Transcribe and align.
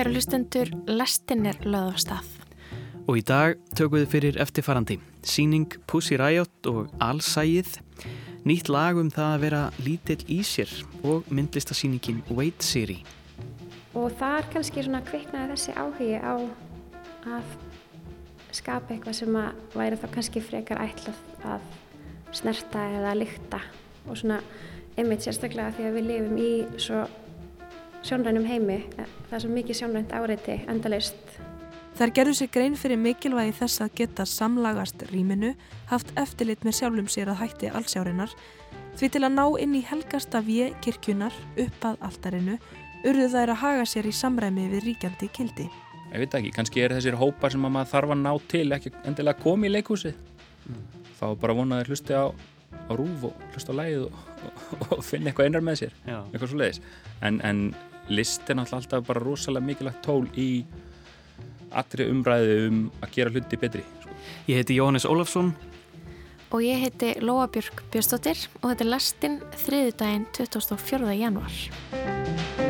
kæru 0.00 0.14
hlustendur, 0.14 0.70
lestin 0.88 1.44
er 1.44 1.58
löð 1.60 1.90
á 1.92 1.96
stað. 2.00 2.28
Og 3.04 3.18
í 3.20 3.22
dag 3.26 3.58
tökum 3.76 3.98
við 3.98 4.06
fyrir 4.08 4.38
eftirfarandi. 4.40 4.96
Sýning 5.20 5.74
Pussy 5.90 6.16
Riot 6.16 6.68
og 6.70 6.88
Allsæið. 7.04 7.74
Nýtt 8.48 8.70
lag 8.72 8.96
um 8.96 9.10
það 9.12 9.34
að 9.34 9.44
vera 9.44 9.60
lítill 9.84 10.24
í 10.24 10.38
sér 10.40 10.72
og 11.04 11.28
myndlistasýningin 11.28 12.22
Wait 12.32 12.64
Siri. 12.64 13.02
Og 13.92 14.08
þar 14.16 14.48
kannski 14.54 14.86
svona 14.86 15.04
kviknaði 15.04 15.52
þessi 15.52 15.76
áhugi 15.76 16.16
á 16.16 16.34
að 17.36 17.54
skapa 18.56 18.94
eitthvað 18.94 19.20
sem 19.20 19.36
að 19.36 19.64
væri 19.76 20.00
þá 20.00 20.10
kannski 20.16 20.48
frekar 20.48 20.80
ætlað 20.80 21.20
að 21.44 21.72
snerta 22.40 22.88
eða 22.96 23.18
lykta 23.20 23.60
og 24.06 24.16
svona 24.16 24.40
einmitt 24.96 25.28
sérstaklega 25.28 25.76
því 25.76 25.90
að 25.90 25.98
við 26.00 26.14
lifum 26.14 26.40
í 26.40 26.52
svo 26.80 27.04
sjónrænum 28.06 28.46
heimi 28.48 28.82
það 28.96 29.34
er 29.36 29.42
svo 29.44 29.52
mikið 29.52 29.80
sjónrænt 29.82 30.12
áreiti 30.16 30.60
endalist 30.70 31.38
Þar 31.98 32.12
gerðu 32.16 32.32
sér 32.38 32.48
grein 32.54 32.76
fyrir 32.78 32.96
mikilvægi 32.96 33.52
þess 33.58 33.82
að 33.84 33.96
geta 33.98 34.24
samlagast 34.24 35.02
rýminu 35.10 35.50
haft 35.90 36.12
eftirlit 36.20 36.62
með 36.64 36.78
sjálfum 36.78 37.10
sér 37.12 37.32
að 37.32 37.42
hætti 37.42 37.68
allsjárinar 37.76 38.32
því 38.96 39.10
til 39.12 39.22
að 39.26 39.34
ná 39.34 39.44
inn 39.60 39.74
í 39.76 39.82
helgasta 39.84 40.40
við 40.46 40.72
kirkjunar 40.84 41.34
upp 41.60 41.84
að 41.90 41.98
altarinu 42.08 42.56
urðu 43.04 43.26
þær 43.34 43.52
að 43.52 43.60
haga 43.64 43.84
sér 43.88 44.08
í 44.08 44.14
samræmi 44.16 44.68
við 44.72 44.86
ríkjandi 44.88 45.28
kildi 45.36 45.68
Ég 46.10 46.24
veit 46.24 46.38
ekki, 46.40 46.54
kannski 46.56 46.82
er 46.82 46.96
þessir 46.96 47.18
hópar 47.20 47.52
sem 47.52 47.62
maður 47.62 47.92
þarf 47.92 48.14
að 48.16 48.22
ná 48.24 48.32
til 48.50 48.64
ekki 48.74 48.94
endilega 49.04 49.36
að 49.36 49.44
koma 49.44 49.68
í 49.68 49.74
leikhúsi 49.74 50.14
mm. 50.14 50.80
þá 51.20 51.26
bara 51.42 51.58
vonaður 51.60 51.92
hlusti 51.92 52.16
á, 52.16 52.32
á 52.32 52.92
rúf 52.98 53.28
og 53.28 53.44
hlusti 53.52 53.76
á 53.76 53.78
lægið 53.78 54.08
og, 54.08 54.24
og, 54.48 54.88
og 54.96 55.04
finna 55.06 55.30
eitthvað 55.30 55.50
einar 55.50 55.68
með 55.68 55.80
sér 55.84 55.94
Já. 56.08 56.18
eitthvað 56.24 56.50
svo 56.50 56.64
leiðis 56.64 56.82
en, 57.28 57.38
en 57.46 57.62
list 58.10 58.48
er 58.50 58.58
náttúrulega 58.58 58.82
alltaf 58.82 59.06
bara 59.06 59.24
rosalega 59.24 59.66
mikilvægt 59.66 60.02
tól 60.04 60.26
í 60.34 60.50
allri 61.70 62.08
umræðu 62.10 62.56
um 62.68 62.78
að 63.00 63.12
gera 63.16 63.34
hluti 63.34 63.60
betri 63.60 63.84
Ég 64.50 64.60
heiti 64.60 64.78
Jóhannes 64.78 65.06
Ólafsson 65.08 65.52
og 66.50 66.64
ég 66.66 66.82
heiti 66.82 67.14
Lóa 67.22 67.46
Björg 67.52 67.84
Björnstóttir 67.92 68.48
og 68.60 68.72
þetta 68.72 68.86
er 68.86 68.90
lastinn 68.90 69.38
þriðudaginn 69.62 70.26
24. 70.34 71.14
januar 71.20 72.69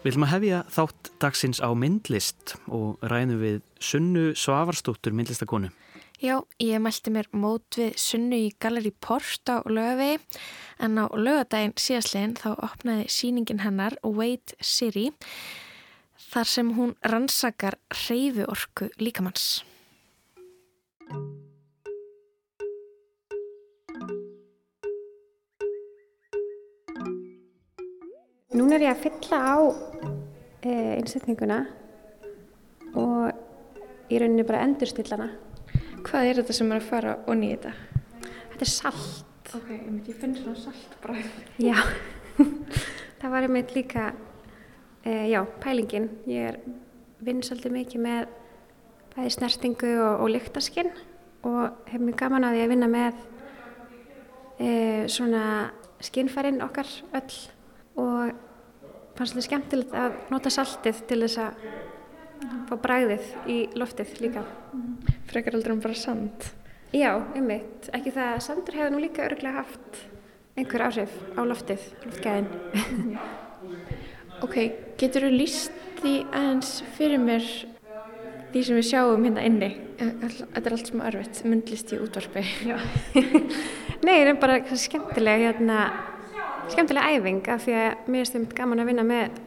Við 0.00 0.14
viljum 0.14 0.24
að 0.24 0.30
hefja 0.32 0.58
þátt 0.72 1.08
dagsins 1.20 1.58
á 1.60 1.68
myndlist 1.76 2.54
og 2.72 3.02
ræðum 3.04 3.42
við 3.42 3.58
Sunnu 3.84 4.30
Svavarstóttur 4.32 5.12
myndlistakonu. 5.12 5.68
Já, 6.24 6.38
ég 6.56 6.80
mælti 6.80 7.12
mér 7.12 7.28
mót 7.36 7.76
við 7.76 7.98
Sunnu 8.00 8.38
í 8.46 8.48
Galeri 8.56 8.94
Port 8.96 9.52
á 9.52 9.60
lögavegi 9.68 10.16
en 10.80 10.96
á 10.96 11.04
lögadaginn 11.12 11.76
síðastlegin 11.76 12.32
þá 12.40 12.48
opnaði 12.56 13.06
síningin 13.12 13.60
hennar 13.60 13.98
Wait 14.00 14.56
Siri 14.64 15.10
þar 16.30 16.48
sem 16.48 16.72
hún 16.80 16.96
rannsakar 17.04 17.76
reyfi 18.06 18.48
orku 18.48 18.88
líkamanns. 18.96 19.60
Nún 28.70 28.76
er 28.78 28.84
ég 28.84 28.92
að 28.94 29.00
fylla 29.02 29.38
á 29.50 29.58
e, 30.62 30.72
innsetninguna 31.00 31.56
og 32.94 34.10
í 34.14 34.18
rauninni 34.22 34.44
bara 34.46 34.60
endurstillana. 34.62 35.24
Hvað 36.06 36.26
er 36.28 36.36
þetta 36.38 36.54
sem 36.54 36.68
er 36.70 36.78
að 36.78 36.84
fara 36.86 37.14
onni 37.32 37.48
í 37.48 37.56
þetta? 37.56 37.72
Þetta 38.52 38.62
er 38.62 38.70
salt. 38.70 39.48
Ok, 39.58 39.72
ég 39.74 40.20
finn 40.20 40.36
svona 40.38 40.54
saltbræð. 40.62 41.32
Já, 41.58 41.74
það 43.18 43.32
var 43.32 43.46
einmitt 43.48 43.74
líka, 43.74 44.04
e, 45.02 45.16
já, 45.32 45.40
pælingin. 45.64 46.06
Ég 46.30 46.52
er 46.52 46.58
vinn 47.26 47.42
svolítið 47.42 47.74
mikið 47.74 48.04
með 48.04 48.36
bæði 49.16 49.32
snertingu 49.34 49.90
og, 49.96 50.12
og 50.12 50.30
lyktaskinn 50.36 50.92
og 51.50 51.90
hef 51.90 52.04
mjög 52.04 52.20
gaman 52.22 52.46
að 52.46 52.54
því 52.54 52.62
að 52.68 52.70
vinna 52.76 52.90
með 52.94 53.18
e, 54.62 54.70
svona 55.10 55.42
skinnfærin 56.06 56.62
okkar 56.68 56.94
öll 57.18 57.34
og 57.98 58.46
fannst 59.20 59.36
þetta 59.36 59.44
skemmtilegt 59.44 59.96
að 60.00 60.14
nota 60.32 60.50
saltið 60.52 61.00
til 61.10 61.18
þess 61.20 61.40
að 61.44 61.64
fá 62.70 62.76
bræðið 62.80 63.26
í 63.52 63.58
loftið 63.76 64.14
líka. 64.24 64.44
Frekar 65.28 65.58
aldrei 65.58 65.74
um 65.74 65.82
bara 65.84 65.98
sand? 65.98 66.46
Já, 66.96 67.10
einmitt. 67.36 67.90
Ekki 67.92 68.14
það 68.14 68.30
að 68.30 68.40
sandur 68.46 68.78
hefur 68.78 68.94
nú 68.94 69.02
líka 69.02 69.26
öruglega 69.26 69.60
haft 69.60 70.00
einhver 70.56 70.86
áhrif 70.86 71.12
á 71.36 71.40
loftið, 71.44 71.84
loftgæðin. 72.06 72.48
ok, 74.46 74.56
getur 74.98 75.28
þú 75.28 75.34
líst 75.36 75.76
því 76.00 76.14
aðeins 76.32 76.72
fyrir 76.96 77.20
mér 77.20 77.44
því 78.54 78.62
sem 78.66 78.80
við 78.80 78.88
sjáum 78.88 79.28
hérna 79.28 79.44
inni? 79.46 79.70
Þetta 80.00 80.64
er 80.64 80.78
allt 80.78 80.88
sem 80.88 81.04
er 81.04 81.10
örfitt, 81.20 81.42
myndlist 81.44 81.92
í 81.92 82.00
útvarpi. 82.00 82.46
Nei, 84.06 84.14
það 84.16 84.30
er 84.32 84.40
bara 84.40 84.80
skemmtilega 84.80 85.50
hérna 85.50 85.82
skemmtilega 86.74 87.14
æfing 87.16 87.48
af 87.50 87.64
því 87.64 87.76
að 87.76 88.08
mér 88.10 88.20
finnst 88.20 88.36
þetta 88.36 88.58
gaman 88.60 88.82
að 88.82 88.90
vinna 88.90 89.04
með 89.06 89.38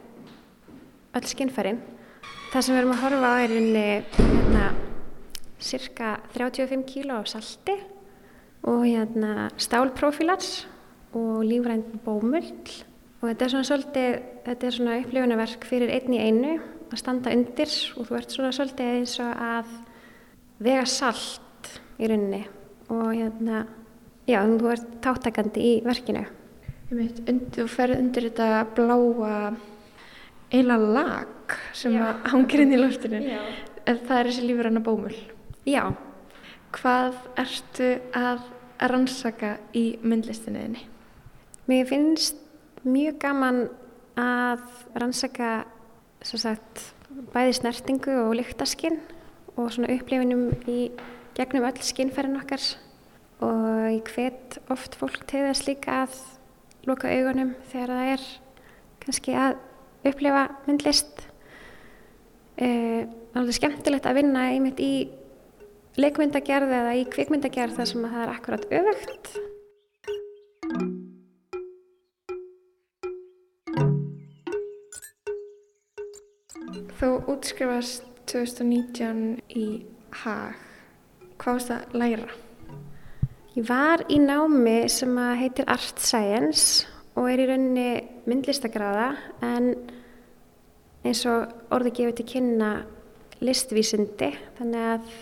öll 1.14 1.28
skinnfærin. 1.30 1.80
Það 2.52 2.64
sem 2.66 2.74
við 2.74 2.80
erum 2.80 2.94
að 2.94 3.02
horfa 3.04 3.30
á 3.30 3.34
er 3.42 3.54
einni 3.54 3.84
hérna, 4.18 4.64
cirka 5.62 6.10
35 6.34 6.84
kíló 6.90 7.18
af 7.22 7.30
salti 7.32 7.76
og 8.64 8.84
hérna, 8.86 9.48
stálprofílars 9.60 10.66
og 11.14 11.44
lífrænt 11.46 11.96
bómull 12.04 12.52
og 13.20 13.26
þetta 13.30 13.46
er 13.46 13.52
svona 13.54 13.68
svolítið, 13.70 14.14
þetta 14.46 14.66
er 14.68 14.76
svona 14.76 15.00
upplifunarverk 15.00 15.66
fyrir 15.68 15.92
einn 15.94 16.14
í 16.16 16.22
einu 16.22 16.54
að 16.90 17.00
standa 17.00 17.32
undir 17.34 17.74
og 17.98 18.08
þú 18.08 18.18
ert 18.18 18.34
svona 18.36 18.52
svolítið 18.54 18.92
eins 18.98 19.16
og 19.24 19.44
að 19.48 19.74
vega 20.64 20.86
salt 20.88 21.74
í 21.98 22.08
rauninni 22.10 22.44
og 22.92 23.10
hérna, 23.14 23.64
já, 24.28 24.42
þú 24.44 24.72
ert 24.74 24.96
táttakandi 25.04 25.62
í 25.64 25.76
verkinu. 25.86 26.26
Þú 26.90 27.68
ferð 27.70 27.98
undir 27.98 28.28
þetta 28.28 28.64
bláa 28.76 29.36
eila 30.54 30.76
lag 30.78 31.54
sem 31.74 31.94
hangir 32.30 32.64
inn 32.64 32.74
í 32.76 32.80
loftinu. 32.80 33.20
En 33.84 34.00
það 34.04 34.18
er 34.18 34.28
þessi 34.30 34.48
lífur 34.48 34.68
hann 34.68 34.80
að 34.80 34.86
bómul 34.88 35.14
Já. 35.68 35.94
Hvað 36.74 37.16
ertu 37.40 37.88
að 38.16 38.42
rannsaka 38.90 39.54
í 39.76 39.84
myndlistinniðinni? 40.04 40.82
Mér 41.70 41.86
finnst 41.88 42.40
mjög 42.84 43.16
gaman 43.22 43.60
að 44.20 44.64
rannsaka 44.98 45.64
sagt, 46.24 46.82
bæði 47.32 47.56
snertingu 47.60 48.16
og 48.26 48.34
lyktaskinn 48.40 48.98
og 49.54 49.70
svona 49.72 49.92
upplifinum 49.94 50.50
í 50.68 50.90
gegnum 51.38 51.64
öll 51.68 51.80
skinnferðin 51.84 52.40
okkar. 52.42 52.64
Og 53.44 53.88
ég 53.94 54.12
hvet 54.14 54.58
oft 54.72 54.98
fólk 54.98 55.24
til 55.30 55.46
þess 55.46 55.68
líka 55.68 56.02
að 56.04 56.18
loka 56.88 57.10
augunum 57.10 57.54
þegar 57.70 57.92
það 57.94 58.10
er 58.14 58.26
kannski 59.04 59.36
að 59.38 59.56
upplifa 60.08 60.44
myndlist. 60.66 61.26
Eh, 62.60 63.04
alveg 63.34 63.56
skemmtilegt 63.56 64.06
að 64.06 64.20
vinna 64.20 64.46
einmitt 64.52 64.80
í 64.82 65.08
leikmyndagerð 65.98 66.74
eða 66.74 66.94
í 66.98 67.04
kvikmyndagerð 67.10 67.80
þar 67.80 67.90
sem 67.90 68.06
það 68.06 68.22
er 68.24 68.32
akkurat 68.34 68.68
öfugt. 68.80 69.34
Þú 76.94 77.10
útskrifast 77.34 78.06
2019 78.30 79.42
í 79.50 79.66
Haag. 80.22 80.56
Hvað 81.38 81.58
varst 81.58 81.70
það 81.72 81.84
að 81.84 82.00
læra? 82.00 82.43
Ég 83.54 83.62
var 83.68 84.02
í 84.10 84.16
námi 84.18 84.88
sem 84.90 85.12
heitir 85.38 85.68
Art 85.70 86.00
Science 86.02 86.88
og 87.14 87.28
er 87.30 87.44
í 87.44 87.46
rauninni 87.46 87.90
myndlistagráða 88.26 89.12
en 89.46 89.68
eins 91.06 91.20
og 91.30 91.52
orði 91.74 91.92
gefið 91.94 92.16
til 92.18 92.24
kynna 92.32 92.70
listvísindi 93.44 94.32
þannig 94.56 94.88
að 94.90 95.12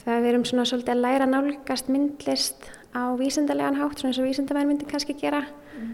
það 0.00 0.24
við 0.24 0.28
erum 0.30 0.46
svona 0.48 0.64
svolítið 0.70 0.94
að 0.94 1.02
læra 1.04 1.26
nálgast 1.28 1.90
myndlist 1.92 2.64
á 2.96 3.12
vísindarlegan 3.20 3.76
hátt 3.76 4.00
svona 4.00 4.14
eins 4.14 4.20
og 4.22 4.28
vísindamæn 4.30 4.70
myndi 4.70 4.88
kannski 4.88 5.16
gera 5.20 5.42
mm. 5.44 5.90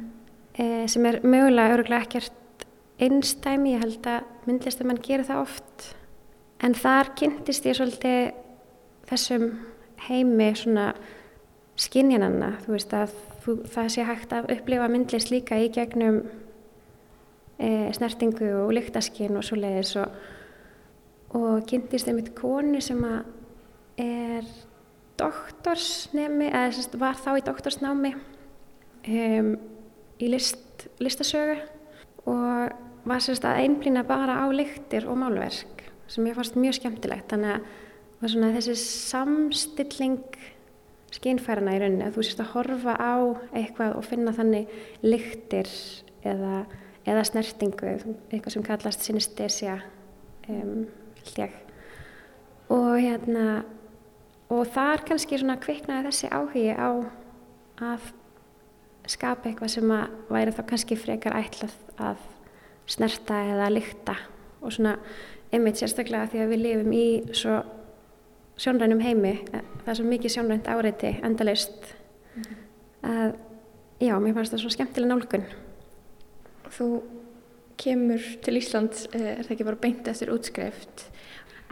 e, 0.55 0.67
sem 0.87 1.09
er 1.09 1.19
mögulega 1.25 1.75
öruglega 1.75 2.07
ekkert 2.07 2.67
einstæmi, 3.03 3.73
ég 3.75 3.83
held 3.83 4.07
að 4.07 4.29
myndlistamenn 4.47 5.03
gerir 5.03 5.27
það 5.27 5.43
oft 5.49 5.89
en 6.63 6.79
þar 6.79 7.11
kynntist 7.19 7.67
ég 7.67 7.75
svolítið 7.81 8.31
þessum 9.11 9.49
heimi 10.07 10.53
svona 10.55 10.93
skinjananna, 11.81 12.57
þú 12.65 12.75
veist 12.75 12.93
að 12.97 13.15
þú, 13.45 13.57
það 13.73 13.91
sé 13.95 14.07
hægt 14.07 14.35
að 14.37 14.51
upplifa 14.57 14.89
myndlist 14.93 15.33
líka 15.33 15.59
í 15.61 15.71
gegnum 15.73 16.23
e, 17.59 17.91
snertingu 17.97 18.51
og 18.63 18.75
lyktaskinn 18.77 19.39
og 19.39 19.47
svo 19.47 19.59
leiðis 19.61 19.95
og, 20.03 20.19
og 21.39 21.65
kynntist 21.69 22.11
einmitt 22.11 22.33
konu 22.39 22.81
sem 22.85 23.01
að 23.09 24.03
er 24.03 24.47
doktorsnemi, 25.21 26.49
eða 26.49 27.01
var 27.01 27.19
þá 27.21 27.31
í 27.37 27.45
doktorsnámi 27.47 28.15
um, 28.17 29.53
í 30.23 30.31
list, 30.33 30.89
listasögu 31.03 31.59
og 32.31 32.73
var 33.09 33.23
sérst 33.23 33.45
að 33.47 33.65
einblýna 33.65 34.05
bara 34.07 34.41
á 34.43 34.47
lyktir 34.55 35.09
og 35.11 35.19
málverk 35.21 35.87
sem 36.11 36.27
ég 36.29 36.37
fannst 36.37 36.59
mjög 36.61 36.77
skemmtilegt. 36.77 37.33
Þannig 37.33 37.63
að 38.23 38.57
þessi 38.59 38.75
samstilling 38.79 40.21
skinnfærana 41.13 41.75
í 41.77 41.83
rauninni 41.83 42.07
að 42.07 42.17
þú 42.17 42.25
sérst 42.27 42.43
að 42.45 42.53
horfa 42.55 42.95
á 42.97 43.15
eitthvað 43.59 43.99
og 43.99 44.07
finna 44.09 44.33
þannig 44.37 44.73
lyktir 45.05 45.69
eða, 46.25 46.65
eða 47.05 47.27
snertingu 47.29 47.93
eitthvað 48.31 48.55
sem 48.57 48.67
kallast 48.67 49.05
synestesia 49.05 49.79
um, 50.49 50.87
og 52.73 52.97
hérna 52.99 53.63
og 54.53 54.67
þar 54.73 55.05
kannski 55.09 55.39
svona 55.41 55.59
kviknaði 55.61 56.09
þessi 56.09 56.33
áhugi 56.33 56.73
á 56.77 56.91
að 57.83 58.11
skapa 59.11 59.51
eitthvað 59.51 59.75
sem 59.75 59.93
að 59.95 60.17
væri 60.33 60.55
þá 60.55 60.63
kannski 60.71 60.99
frekar 60.99 61.37
ætlað 61.39 61.75
að 62.01 62.27
snerta 62.91 63.39
eða 63.53 63.71
lykta. 63.73 64.17
Og 64.63 64.75
svona 64.75 64.97
einmitt 65.53 65.81
sérstaklega 65.81 66.31
því 66.31 66.43
að 66.43 66.53
við 66.53 66.63
lifum 66.67 66.93
í 66.97 67.07
svo 67.37 67.57
sjónrænum 68.61 69.01
heimi 69.01 69.39
það 69.53 69.89
er 69.89 69.99
svo 69.99 70.07
mikið 70.09 70.35
sjónrænt 70.37 70.69
áreiti 70.69 71.17
endalist 71.23 71.95
mm 72.35 72.43
-hmm. 72.43 72.57
að 73.03 73.35
já, 74.01 74.15
mér 74.19 74.35
fannst 74.35 74.53
það 74.53 74.59
svona 74.59 74.77
skemmtilega 74.77 75.15
nálgun 75.15 75.45
Þú 76.73 77.03
kemur 77.77 78.23
til 78.43 78.57
Ísland 78.57 78.93
eh, 79.13 79.39
er 79.39 79.45
það 79.45 79.51
ekki 79.51 79.65
bara 79.65 79.83
beint 79.83 80.09
eftir 80.09 80.33
útskrift? 80.33 81.07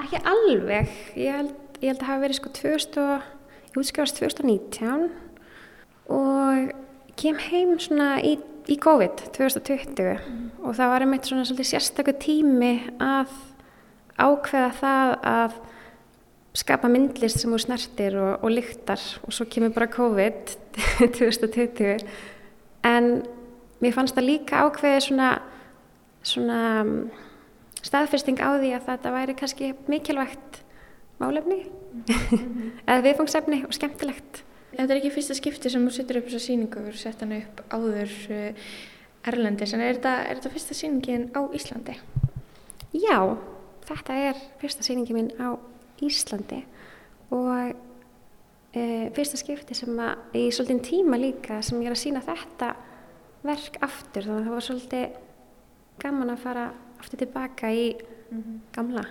Ekki 0.01 0.21
alveg 0.25 0.89
ég 1.17 1.37
held, 1.37 1.55
ég 1.81 1.89
held 1.89 2.03
að 2.03 2.09
hafi 2.11 2.21
verið 2.21 2.39
sko 2.39 2.49
2000 2.49 3.23
ég 3.71 3.79
útskrifast 3.79 4.19
2019 4.19 5.11
og 6.11 6.73
kem 7.21 7.39
heim 7.39 7.77
svona 7.79 8.19
í, 8.25 8.37
í 8.67 8.77
COVID 8.81 9.23
2020 9.37 10.11
mm. 10.19 10.47
og 10.65 10.75
það 10.79 10.93
var 10.93 11.05
einmitt 11.05 11.29
svona 11.29 11.47
svolítið 11.47 11.71
sérstaklega 11.71 12.23
tími 12.25 12.73
að 12.99 13.35
ákveða 14.21 14.73
það 14.81 15.15
að 15.31 15.59
skapa 16.57 16.89
myndlist 16.91 17.41
sem 17.41 17.53
úr 17.55 17.63
snertir 17.63 18.17
og, 18.19 18.43
og 18.45 18.51
lyktar 18.51 19.01
og 19.23 19.35
svo 19.35 19.47
kemur 19.51 19.75
bara 19.75 19.91
COVID 19.91 20.57
2020 21.19 22.01
en 22.85 23.23
mér 23.81 23.95
fannst 23.95 24.17
það 24.17 24.29
líka 24.29 24.65
ákveði 24.67 25.07
svona 25.07 25.31
svona 26.23 26.61
mm, 26.85 27.11
staðfyrsting 27.81 28.41
á 28.43 28.59
því 28.59 28.75
að 28.77 28.87
þetta 28.91 29.15
væri 29.15 29.37
kannski 29.39 29.73
mikilvægt 29.89 30.63
málefni 31.21 31.65
mm 31.65 32.05
-hmm. 32.05 32.71
eða 32.89 33.05
viðfangsefni 33.09 33.65
og 33.67 33.75
skemmtilegt 33.75 34.45
Þetta 34.71 34.95
er 34.95 34.97
ekki 35.01 35.11
fyrsta 35.11 35.35
skipti 35.35 35.71
sem 35.71 35.87
þú 35.87 35.91
setur 35.91 36.17
upp 36.17 36.29
þessa 36.29 36.39
síningu 36.39 36.79
og 36.89 36.95
sett 36.95 37.21
hann 37.21 37.33
upp 37.33 37.61
áður 37.75 38.13
uh, 38.31 38.55
Erlendis, 39.27 39.73
en 39.75 39.81
er 39.81 39.95
þetta, 39.95 40.13
er 40.31 40.37
þetta 40.37 40.51
fyrsta 40.51 40.75
síningin 40.75 41.31
á 41.37 41.41
Íslandi? 41.53 41.97
Já, 42.93 43.37
þetta 43.85 44.13
er 44.15 44.35
fyrsta 44.61 44.83
síningin 44.83 45.17
minn 45.17 45.31
á 45.37 45.59
Íslandi 45.59 45.70
og 47.31 47.73
uh, 48.75 49.07
fyrsta 49.17 49.41
skipti 49.41 49.77
sem 49.77 49.99
að 50.03 50.39
í 50.39 50.47
svolítið 50.55 50.85
tíma 50.91 51.19
líka 51.21 51.61
sem 51.63 51.81
ég 51.83 51.91
er 51.91 51.97
að 51.97 52.03
sína 52.05 52.23
þetta 52.25 52.75
verk 53.45 53.79
aftur, 53.85 54.27
þannig 54.27 54.41
að 54.41 54.47
það 54.47 54.55
var 54.57 54.67
svolítið 54.69 55.19
gaman 56.01 56.33
að 56.35 56.45
fara 56.45 56.67
aftur 57.01 57.23
tilbaka 57.23 57.71
í 57.73 57.85
mm 57.97 58.43
-hmm. 58.43 58.61
gamla 58.73 59.05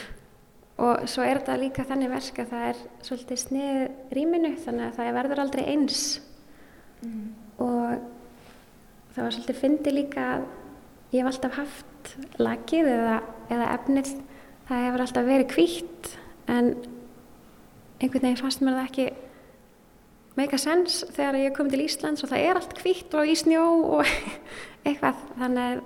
og 0.84 1.08
svo 1.08 1.22
er 1.22 1.38
þetta 1.38 1.60
líka 1.60 1.84
þannig 1.84 2.10
verk 2.10 2.38
að 2.38 2.50
það 2.52 2.68
er 2.68 2.82
svolítið 3.02 3.38
snið 3.38 3.90
rýminu 4.16 4.56
þannig 4.64 4.86
að 4.86 4.96
það 4.96 5.14
verður 5.18 5.42
aldrei 5.42 5.64
eins 5.64 6.20
mm. 7.02 7.34
og 7.58 8.00
það 9.14 9.24
var 9.24 9.32
svolítið 9.32 9.60
fyndi 9.60 9.90
líka 9.90 10.26
að 10.36 10.44
ég 11.12 11.20
hef 11.20 11.26
alltaf 11.26 11.56
haft 11.56 12.14
lagið 12.40 12.88
eða, 12.88 13.22
eða 13.52 13.72
efnið 13.76 14.14
það 14.72 14.86
hefur 14.86 15.04
alltaf 15.04 15.28
verið 15.28 15.48
kvítt 15.52 16.10
en 16.48 16.72
einhvern 18.00 18.24
veginn 18.24 18.40
fannst 18.40 18.64
mér 18.64 18.78
það 18.78 18.88
ekki 18.88 19.08
meika 20.38 20.60
sens 20.60 21.02
þegar 21.12 21.40
ég 21.42 21.56
kom 21.56 21.68
til 21.70 21.82
Íslands 21.84 22.24
og 22.24 22.32
það 22.32 22.46
er 22.48 22.60
allt 22.60 22.76
kvítt 22.78 23.16
og 23.18 23.28
í 23.28 23.34
snjó 23.36 23.66
og 23.98 24.08
eitthvað 24.88 25.20
þannig 25.36 25.66
að 25.66 25.82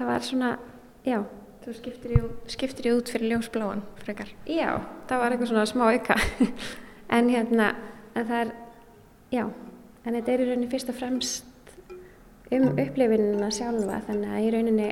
það 0.00 0.10
var 0.10 0.26
svona, 0.26 0.56
já 1.06 1.20
Þú 1.60 1.72
skiptir 1.76 2.12
í, 2.16 2.18
skiptir 2.48 2.86
í 2.88 2.92
út 2.96 3.10
fyrir 3.12 3.34
ljósbláan 3.34 3.82
frekar. 4.00 4.30
Já, 4.48 4.80
það 5.10 5.18
var 5.20 5.34
eitthvað 5.34 5.50
svona 5.50 5.64
smá 5.68 5.82
auka. 5.90 6.14
en 7.16 7.28
hérna, 7.28 7.66
en 8.16 8.24
það 8.30 8.38
er, 8.38 8.52
já, 9.34 9.42
en 10.00 10.16
þetta 10.16 10.32
er 10.32 10.40
í 10.40 10.46
rauninni 10.48 10.70
fyrst 10.72 10.88
og 10.88 10.96
fremst 10.96 11.74
um 12.48 12.64
upplifinina 12.70 13.50
sjálfa, 13.52 14.00
þannig 14.08 14.32
að 14.32 14.46
í 14.46 14.48
rauninni 14.54 14.88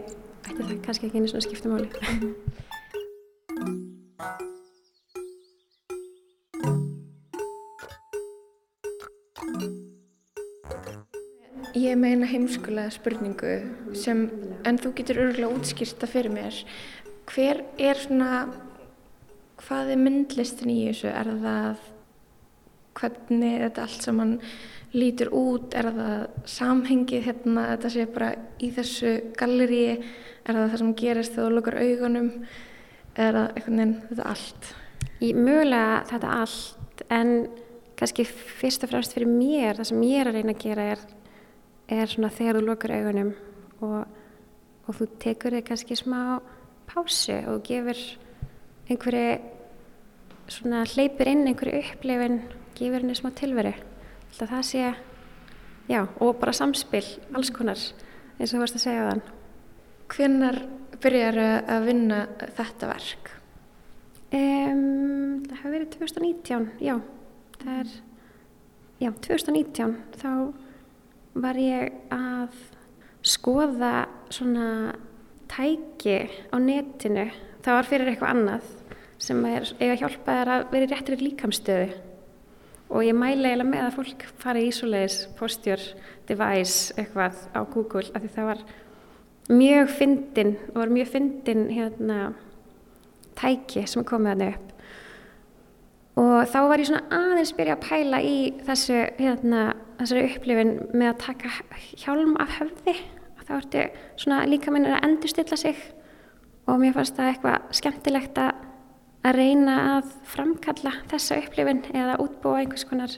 ætti 0.47 0.63
það 0.63 0.79
kannski 0.85 1.09
ekki 1.09 1.21
einu 1.21 1.31
svona 1.31 1.45
skiptamáli. 1.47 1.89
Ég 11.79 11.95
meina 12.01 12.27
heimskulega 12.27 12.91
spurningu 12.91 13.53
sem, 13.97 14.25
en 14.67 14.79
þú 14.81 14.95
getur 14.99 15.21
örgulega 15.27 15.53
útskýrta 15.55 16.09
fyrir 16.11 16.33
mér. 16.35 16.57
Hver 17.29 17.61
er 17.79 18.01
svona, 18.01 18.49
hvað 19.63 19.93
er 19.95 20.01
myndlistin 20.01 20.73
í 20.73 20.81
þessu? 20.89 21.13
Er 21.13 21.31
það, 21.45 21.85
hvernig 22.99 23.63
þetta 23.63 23.85
allt 23.85 24.09
saman 24.09 24.35
lítur 24.97 25.33
út? 25.37 25.75
Er 25.77 25.91
það 25.93 26.25
samhengið 26.49 27.29
hérna, 27.29 27.67
þetta 27.75 27.93
sé 27.95 28.09
bara 28.15 28.33
í 28.63 28.73
þessu 28.77 29.15
galleri? 29.39 29.85
Er 30.45 30.57
það 30.57 30.65
það 30.65 30.83
sem 30.83 30.97
gerist 31.03 31.37
þegar 31.37 31.49
þú 31.49 31.57
lukkar 31.59 31.79
augunum? 31.83 32.33
Er 33.19 33.39
það 33.41 33.47
einhvern 33.55 33.83
veginn 33.83 33.97
þetta 34.09 34.29
allt? 34.33 34.73
Í 35.19 35.33
mögulega 35.35 36.03
þetta 36.13 36.35
allt, 36.43 37.05
en 37.11 37.33
kannski 37.99 38.25
fyrst 38.29 38.85
og 38.87 38.93
fremst 38.93 39.15
fyrir 39.15 39.31
mér, 39.31 39.79
það 39.79 39.91
sem 39.91 40.05
ég 40.07 40.21
er 40.23 40.31
að 40.31 40.39
reyna 40.39 40.55
að 40.55 40.63
gera 40.63 40.91
er 40.95 41.07
er 41.89 42.11
svona 42.11 42.29
þegar 42.33 42.59
þú 42.59 42.65
lokar 42.67 42.95
augunum 42.99 43.31
og, 43.81 44.01
og 44.85 44.97
þú 44.99 45.07
tekur 45.23 45.57
þig 45.57 45.69
kannski 45.71 45.97
smá 45.97 46.21
pásu 46.89 47.39
og 47.49 47.63
gefur 47.65 48.01
einhverju 48.89 49.39
svona 50.53 50.85
hleypir 50.89 51.33
inn 51.33 51.47
einhverju 51.49 51.81
upplifin 51.81 52.43
gefur 52.77 53.01
henni 53.01 53.17
smá 53.17 53.33
tilveri 53.37 53.73
alltaf 54.29 54.53
það 54.53 54.65
sé 54.69 54.85
já, 55.89 56.03
og 56.21 56.37
bara 56.41 56.55
samspil, 56.57 57.05
alls 57.35 57.51
konar 57.55 57.81
eins 58.39 58.53
og 58.53 58.55
þú 58.55 58.63
varst 58.63 58.79
að 58.79 58.87
segja 58.87 59.09
þann 59.11 59.27
Hvernar 60.09 60.57
byrjar 61.03 61.37
að 61.69 61.85
vinna 61.85 62.23
þetta 62.57 62.89
verk? 62.89 63.27
Um, 64.33 65.45
það 65.45 65.59
hefur 65.59 65.75
verið 65.75 65.91
2019 65.99 66.65
já, 66.85 66.95
það 67.61 67.75
er 67.75 67.93
já, 69.05 69.11
2019 69.29 69.95
þá 70.17 70.33
var 71.39 71.61
ég 71.61 72.01
að 72.15 72.57
skoða 73.29 73.93
svona 74.33 74.97
tæki 75.49 76.19
á 76.53 76.57
netinu. 76.61 77.29
Það 77.65 77.79
var 77.79 77.89
fyrir 77.89 78.11
eitthvað 78.13 78.35
annað 78.35 78.75
sem 79.19 79.41
er 79.49 79.71
eiga 79.81 79.97
hjálpaðar 80.03 80.53
að 80.55 80.69
vera 80.73 80.87
í 80.87 80.91
réttri 80.93 81.19
líkamstöðu 81.21 81.89
og 82.89 83.05
ég 83.05 83.17
mæla 83.17 83.51
eiginlega 83.53 83.69
með 83.69 83.87
að 83.87 83.97
fólk 83.99 84.27
fari 84.41 84.65
í 84.65 84.71
ísulegis 84.73 85.19
postjör, 85.39 85.83
device 86.29 86.95
eitthvað 86.97 87.43
á 87.53 87.61
Google 87.69 88.07
af 88.15 88.23
því 88.23 88.31
það 88.37 88.51
var 88.53 88.63
mjög 89.49 89.93
fyndin 89.99 90.55
og 90.71 90.81
var 90.83 90.93
mjög 90.93 91.13
fyndin 91.13 91.69
hérna 91.73 92.19
tæki 93.39 93.85
sem 93.87 94.05
komið 94.05 94.35
hann 94.35 94.49
upp. 94.49 94.65
Og 96.19 96.49
þá 96.51 96.59
var 96.67 96.81
ég 96.83 96.89
svona 96.89 97.05
aðeins 97.15 97.53
byrja 97.55 97.77
að 97.77 97.85
pæla 97.85 98.19
í 98.27 98.39
þessu 98.67 98.97
hérna, 99.21 99.61
þessari 100.01 100.25
upplifin 100.33 100.73
með 100.91 101.13
að 101.13 101.21
taka 101.23 101.53
hjálm 102.01 102.35
af 102.43 102.57
höfði. 102.59 102.95
Og 103.37 103.45
þá 103.47 103.53
ertu 103.61 103.85
svona 104.19 104.41
líka 104.51 104.75
minnir 104.75 104.97
að 104.97 105.07
endurstilla 105.07 105.59
sig. 105.61 105.79
Og 106.67 106.81
mér 106.83 106.97
fannst 106.97 107.17
það 107.17 107.31
eitthvað 107.33 107.77
skemmtilegt 107.79 108.41
að, 108.43 108.65
að 109.29 109.39
reyna 109.39 109.75
að 109.97 110.13
framkalla 110.29 110.95
þessa 111.11 111.41
upplifin 111.43 111.83
eða 111.93 112.19
útbúa 112.23 112.63
einhvers 112.63 112.87
konar 112.89 113.17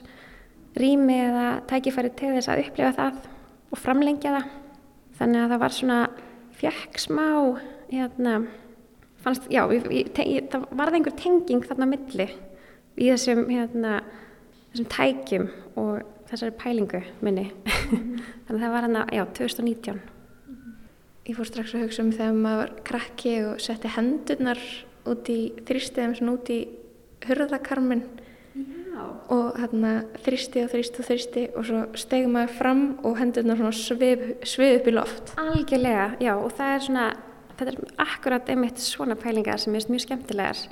rými 0.79 1.17
eða 1.25 1.45
tækifæri 1.69 2.11
til 2.19 2.33
þess 2.35 2.51
að 2.51 2.65
upplifa 2.65 2.91
það 2.97 3.21
og 3.71 3.79
framlengja 3.79 4.35
það 4.37 4.49
þannig 5.19 5.43
að 5.43 5.53
það 5.53 5.63
var 5.63 5.75
svona 5.77 5.99
fjekk 6.61 6.99
smá 7.01 7.27
hérna, 7.91 8.37
fannst, 9.23 9.47
já, 9.51 9.63
ég, 9.73 9.87
ég, 9.91 10.47
það 10.51 10.65
varði 10.77 10.99
einhver 10.99 11.17
tenging 11.19 11.67
þarna 11.67 11.87
milli 11.91 12.27
í 12.97 13.09
þessum, 13.09 13.43
hérna, 13.49 13.99
þessum 14.71 14.89
tækjum 14.93 15.47
og 15.81 16.01
þessari 16.31 16.55
pælingu 16.59 17.01
minni. 17.25 17.49
Þannig 18.47 18.55
að 18.55 18.63
það 18.63 18.73
var 18.75 18.87
hann 18.87 18.99
að, 19.01 19.13
já, 19.17 19.23
2019. 19.41 20.01
Ég 21.27 21.37
fór 21.37 21.49
strax 21.49 21.75
að 21.75 21.85
hugsa 21.85 22.05
um 22.05 22.13
þegar 22.15 22.39
maður 22.45 22.71
krakki 22.87 23.35
og 23.45 23.59
setti 23.63 23.91
hendurnar 23.93 24.61
út 25.09 25.29
í 25.29 25.39
þrýstiðum, 25.67 26.15
svona 26.17 26.35
út 26.37 26.51
í 26.53 26.59
hurðakarmin 27.27 28.03
og 29.31 29.57
hérna 29.59 29.91
þrýsti 30.25 30.65
og 30.65 30.71
þrýsti 30.73 31.01
og 31.01 31.07
þrýsti 31.07 31.43
og 31.55 31.67
svo 31.67 31.81
stegum 31.99 32.35
maður 32.35 32.55
fram 32.57 32.81
og 33.07 33.17
hendurna 33.19 33.55
svona 33.57 33.73
svið, 33.75 34.23
svið 34.47 34.77
upp 34.77 34.89
í 34.89 34.93
loft. 34.95 35.33
Algjörlega, 35.41 36.07
já 36.21 36.31
og 36.35 36.51
það 36.57 36.73
er 36.75 36.85
svona, 36.87 37.05
þetta 37.55 37.71
er 37.71 37.79
akkurat 38.05 38.51
einmitt 38.51 38.83
svona 38.83 39.17
pælingar 39.19 39.61
sem 39.61 39.75
er 39.77 39.87
mjög 39.89 40.05
skemmtilegar. 40.05 40.63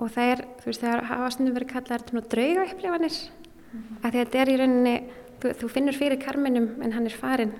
Og 0.00 0.12
það 0.14 0.32
er, 0.34 0.44
þú 0.62 0.70
veist, 0.70 0.84
það 0.84 1.04
hafa 1.10 1.32
stundum 1.34 1.58
verið 1.58 1.72
kallar 1.74 2.06
svona 2.08 2.24
drauga 2.34 2.66
upplifanir 2.70 3.16
mm 3.20 3.80
-hmm. 3.80 4.04
að 4.04 4.12
þetta 4.12 4.38
er 4.38 4.48
í 4.48 4.56
rauninni, 4.56 4.96
þú, 5.40 5.52
þú 5.60 5.68
finnur 5.68 5.94
fyrir 5.94 6.22
karminum 6.22 6.68
en 6.82 6.92
hann 6.92 7.06
er 7.06 7.12
farin 7.12 7.52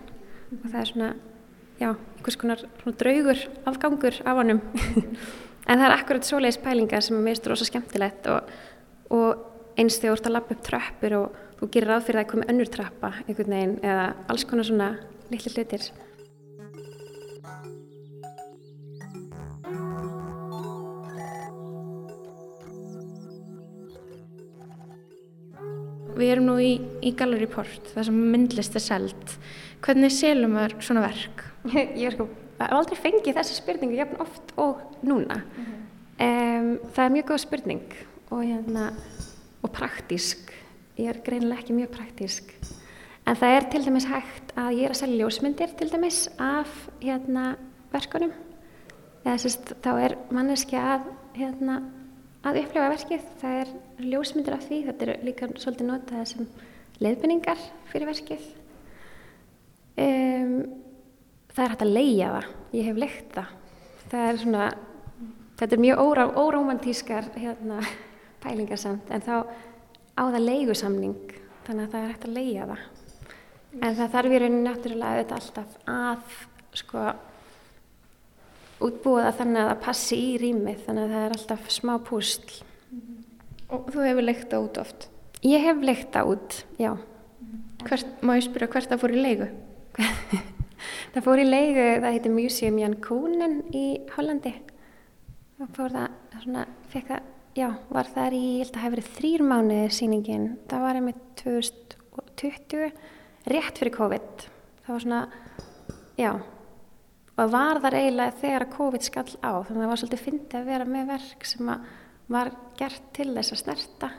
og 0.64 0.70
það 0.70 0.80
er 0.80 0.86
svona, 0.86 1.14
já, 1.80 1.96
einhvers 2.16 2.36
konar 2.36 2.58
svona 2.82 2.96
draugur 2.96 3.38
afgangur 3.66 4.14
af 4.24 4.36
honum 4.36 4.60
en 5.70 5.78
það 5.78 5.86
er 5.86 5.94
akkurat 5.94 6.26
svoleiðis 6.26 6.60
pælingar 6.64 7.04
sem 7.06 7.16
er 7.16 7.24
meðst 7.28 7.46
rosa 7.46 7.66
skemmtilegt 7.68 8.26
og, 8.32 8.50
og 9.14 9.78
eins 9.78 10.00
þegar 10.02 10.16
þú 10.16 10.18
ert 10.18 10.28
að 10.28 10.36
lappa 10.36 10.56
upp 10.56 10.66
tröppur 10.66 11.16
og 11.20 11.40
þú 11.60 11.70
gerir 11.74 11.92
ráð 11.92 12.06
fyrir 12.08 12.20
að 12.20 12.24
það 12.24 12.30
komi 12.34 12.48
önnur 12.52 12.70
trappa 12.74 13.10
einhvern 13.26 13.54
veginn 13.54 13.74
eða 13.86 14.06
alls 14.32 14.46
konar 14.50 14.66
svona 14.66 14.94
litli 15.30 15.52
hlutir 15.54 15.90
Við 26.20 26.34
erum 26.34 26.50
nú 26.50 26.58
í, 26.60 26.74
í 27.00 27.14
Gallery 27.16 27.46
Port, 27.48 27.94
það 27.94 28.10
sem 28.10 28.16
myndlist 28.34 28.74
er 28.76 28.82
seld. 28.84 29.30
Hvernig 29.80 30.12
selum 30.12 30.58
við 30.58 30.74
svona 30.84 31.06
verk? 31.06 31.46
Ég 31.72 32.10
er 32.10 32.16
sko, 32.18 32.26
aldrei 32.66 32.98
fengið 33.00 33.38
þessi 33.38 33.56
spurningu 33.56 33.96
jafn 33.96 34.20
oft 34.20 34.52
og 34.60 34.82
núna. 35.02 35.36
Mm 35.36 35.64
-hmm. 35.64 36.60
um, 36.60 36.78
það 36.94 37.04
er 37.04 37.10
mjög 37.10 37.26
góð 37.30 37.38
spurning 37.38 37.92
og, 38.30 38.44
hérna, 38.44 38.92
og 39.62 39.70
praktísk. 39.72 40.52
Ég 40.98 41.08
er 41.08 41.22
greinilega 41.24 41.60
ekki 41.60 41.72
mjög 41.72 41.88
praktísk. 41.88 42.54
En 43.26 43.36
það 43.36 43.56
er 43.56 43.70
til 43.70 43.84
dæmis 43.84 44.04
hægt 44.04 44.52
að 44.56 44.74
ég 44.74 44.84
er 44.84 44.90
að 44.90 45.00
selja 45.00 45.24
ljósmyndir 45.24 45.76
til 45.78 45.90
dæmis 45.92 46.28
af 46.38 46.88
hérna, 47.00 47.56
verkunum. 47.92 48.32
Eða, 49.24 49.36
sérst, 49.36 49.74
þá 49.84 49.90
er 50.00 50.16
manneski 50.30 50.76
að 50.76 51.00
hérna, 51.34 51.82
að 52.42 52.62
upplefa 52.62 52.88
verkið. 52.88 53.20
Það 53.40 53.60
er 53.60 53.68
ljósmyndir 53.98 54.56
af 54.56 54.64
því, 54.66 54.84
þetta 54.86 55.06
er 55.06 55.24
líka 55.24 55.48
svolítið 55.56 55.86
notað 55.86 56.24
sem 56.24 56.48
leiðbynningar 57.00 57.64
fyrir 57.92 58.10
verkið. 58.10 58.46
Um, 60.00 60.54
það 61.52 61.64
er 61.64 61.74
hægt 61.74 61.84
að 61.84 61.94
leia 61.96 62.30
það, 62.34 62.48
ég 62.78 62.88
hef 62.88 63.00
leikt 63.04 63.34
það. 63.36 63.56
Það 64.10 64.26
er 64.26 64.40
svona, 64.42 64.70
þetta 65.60 65.76
er 65.76 65.82
mjög 65.84 66.04
órá, 66.04 66.24
óromantískar 66.40 67.30
hérna, 67.36 67.80
pælingar 68.40 68.80
samt, 68.80 69.10
en 69.12 69.24
þá 69.24 69.34
á 70.16 70.22
það 70.22 70.46
leigusamning, 70.46 71.34
þannig 71.66 71.86
að 71.86 71.92
það 71.92 72.00
er 72.00 72.12
hægt 72.14 72.28
að 72.28 72.38
leia 72.38 72.68
það. 72.70 72.86
En 73.80 73.98
það 73.98 74.14
þarf 74.14 74.32
í 74.32 74.38
rauninu 74.42 74.62
náttúrulega 74.64 75.18
auðvitað 75.18 75.36
alltaf 75.40 75.76
að, 75.90 76.38
sko, 76.80 77.04
útbúða 78.80 79.30
þannig 79.36 79.62
að 79.62 79.70
það 79.70 79.82
passi 79.84 80.18
í 80.18 80.30
rýmið 80.40 80.84
þannig 80.86 81.04
að 81.04 81.14
það 81.14 81.24
er 81.24 81.34
alltaf 81.36 81.70
smá 81.72 81.94
púsl 82.06 82.60
Og 83.70 83.90
þú 83.94 84.02
hefur 84.02 84.24
leikt 84.24 84.48
það 84.50 84.64
út 84.64 84.78
oft? 84.82 85.04
Ég 85.46 85.62
hef 85.62 85.84
leikt 85.84 86.08
það 86.14 86.30
út, 86.32 86.56
já 86.80 86.90
hvert, 87.84 88.16
Má 88.24 88.34
ég 88.38 88.46
spyrja 88.48 88.70
hvert 88.72 88.90
það 88.90 89.02
fór 89.04 89.14
í 89.14 89.20
leigu? 89.20 89.50
það 91.12 91.26
fór 91.28 91.42
í 91.42 91.46
leigu, 91.46 91.86
það 92.00 92.16
heitir 92.16 92.34
Museum 92.34 92.80
Jan 92.80 92.98
Koonen 93.04 93.60
í 93.76 93.84
Hollandi 94.16 94.54
fór 95.76 95.92
það, 95.96 96.14
svona, 96.44 96.66
fekk 96.92 97.10
það 97.10 97.26
já, 97.58 97.66
var 97.90 98.08
það 98.14 98.36
í, 98.36 98.44
ég 98.44 98.62
held 98.62 98.70
að 98.70 98.76
það 98.76 98.84
hefur 98.84 98.94
verið 98.96 99.10
þrýr 99.18 99.44
mánuðir 99.50 99.96
síningin, 99.96 100.46
það 100.70 100.86
var 100.86 101.00
einmitt 101.00 101.26
2020 101.42 102.86
rétt 103.50 103.80
fyrir 103.80 103.94
COVID. 103.96 104.46
Það 104.84 104.94
var 104.94 105.04
svona, 105.04 105.20
já 106.20 106.32
og 107.40 107.52
var 107.52 107.80
þar 107.80 107.96
eiginlega 107.96 108.38
þegar 108.40 108.66
að 108.66 108.74
COVID 108.74 109.06
skall 109.06 109.30
á. 109.40 109.52
Þannig 109.64 109.76
að 109.76 109.84
það 109.84 109.92
var 109.92 110.00
svolítið 110.02 110.24
fyndið 110.26 110.58
að 110.58 110.72
vera 110.72 110.88
með 110.88 111.06
verk 111.14 111.46
sem 111.48 111.70
var 112.30 112.50
gert 112.78 113.06
til 113.16 113.30
þess 113.36 113.54
að 113.54 113.62
snerta. 113.62 114.10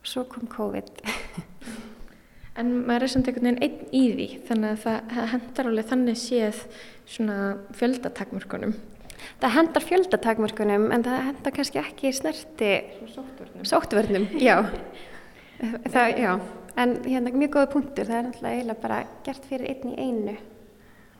Og 0.00 0.08
svo 0.12 0.24
kom 0.30 0.48
COVID. 0.52 0.94
En 2.54 2.68
maður 2.86 3.02
er 3.02 3.10
samt 3.10 3.26
einhvern 3.26 3.48
veginn 3.48 3.64
einn 3.66 3.88
í 3.90 4.00
því 4.14 4.26
þannig 4.46 4.68
að 4.76 4.82
það 4.84 5.30
hendar 5.32 5.68
alveg 5.72 5.88
þannig 5.88 6.18
séð 6.22 6.60
svona 7.02 7.38
fjöldatakmörkunum 7.74 8.76
Það 9.42 9.54
hendar 9.58 9.86
fjöldatakmörkunum 9.88 10.88
en 10.94 11.04
það 11.06 11.22
hendar 11.28 11.54
kannski 11.58 11.80
ekki 11.82 12.12
snerti 12.14 12.72
sóttvörnum, 13.12 13.68
sóttvörnum 13.68 14.26
já. 14.40 14.56
það, 15.94 16.18
já. 16.20 16.32
En 16.74 16.96
hérna 17.04 17.30
mjög 17.30 17.54
góða 17.54 17.70
punktur. 17.70 18.08
Það 18.08 18.18
er 18.18 18.26
náttúrulega 18.28 18.56
eiginlega 18.58 18.82
bara 18.82 18.98
gert 19.26 19.46
fyrir 19.50 19.70
einn 19.70 19.92
í 19.92 20.08
einu. 20.08 20.36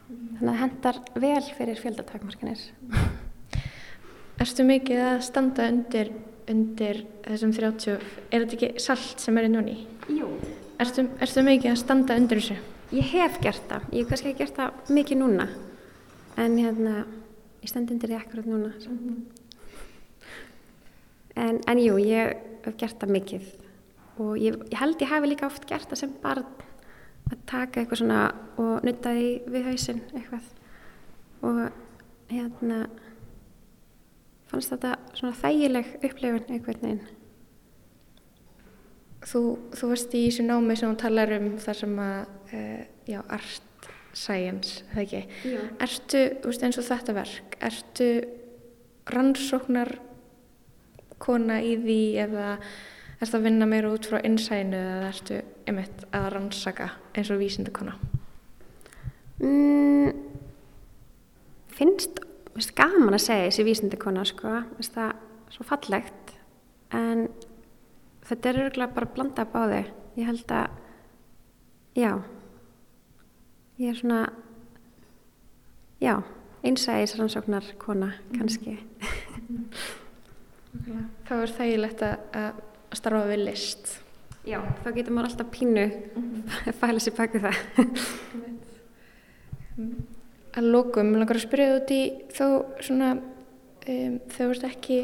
Þannig 0.08 0.50
að 0.50 0.60
hendar 0.60 1.00
vel 1.22 1.44
fyrir 1.56 1.80
fjöldatakmarkanir 1.80 2.64
Erstu 4.42 4.66
mikið 4.66 5.00
að 5.00 5.20
standa 5.24 5.68
undir, 5.70 6.10
undir 6.50 7.00
þessum 7.24 7.52
30 7.54 7.92
er 7.94 8.44
þetta 8.44 8.56
ekki 8.58 8.82
salt 8.82 9.22
sem 9.22 9.38
er 9.38 9.46
í 9.46 9.52
núni? 9.52 9.76
Jú. 10.10 10.28
Erstu, 10.82 11.06
erstu 11.22 11.44
mikið 11.46 11.70
að 11.70 11.80
standa 11.80 12.16
undir 12.18 12.42
þessu? 12.42 12.56
Ég 12.94 13.12
hef 13.14 13.38
gert 13.42 13.62
það, 13.70 13.86
ég 13.94 14.02
hef 14.02 14.10
kannski 14.10 14.34
gert 14.40 14.58
það 14.58 14.90
mikið 14.98 15.20
núna. 15.22 15.46
En 16.42 16.58
hérna 16.58 16.96
ég 17.64 17.70
stend 17.72 17.92
undir 17.92 18.12
því 18.12 18.18
akkurat 18.20 18.46
núna 18.46 18.72
mm 18.76 18.98
-hmm. 18.98 19.20
en, 21.36 21.60
en 21.66 21.78
jú, 21.78 21.96
ég 21.98 22.36
hef 22.64 22.76
gert 22.76 23.00
það 23.00 23.10
mikið. 23.10 23.44
Og 24.18 24.36
ég, 24.38 24.54
ég 24.70 24.78
held 24.78 25.00
ég 25.02 25.08
hafi 25.08 25.26
líka 25.26 25.46
oft 25.46 25.66
gert 25.66 25.88
það 25.88 25.98
sem 25.98 26.12
barn 26.22 26.44
að 27.32 27.38
taka 27.46 27.80
eitthvað 27.80 27.98
svona 27.98 28.34
og 28.56 28.84
nutta 28.84 29.10
því 29.16 29.30
við 29.48 29.64
hausinn 29.64 30.02
eitthvað. 30.14 30.46
Og 31.42 31.70
hérna 32.30 32.88
fannst 34.46 34.70
þetta 34.70 34.96
svona 35.14 35.34
þægileg 35.34 35.86
upplifun 36.02 36.48
einhvern 36.48 36.80
veginn. 36.82 37.04
Þú, 39.24 39.40
þú 39.72 39.88
varst 39.88 40.14
í 40.14 40.26
þessu 40.28 40.44
námi 40.44 40.76
sem 40.76 40.90
þú 40.90 40.96
talar 41.00 41.32
um 41.38 41.58
þar 41.58 41.74
sem 41.74 41.98
að 41.98 42.26
uh, 42.52 42.82
já, 43.08 43.20
art 43.28 43.62
science, 44.14 44.82
það 44.92 45.02
ekki? 45.04 45.22
Já. 45.50 45.60
Ertu, 45.86 46.24
þú 46.40 46.50
veist 46.50 46.66
eins 46.66 46.80
og 46.80 46.88
þetta 46.88 47.14
verk 47.16 47.56
ertu 47.68 48.08
rannsóknar 49.14 49.94
kona 51.22 51.60
í 51.64 51.74
því 51.80 52.00
eða 52.24 52.50
ertu 53.20 53.38
að 53.38 53.46
vinna 53.46 53.68
meira 53.68 53.92
út 53.94 54.08
frá 54.08 54.20
innsæðinu 54.24 54.80
eða 54.80 55.08
ertu 55.10 55.40
einmitt 55.68 56.04
að 56.14 56.28
rannsaka 56.34 56.90
eins 57.14 57.32
og 57.32 57.40
vísindakona? 57.40 57.96
Mm, 59.42 60.12
finnst, 61.74 62.22
finnst 62.54 62.74
gaman 62.78 63.16
að 63.16 63.26
segja 63.26 63.48
þessi 63.50 63.66
vísindakona 63.66 64.24
sko, 64.28 64.60
finnst 64.76 64.96
það 64.96 65.14
svo 65.54 65.66
fallegt. 65.68 66.34
En 66.94 67.28
þetta 68.28 68.50
er 68.50 68.62
örgulega 68.68 68.96
bara 68.96 69.10
að 69.10 69.14
blanda 69.18 69.46
upp 69.46 69.58
á 69.58 69.62
þau 69.64 69.84
ég 70.14 70.28
held 70.28 70.54
að 70.54 70.80
já 71.98 72.10
ég 73.78 73.90
er 73.90 73.98
svona 73.98 74.20
já, 76.00 76.22
einsæðis 76.62 77.16
rannsóknar 77.18 77.74
kona 77.78 78.14
kannski 78.36 78.78
mm. 78.78 79.68
Það 81.24 81.40
er 81.40 81.52
þægilegt 81.58 82.00
að 82.04 82.56
starfa 82.94 83.28
við 83.30 83.44
list 83.44 83.92
Já, 84.44 84.58
þá 84.84 84.90
getur 84.92 85.14
maður 85.16 85.30
alltaf 85.30 85.52
pínu 85.54 85.84
að 86.68 86.76
fæla 86.80 87.00
sér 87.00 87.14
baki 87.16 87.40
það. 87.40 87.60
Að 90.54 90.68
lókum, 90.68 91.14
ég 91.14 91.22
langar 91.22 91.40
að 91.40 91.46
spyrja 91.46 91.78
út 91.78 91.92
í 91.94 92.02
þó 92.36 92.46
svona, 92.84 93.14
um, 93.88 94.18
þau 94.34 94.44
vart 94.50 94.68
ekki 94.68 95.00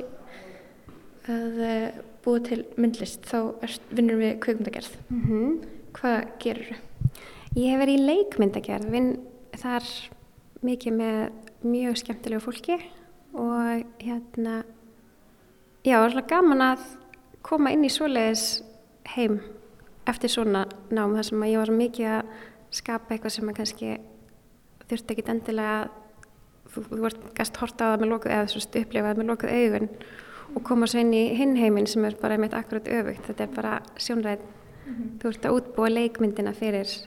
að 1.30 1.64
uh, 1.70 2.04
búa 2.20 2.44
til 2.44 2.60
myndlist, 2.76 3.24
þá 3.24 3.56
vinnur 3.88 4.20
við 4.20 4.36
kveikmyndagerð. 4.44 5.00
Mm 5.08 5.24
-hmm. 5.24 5.58
Hvað 5.96 6.20
gerur 6.44 6.70
þau? 6.74 6.89
Ég 7.58 7.72
hef 7.72 7.80
verið 7.80 7.98
í 7.98 8.06
leikmyndagerð, 8.06 8.90
vinn 8.94 9.08
þar 9.58 9.86
mikið 10.62 10.94
með 10.94 11.16
mjög 11.66 11.96
skemmtilegu 11.98 12.44
fólki 12.44 12.76
og 13.34 13.82
hérna, 13.98 14.60
já, 15.82 15.96
það 15.96 16.04
er 16.04 16.14
svolítið 16.14 16.28
gaman 16.30 16.62
að 16.62 16.84
koma 17.42 17.72
inn 17.74 17.82
í 17.82 17.90
svoleiðis 17.90 18.44
heim 19.16 19.40
eftir 20.06 20.30
svona 20.30 20.62
nám 20.94 21.18
þar 21.18 21.26
sem 21.26 21.42
að 21.42 21.50
ég 21.50 21.62
var 21.64 21.74
mikið 21.80 22.14
að 22.14 22.32
skapa 22.78 23.16
eitthvað 23.16 23.34
sem 23.34 23.50
að 23.50 23.58
kannski 23.58 23.92
þurfti 24.86 25.16
ekkit 25.16 25.34
endilega 25.34 25.76
þú, 26.70 26.86
þú 26.86 27.02
vart 27.02 27.28
gæst 27.34 27.62
hortaðað 27.64 28.04
með 28.04 28.14
lokuð 28.14 28.34
eða 28.36 28.50
svona 28.54 28.84
upplifað 28.84 29.22
með 29.24 29.32
lokuð 29.34 29.56
augun 29.58 29.94
og 30.54 30.66
koma 30.70 30.86
svo 30.90 31.02
inn 31.02 31.16
í 31.18 31.28
hinn 31.34 31.58
heiminn 31.58 31.90
sem 31.90 32.06
er 32.06 32.14
bara 32.22 32.38
meitt 32.38 32.54
akkurat 32.54 32.86
öfugt, 32.86 33.26
þetta 33.26 33.48
er 33.48 33.56
bara 33.58 33.78
sjónræð 33.98 34.38
mm 34.44 34.92
-hmm. 34.94 35.16
þú 35.18 35.32
ert 35.34 35.46
að 35.46 35.56
útbúa 35.58 35.90
leikmyndina 35.98 36.54
fyrir 36.54 37.00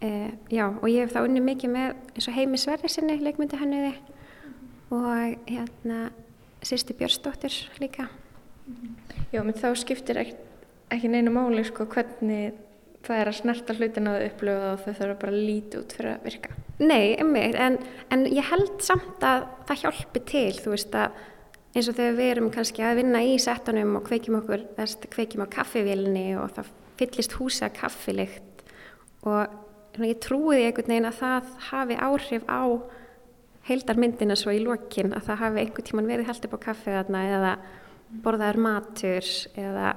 eh, 0.00 0.32
já 0.50 0.66
og 0.68 0.88
ég 0.88 1.04
hef 1.04 1.14
þá 1.14 1.24
unni 1.24 1.40
mikið 1.40 1.70
með 1.70 1.94
eins 2.14 2.28
og 2.28 2.34
heimi 2.34 2.58
Sverri 2.58 2.88
sinni 2.88 3.20
leikmyndi 3.20 3.56
hannuði 3.56 3.94
mm 3.94 4.52
-hmm. 4.52 4.96
og 4.96 5.38
hérna 5.46 6.10
sýsti 6.62 6.94
Björnsdóttir 6.94 7.52
líka 7.80 8.08
Já, 9.34 9.42
menn 9.42 9.56
þá 9.58 9.74
skiptir 9.76 10.20
ekki, 10.20 10.36
ekki 10.94 11.10
neina 11.12 11.32
máli 11.34 11.64
sko 11.66 11.86
hvernig 11.90 12.54
það 13.04 13.20
er 13.20 13.30
að 13.30 13.38
snerta 13.40 13.76
hlutin 13.76 14.08
að 14.08 14.22
upplöfa 14.30 14.70
og 14.72 14.82
þau 14.84 14.92
þurfa 15.00 15.16
bara 15.20 15.34
að 15.34 15.44
líti 15.48 15.80
út 15.80 15.92
fyrir 15.96 16.10
að 16.14 16.28
virka. 16.28 16.54
Nei, 16.80 17.14
einmitt, 17.20 17.58
en, 17.60 17.78
en 18.14 18.24
ég 18.30 18.48
held 18.48 18.78
samt 18.84 19.26
að 19.26 19.44
það 19.68 19.82
hjálpi 19.82 20.22
til, 20.30 20.52
þú 20.62 20.72
veist 20.72 20.96
að 20.96 21.18
eins 21.74 21.90
og 21.90 21.98
þegar 21.98 22.16
við 22.20 22.30
erum 22.30 22.48
kannski 22.54 22.86
að 22.86 23.00
vinna 23.02 23.20
í 23.26 23.34
settunum 23.42 23.98
og 23.98 24.06
kveikjum 24.06 24.38
okkur, 24.40 24.64
þess 24.78 25.00
að 25.00 25.12
kveikjum 25.16 25.44
á 25.44 25.54
kaffivílinni 25.58 26.26
og 26.38 26.54
það 26.56 26.72
fyllist 27.00 27.36
húsa 27.40 27.68
kaffilikt 27.74 28.64
og 29.26 29.60
ég 30.02 30.18
trúi 30.18 30.56
því 30.56 30.66
einhvern 30.66 30.90
veginn 30.90 31.08
að 31.08 31.18
það 31.20 31.50
hafi 31.70 31.98
áhrif 32.08 32.48
á 32.50 32.62
heildarmyndina 33.68 34.36
svo 34.36 34.52
í 34.52 34.62
lokin 34.64 35.14
að 35.14 35.28
það 35.28 35.40
hafi 35.42 35.62
einhvern 35.62 35.88
tíman 35.88 36.10
verið 36.10 36.26
held 36.26 36.48
upp 36.48 36.56
á 36.58 36.64
kaffið 36.66 36.98
þarna 36.98 37.22
eða 37.36 37.52
borðaður 38.24 38.60
matur 38.66 39.30
eða 39.54 39.94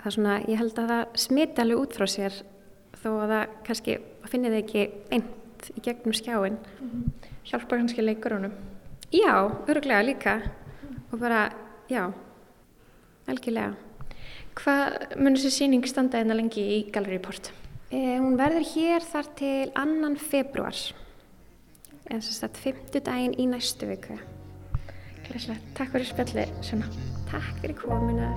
það 0.00 0.10
er 0.10 0.16
svona, 0.16 0.34
ég 0.48 0.60
held 0.60 0.82
að 0.82 0.90
það 0.92 1.16
smita 1.24 1.64
alveg 1.64 1.84
út 1.84 1.96
frá 1.96 2.06
sér 2.10 2.42
þó 3.00 3.08
að 3.14 3.32
það 3.34 3.56
kannski 3.68 3.96
finnir 4.30 4.54
þið 4.54 4.60
ekki 4.60 4.84
eint 5.14 5.70
í 5.72 5.84
gegnum 5.84 6.16
skjáin 6.16 6.58
mm 6.58 6.90
-hmm. 6.90 7.32
Hjálpa 7.44 7.76
kannski 7.76 8.02
leikurunum? 8.02 8.52
Já, 9.12 9.52
öruglega 9.68 10.02
líka 10.02 10.40
og 11.12 11.20
bara, 11.20 11.52
já 11.88 12.12
algjörlega 13.26 13.74
Hvað 14.54 15.16
munir 15.18 15.38
þessi 15.38 15.50
síning 15.50 15.86
standa 15.86 16.18
einna 16.18 16.34
lengi 16.34 16.60
í 16.60 16.90
Gallery 16.92 17.18
Port? 17.18 17.52
Eh, 17.94 18.18
hún 18.18 18.34
verður 18.34 18.64
hér 18.72 19.04
þar 19.06 19.26
til 19.38 19.70
annan 19.78 20.16
februar 20.18 20.74
en 22.10 22.18
þess 22.18 22.42
að 22.42 22.56
fymtu 22.58 23.02
daginn 23.06 23.36
í 23.38 23.46
næstu 23.46 23.86
viku. 23.86 24.16
Glæslega, 25.28 25.60
takk 25.78 25.92
fyrir 25.94 26.08
spjalli 26.08 26.46
Sjöna 26.66 26.88
Takk 27.30 27.60
fyrir 27.62 27.76
komina 27.78 28.32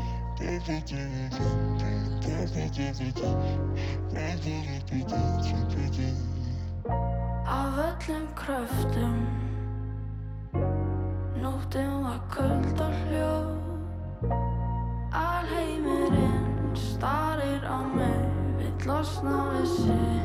Af 7.57 7.81
öllum 7.87 8.29
kröftum 8.37 9.19
Nóttum 11.41 12.03
var 12.05 12.21
köld 12.31 12.81
og 12.85 12.93
hljóð. 13.01 13.53
Alheimurinn 15.25 16.75
starir 16.75 17.65
á 17.65 17.81
mig 17.95 18.46
losna 18.85 19.37
við 19.53 19.67
sig. 19.73 20.19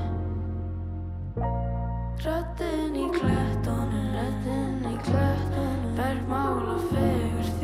Röttin 2.23 2.95
í 2.95 3.07
klettunum 3.17 4.13
Röttin 4.17 4.85
í 4.91 4.97
klettunum. 5.07 5.97
Bergmála 5.97 6.77
fegur 6.91 7.49
þína 7.59 7.62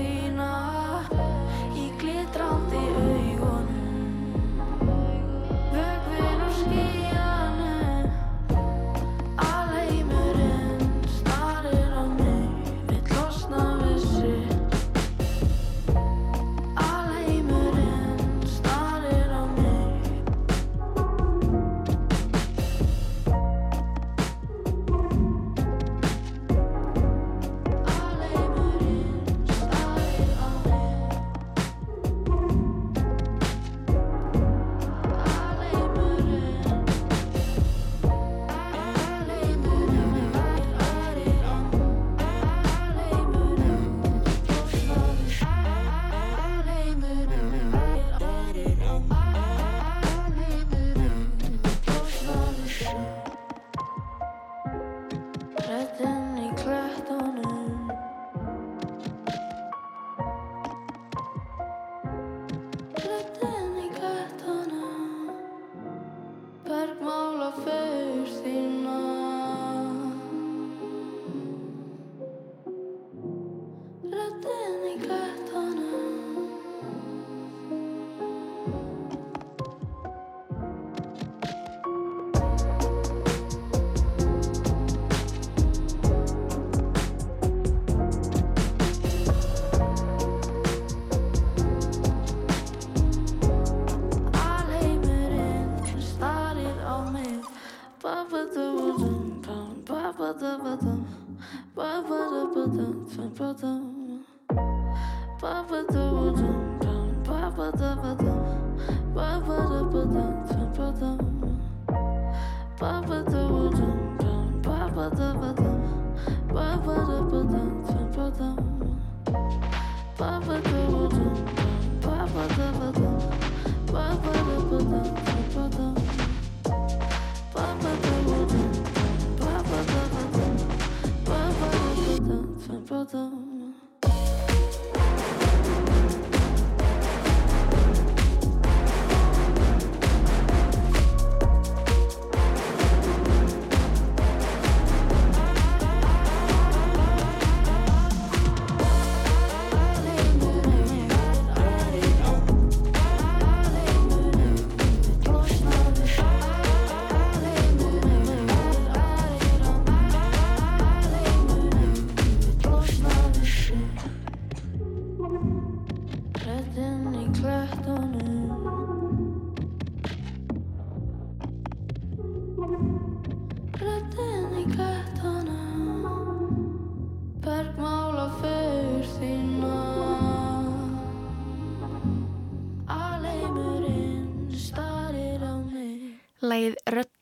Papa 105.41 105.79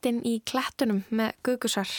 Röttin 0.06 0.20
í 0.22 0.36
klettunum 0.46 1.00
með 1.10 1.32
Gugusar. 1.42 1.90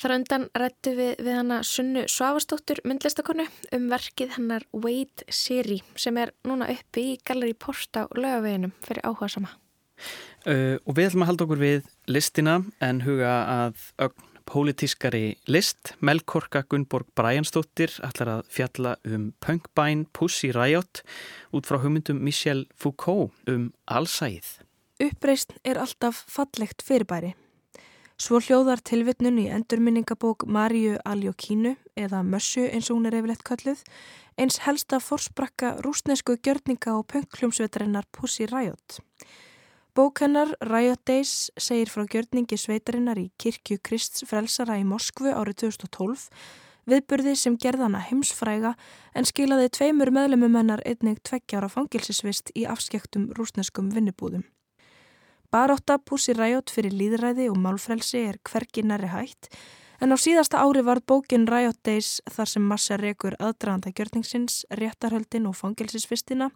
Þar 0.00 0.14
undan 0.16 0.44
rættu 0.58 0.94
við 0.98 1.20
við 1.22 1.36
hana 1.36 1.58
Sunnu 1.62 2.02
Svavastóttur 2.10 2.80
myndlistakonu 2.82 3.44
um 3.70 3.84
verkið 3.92 4.32
hennar 4.34 4.64
Wait 4.74 5.22
Siri 5.30 5.76
sem 5.94 6.16
er 6.18 6.32
núna 6.42 6.66
uppi 6.72 7.04
í 7.12 7.18
Gallery 7.22 7.54
Port 7.54 7.94
á 7.94 8.10
lögaveginum 8.10 8.72
fyrir 8.82 9.06
áhuga 9.06 9.28
sama. 9.30 9.52
Uh, 10.42 10.80
og 10.82 10.96
við 10.96 11.06
ætlum 11.06 11.22
að 11.22 11.30
halda 11.30 11.46
okkur 11.46 11.62
við 11.62 11.86
listina 12.10 12.56
en 12.82 13.04
huga 13.06 13.34
að 13.52 13.84
Ögn 14.08 14.26
pólitískari 14.50 15.36
list. 15.46 15.92
Melkorka 16.02 16.64
Gunnborg 16.66 17.12
Bræjansdóttir 17.14 17.94
ætlar 18.02 18.32
að 18.40 18.50
fjalla 18.50 18.96
um 19.06 19.28
Punkbæn 19.38 20.08
Pussy 20.10 20.50
Riot 20.56 21.04
út 21.54 21.70
frá 21.70 21.78
hugmyndum 21.78 22.18
Michel 22.26 22.64
Foucault 22.74 23.30
um 23.46 23.70
allsæð. 23.86 24.64
Uppreist 25.00 25.54
er 25.64 25.78
alltaf 25.80 26.26
fallegt 26.28 26.82
fyrirbæri. 26.84 27.30
Svo 28.20 28.36
hljóðar 28.44 28.82
tilvittnun 28.84 29.38
í 29.40 29.46
endurminningabók 29.48 30.44
Maríu 30.44 30.98
Aljokínu 31.08 31.72
eða 31.96 32.20
Mössu 32.20 32.66
eins 32.66 32.90
og 32.92 32.98
hún 32.98 33.08
er 33.08 33.16
yfirleitt 33.16 33.40
kalluð, 33.48 33.80
eins 34.36 34.60
helsta 34.66 34.98
forsprakka 35.00 35.78
rúsnesku 35.86 36.36
gjörninga 36.44 36.98
og 36.98 37.06
pönkljómsveitarinnar 37.14 38.10
Pussy 38.12 38.44
Riot. 38.52 39.00
Bók 39.96 40.20
hennar 40.20 40.52
Riot 40.60 41.00
Days 41.08 41.48
segir 41.56 41.88
frá 41.88 42.04
gjörningi 42.04 42.60
sveitarinnar 42.60 43.24
í 43.24 43.30
kirkju 43.40 43.80
Krists 43.80 44.28
frelsara 44.28 44.76
í 44.76 44.84
Moskvu 44.84 45.32
árið 45.32 45.62
2012, 45.64 46.28
viðburði 46.92 47.38
sem 47.40 47.56
gerðana 47.56 48.04
heimsfræga 48.04 48.76
en 49.16 49.24
skilaði 49.24 49.72
tveimur 49.80 50.12
meðlemum 50.12 50.60
hennar 50.60 50.84
einnig 50.84 51.24
tveggjára 51.24 51.72
fangilsisvist 51.72 52.52
í 52.52 52.68
afskektum 52.68 53.30
rúsneskum 53.40 53.88
vinnubúðum. 53.96 54.44
Baróta 55.50 55.98
Pussy 55.98 56.32
Riot 56.38 56.70
fyrir 56.70 56.94
líðræði 56.94 57.48
og 57.50 57.58
málfrelsi 57.58 58.22
er 58.28 58.38
hverginari 58.46 59.10
hætt 59.10 59.50
en 60.00 60.14
á 60.14 60.16
síðasta 60.16 60.62
ári 60.62 60.84
var 60.86 61.02
bókin 61.02 61.48
Riot 61.50 61.80
Days 61.84 62.20
þar 62.30 62.48
sem 62.48 62.64
massa 62.64 62.96
rekur 62.96 63.34
aðdraðanda 63.38 63.92
gjörningsins, 63.92 64.64
réttarhöldin 64.70 65.50
og 65.50 65.58
fangilsisvistina 65.58 66.52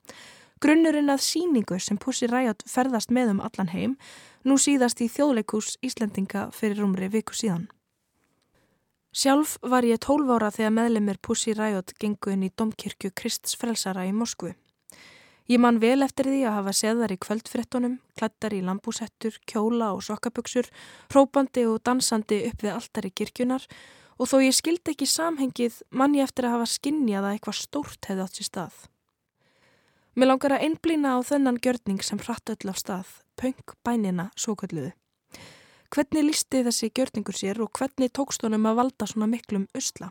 Grunnurinn 0.62 1.10
að 1.12 1.20
síningu 1.20 1.76
sem 1.82 1.98
Pussy 2.00 2.24
Riot 2.30 2.62
ferðast 2.70 3.10
með 3.12 3.34
um 3.34 3.40
allan 3.44 3.72
heim 3.74 3.96
nú 4.48 4.56
síðast 4.60 5.02
í 5.04 5.10
þjóðleikús 5.12 5.74
Íslendinga 5.84 6.46
fyrir 6.54 6.80
rúmri 6.80 7.10
viku 7.12 7.36
síðan. 7.36 7.66
Sjálf 9.14 9.58
var 9.62 9.86
ég 9.86 10.00
12 10.02 10.30
ára 10.34 10.48
þegar 10.54 10.72
meðlemið 10.78 11.20
Pussy 11.22 11.52
Riot 11.58 11.92
gengu 12.00 12.32
inn 12.32 12.46
í 12.46 12.52
domkirkju 12.56 13.12
Krists 13.14 13.58
frelsara 13.60 14.06
í 14.08 14.14
Moskvu. 14.16 14.54
Ég 15.44 15.60
man 15.60 15.76
vel 15.76 16.00
eftir 16.00 16.30
því 16.30 16.38
að 16.48 16.54
hafa 16.56 16.72
seðar 16.72 17.12
í 17.12 17.18
kvöldfrettunum, 17.20 17.98
klattar 18.16 18.54
í 18.56 18.62
lambúsettur, 18.64 19.36
kjóla 19.44 19.90
og 19.92 20.00
sokkaböksur, 20.06 20.70
hrópandi 21.12 21.66
og 21.68 21.82
dansandi 21.84 22.38
upp 22.48 22.64
við 22.64 22.72
alltari 22.72 23.10
kirkjunar 23.12 23.66
og 24.16 24.30
þó 24.30 24.38
ég 24.40 24.56
skildi 24.56 24.94
ekki 24.94 25.08
samhengið 25.10 25.82
mann 25.92 26.16
ég 26.16 26.24
eftir 26.24 26.48
að 26.48 26.56
hafa 26.56 26.70
skinnjað 26.72 27.28
að 27.28 27.36
eitthvað 27.36 27.60
stórt 27.60 28.08
hefði 28.08 28.24
átt 28.24 28.40
sér 28.40 28.48
stað. 28.48 28.80
Mér 30.14 30.30
langar 30.30 30.56
að 30.56 30.64
einblýna 30.68 31.12
á 31.12 31.18
þennan 31.28 31.60
gjörning 31.60 32.00
sem 32.06 32.20
hratt 32.24 32.54
öll 32.54 32.70
af 32.70 32.80
stað, 32.80 33.08
punk 33.36 33.76
bænina 33.84 34.30
svo 34.38 34.54
kalluðu. 34.56 34.94
Hvernig 35.92 36.24
lísti 36.24 36.64
þessi 36.64 36.88
gjörningur 36.88 37.36
sér 37.36 37.60
og 37.60 37.74
hvernig 37.76 38.14
tókst 38.16 38.42
honum 38.46 38.64
að 38.70 38.80
valda 38.80 39.06
svona 39.10 39.28
miklum 39.28 39.68
usla? 39.76 40.08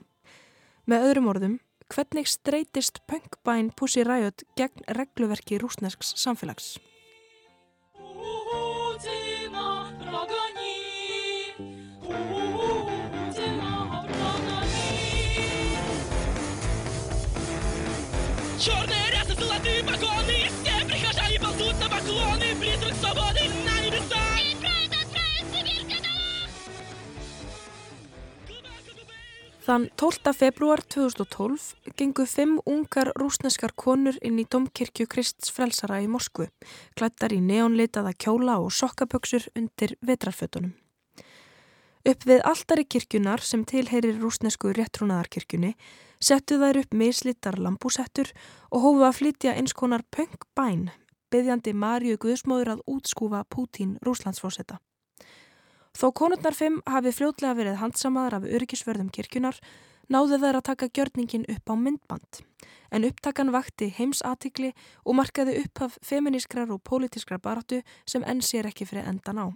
Með 0.85 1.07
öðrum 1.09 1.29
orðum, 1.31 1.57
hvernig 1.93 2.27
streytist 2.27 2.99
punkbæn 3.07 3.71
Pussy 3.77 4.01
Riot 4.07 4.43
gegn 4.57 4.83
regluverki 4.97 5.57
rúsnesks 5.61 6.13
samfélags. 6.17 6.79
Jordan! 18.63 18.92
Þann 29.63 29.85
12. 29.95 30.33
februar 30.35 30.81
2012 30.91 31.93
gengu 31.95 32.25
fimm 32.27 32.57
ungar 32.67 33.13
rúsneskar 33.15 33.71
konur 33.79 34.17
inn 34.19 34.41
í 34.41 34.43
domkirkju 34.43 35.07
Krists 35.07 35.53
frelsara 35.55 36.01
í 36.03 36.09
Moskvu, 36.11 36.49
klættar 36.99 37.31
í 37.31 37.39
neonlitaða 37.39 38.11
kjóla 38.19 38.57
og 38.59 38.75
sokkaböksur 38.75 39.47
undir 39.55 39.95
vetrarfötunum. 40.03 40.73
Upp 42.03 42.27
við 42.27 42.43
alltari 42.43 42.83
kirkjunar 42.83 43.39
sem 43.39 43.63
tilheyrir 43.63 44.19
rúsnesku 44.19 44.75
réttrúnaðarkirkjunni 44.75 45.77
settu 46.19 46.59
þær 46.59 46.83
upp 46.83 46.99
mislittar 46.99 47.55
lambúsettur 47.55 48.35
og 48.67 48.83
hófu 48.83 49.07
að 49.07 49.19
flytja 49.21 49.55
eins 49.55 49.71
konar 49.71 50.03
pönkbæn, 50.11 50.89
byggjandi 51.31 51.71
Marju 51.71 52.19
Guðsmóður 52.19 52.75
að 52.75 52.83
útskúfa 52.97 53.45
Pútín 53.47 53.95
rúslandsfósetta. 54.03 54.83
Þó 55.93 56.07
konurnar 56.17 56.55
fimm 56.57 56.79
hafi 56.89 57.11
fljótlega 57.13 57.57
verið 57.57 57.81
handsamaðar 57.81 58.39
af 58.39 58.47
öryggisverðum 58.49 59.11
kirkjunar, 59.13 59.59
náðu 60.09 60.39
þær 60.41 60.57
að 60.59 60.67
taka 60.69 60.89
gjörningin 60.89 61.45
upp 61.53 61.69
á 61.69 61.75
myndband. 61.77 62.39
En 62.93 63.05
upptakan 63.05 63.53
vakti 63.53 63.91
heimsatikli 63.93 64.73
og 65.05 65.17
markaði 65.21 65.59
upp 65.61 65.83
af 65.85 65.97
feminískrar 66.01 66.73
og 66.73 66.81
pólitískrar 66.89 67.41
baratu 67.41 67.83
sem 68.09 68.25
enn 68.25 68.41
sér 68.41 68.69
ekki 68.69 68.89
fyrir 68.89 69.05
endan 69.09 69.41
á. 69.41 69.47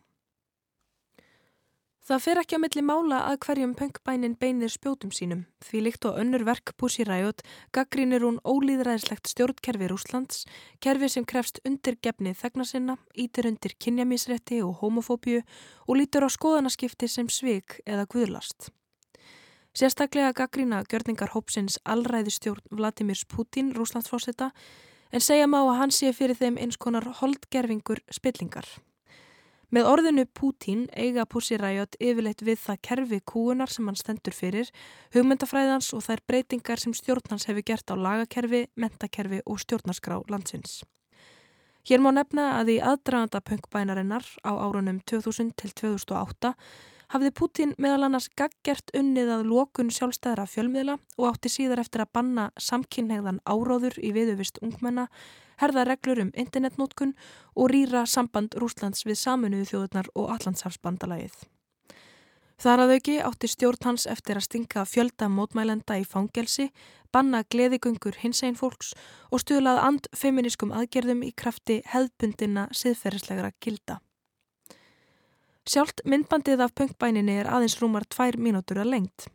Það 2.08 2.22
fer 2.24 2.40
ekki 2.40 2.56
á 2.56 2.64
milli 2.64 2.82
mála 2.88 3.18
að 3.28 3.42
hverjum 3.44 3.74
pönkbænin 3.76 4.38
beinir 4.40 4.72
spjótum 4.72 5.10
sínum, 5.12 5.42
því 5.60 5.82
líkt 5.84 6.06
og 6.08 6.16
önnur 6.22 6.46
verk 6.48 6.72
Pussy 6.80 7.04
Riot 7.04 7.44
gaggrínir 7.76 8.24
hún 8.24 8.38
ólýðræðislegt 8.48 9.28
stjórnkerfi 9.28 9.90
Rúslands, 9.92 10.46
kerfi 10.80 11.10
sem 11.12 11.28
krefst 11.28 11.60
undir 11.68 12.00
gefni 12.00 12.32
þegna 12.32 12.64
sinna, 12.64 12.96
ítir 13.12 13.52
undir 13.52 13.76
kynjamísrétti 13.76 14.62
og 14.64 14.80
homofóbíu 14.80 15.44
og 15.84 16.00
lítur 16.00 16.24
á 16.24 16.32
skoðanaskipti 16.32 17.12
sem 17.12 17.28
svik 17.28 17.82
eða 17.84 18.08
guðlast. 18.08 18.72
Sérstaklega 19.76 20.32
gaggrína 20.32 20.86
gjörningar 20.88 21.36
hópsins 21.36 21.76
allræðistjórn 21.84 22.64
Vladimirs 22.72 23.28
Putin, 23.28 23.76
Rúslandsfósita, 23.76 24.54
en 25.12 25.20
segja 25.20 25.52
má 25.52 25.60
að 25.66 25.80
hann 25.84 25.92
sé 25.92 26.16
fyrir 26.16 26.40
þeim 26.40 26.56
eins 26.56 26.80
konar 26.80 27.04
holdgerfingur 27.20 28.00
spillingar. 28.08 28.78
Með 29.68 29.84
orðinu 29.84 30.24
Pútín 30.32 30.86
eiga 30.96 31.26
Pussy 31.28 31.58
Riot 31.60 31.98
yfirleitt 32.00 32.40
við 32.40 32.62
það 32.64 32.78
kerfi 32.88 33.18
kúunar 33.28 33.68
sem 33.68 33.90
hann 33.90 33.98
stendur 34.00 34.32
fyrir, 34.32 34.70
hugmyndafræðans 35.12 35.90
og 35.98 36.06
þær 36.06 36.22
breytingar 36.32 36.80
sem 36.80 36.94
stjórnans 36.96 37.50
hefur 37.50 37.66
gert 37.68 37.92
á 37.92 37.96
lagakerfi, 38.00 38.70
mentakerfi 38.80 39.42
og 39.44 39.60
stjórnarskrá 39.60 40.22
landsins. 40.32 40.86
Hér 41.84 42.00
má 42.00 42.14
nefna 42.16 42.54
að 42.62 42.78
í 42.78 42.78
aðdraganda 42.80 43.44
punkbænarinnar 43.44 44.24
á 44.48 44.52
árunum 44.56 45.02
2000 45.04 45.52
til 45.60 45.76
2008 45.76 46.54
hafði 47.14 47.32
Putin 47.40 47.74
meðal 47.82 48.08
annars 48.08 48.28
gaggjert 48.40 48.92
unnið 48.98 49.32
að 49.38 49.50
lokun 49.52 49.92
sjálfstæðra 49.94 50.48
fjölmiðla 50.52 50.98
og 51.18 51.28
átti 51.30 51.52
síðar 51.52 51.82
eftir 51.84 52.04
að 52.04 52.14
banna 52.20 52.48
samkynhegðan 52.60 53.42
áróður 53.48 54.00
í 54.04 54.14
viðuvist 54.16 54.60
ungmenna, 54.62 55.08
herða 55.62 55.88
reglur 55.88 56.24
um 56.26 56.32
internetnótkun 56.36 57.14
og 57.56 57.72
rýra 57.72 58.06
samband 58.06 58.58
Rúslands 58.60 59.06
við 59.08 59.22
saminuðu 59.24 59.70
þjóðurnar 59.72 60.12
og 60.16 60.34
Allandsafsbandalagið. 60.36 61.38
Þar 62.58 62.82
að 62.82 62.92
auki 62.98 63.16
átti 63.22 63.48
stjórn 63.52 63.86
hans 63.86 64.08
eftir 64.10 64.40
að 64.40 64.48
stinga 64.48 64.84
fjölda 64.90 65.28
mótmælenda 65.30 66.00
í 66.02 66.06
fangelsi, 66.10 66.72
banna 67.14 67.44
gleðigöngur 67.54 68.18
hins 68.24 68.42
einn 68.42 68.58
fólks 68.58 68.96
og 69.30 69.44
stuðlað 69.44 69.84
and 69.86 70.10
feminískum 70.18 70.74
aðgerðum 70.74 71.22
í 71.28 71.32
krafti 71.38 71.84
hefðbundina 71.94 72.66
siðferðislegra 72.74 73.54
gilda. 73.62 74.02
Sjálft 75.68 76.00
myndbandið 76.08 76.62
af 76.64 76.72
punkbæninni 76.80 77.42
er 77.42 77.48
aðeins 77.52 77.74
rúmar 77.82 78.06
tvær 78.08 78.38
mínútur 78.40 78.78
að 78.80 78.94
lengt. 78.94 79.26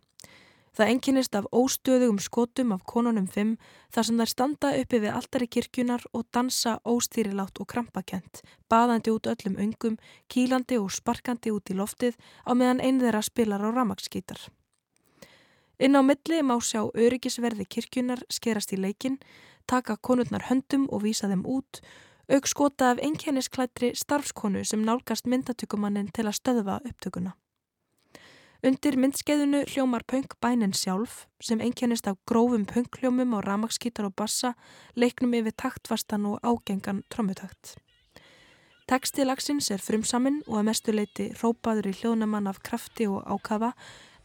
Það 0.73 0.91
enginnist 0.95 1.35
af 1.37 1.45
óstöðugum 1.53 2.21
skotum 2.25 2.71
af 2.73 2.87
konunum 2.89 3.27
fimm 3.29 3.59
þar 3.93 4.07
sem 4.09 4.21
þær 4.23 4.31
standa 4.31 4.71
uppi 4.79 5.01
við 5.03 5.13
alltari 5.13 5.49
kirkjunar 5.53 6.07
og 6.17 6.25
dansa 6.33 6.79
óstýrilátt 6.89 7.61
og 7.61 7.69
krampakent, 7.69 8.41
baðandi 8.73 9.13
út 9.13 9.29
öllum 9.29 9.59
öngum, 9.61 9.99
kílandi 10.33 10.79
og 10.81 10.89
sparkandi 10.97 11.53
út 11.53 11.69
í 11.69 11.77
loftið 11.77 12.17
á 12.49 12.57
meðan 12.57 12.81
einn 12.81 13.03
þeirra 13.05 13.21
spilar 13.29 13.61
á 13.61 13.69
ramagsskítar. 13.69 14.41
Inn 15.85 15.99
á 15.99 16.01
milli 16.01 16.41
má 16.41 16.57
sjá 16.65 16.87
öryggisverði 16.89 17.69
kirkjunar 17.69 18.25
skerast 18.33 18.73
í 18.73 18.81
leikin, 18.81 19.21
taka 19.69 19.99
konurnar 20.01 20.49
höndum 20.49 20.89
og 20.89 21.05
vísa 21.05 21.29
þeim 21.29 21.45
út 21.45 21.83
auk 22.31 22.47
skota 22.47 22.93
af 22.93 23.01
einkennisklættri 23.03 23.95
starfskonu 23.95 24.65
sem 24.65 24.85
nálgast 24.85 25.27
myndatökumannin 25.27 26.11
til 26.15 26.27
að 26.29 26.39
stöðva 26.39 26.81
upptökuna. 26.87 27.33
Undir 28.63 28.95
myndskeiðinu 28.95 29.65
hljómar 29.67 30.05
punk 30.07 30.37
bænin 30.39 30.71
sjálf 30.71 31.25
sem 31.43 31.59
einkennist 31.59 32.07
af 32.07 32.21
grófum 32.31 32.63
punkljómum 32.63 33.35
og 33.35 33.43
ramagskítar 33.49 34.07
og 34.07 34.15
bassa 34.15 34.53
leiknum 34.95 35.35
yfir 35.35 35.57
taktvastan 35.59 36.29
og 36.31 36.39
ágengan 36.47 37.03
trommutakt. 37.11 37.75
Teksti 38.87 39.27
lagsins 39.27 39.73
er 39.75 39.83
frumsaminn 39.83 40.45
og 40.47 40.61
að 40.61 40.69
mestu 40.71 40.95
leiti 40.95 41.29
rópaður 41.43 41.91
í 41.91 41.97
hljóðnamann 41.99 42.47
af 42.51 42.63
krafti 42.63 43.09
og 43.11 43.27
ákafa 43.27 43.73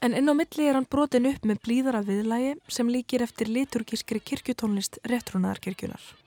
en 0.05 0.13
inn 0.13 0.29
á 0.29 0.33
milli 0.37 0.69
er 0.69 0.77
hann 0.77 0.85
brotin 0.85 1.25
upp 1.31 1.45
með 1.45 1.63
blíðara 1.65 2.03
viðlægi 2.05 2.53
sem 2.69 2.93
líkir 2.93 3.25
eftir 3.25 3.49
liturgískri 3.49 4.21
kirkjutónlist 4.21 5.01
réttrúnaðarkirkjunar. 5.09 6.26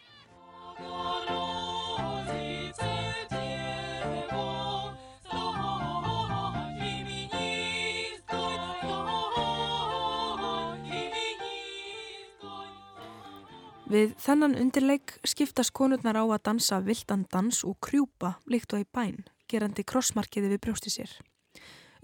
Við 13.90 14.12
þennan 14.22 14.52
undirleik 14.54 15.16
skiptast 15.26 15.72
konurnar 15.74 16.14
á 16.14 16.22
að 16.22 16.44
dansa 16.46 16.76
vildan 16.78 17.24
dans 17.32 17.64
og 17.66 17.74
krjúpa 17.82 18.36
líkt 18.46 18.70
og 18.76 18.84
í 18.84 18.86
bæn, 18.86 19.24
gerandi 19.50 19.82
krossmarkiði 19.82 20.52
við 20.52 20.60
brjósti 20.62 20.92
sér. 20.94 21.10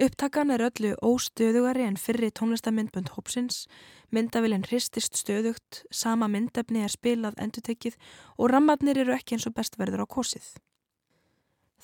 Upptakan 0.02 0.50
er 0.50 0.64
öllu 0.66 0.96
óstöðugari 0.98 1.86
en 1.86 1.94
fyrri 1.96 2.32
tónlistamindbund 2.34 3.12
hópsins, 3.14 3.68
myndavillin 4.10 4.66
hristist 4.66 5.14
stöðugt, 5.14 5.84
sama 5.94 6.26
myndefni 6.26 6.82
er 6.82 6.90
spilað 6.90 7.38
endutekið 7.38 7.94
og 8.34 8.50
rammarnir 8.50 8.98
eru 9.04 9.14
ekki 9.14 9.38
eins 9.38 9.46
og 9.46 9.54
best 9.54 9.78
verður 9.78 10.02
á 10.02 10.06
kosið. 10.10 10.56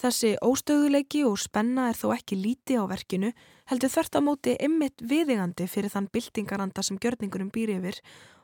Þessi 0.02 0.34
óstöðuleiki 0.42 1.22
og 1.30 1.38
spenna 1.38 1.92
er 1.92 1.94
þó 1.94 2.10
ekki 2.16 2.42
líti 2.42 2.74
á 2.74 2.82
verkinu, 2.90 3.30
heldur 3.70 3.94
þvert 3.94 4.18
á 4.18 4.20
móti 4.20 4.58
ymmit 4.58 4.98
viðingandi 4.98 5.70
fyrir 5.70 5.94
þann 5.94 6.10
byltingaranda 6.10 6.82
sem 6.82 6.98
gjörningurum 6.98 7.54
býr 7.54 7.76
yfir 7.78 8.02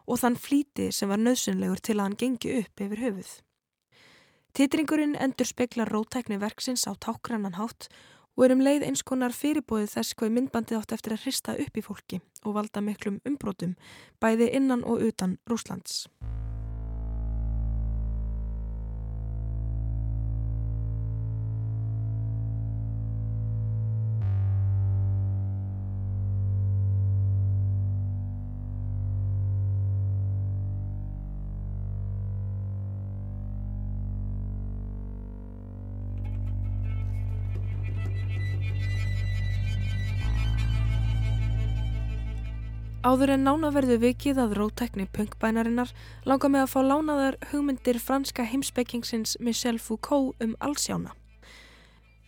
og 0.09 0.23
þann 0.23 0.39
flíti 0.41 0.89
sem 0.95 1.11
var 1.13 1.21
nöðsynlegur 1.21 1.83
til 1.85 1.99
að 1.99 2.05
hann 2.07 2.19
gengi 2.23 2.55
upp 2.63 2.85
yfir 2.85 3.05
höfuð. 3.05 3.33
Titringurinn 4.57 5.15
endur 5.21 5.47
speklar 5.47 5.93
rótækni 5.93 6.41
verksins 6.41 6.89
á 6.89 6.97
tákrannan 6.97 7.59
hátt 7.61 7.91
og 8.39 8.47
er 8.47 8.55
um 8.55 8.65
leið 8.65 8.87
eins 8.89 9.05
konar 9.07 9.35
fyrirbóðið 9.35 9.93
þess 9.97 10.17
hvað 10.19 10.35
myndbandið 10.35 10.81
átt 10.81 10.95
eftir 10.97 11.15
að 11.15 11.25
hrista 11.27 11.57
upp 11.59 11.79
í 11.79 11.85
fólki 11.85 12.21
og 12.47 12.55
valda 12.57 12.83
miklum 12.83 13.21
umbrótum, 13.29 13.75
bæði 14.23 14.53
innan 14.55 14.87
og 14.87 15.03
utan 15.05 15.37
Rúslands. 15.51 16.07
Áður 43.09 43.31
en 43.39 43.47
nánaverðu 43.47 43.95
vikið 44.03 44.39
að 44.43 44.51
rótækni 44.59 45.07
punkbænarinnar 45.17 45.95
langar 46.29 46.51
með 46.53 46.65
að 46.67 46.73
fá 46.75 46.81
lánaðar 46.85 47.37
hugmyndir 47.49 47.97
franska 48.05 48.45
heimspekingsins 48.45 49.39
Michel 49.41 49.79
Foucault 49.81 50.37
um 50.45 50.53
allsjána. 50.61 51.15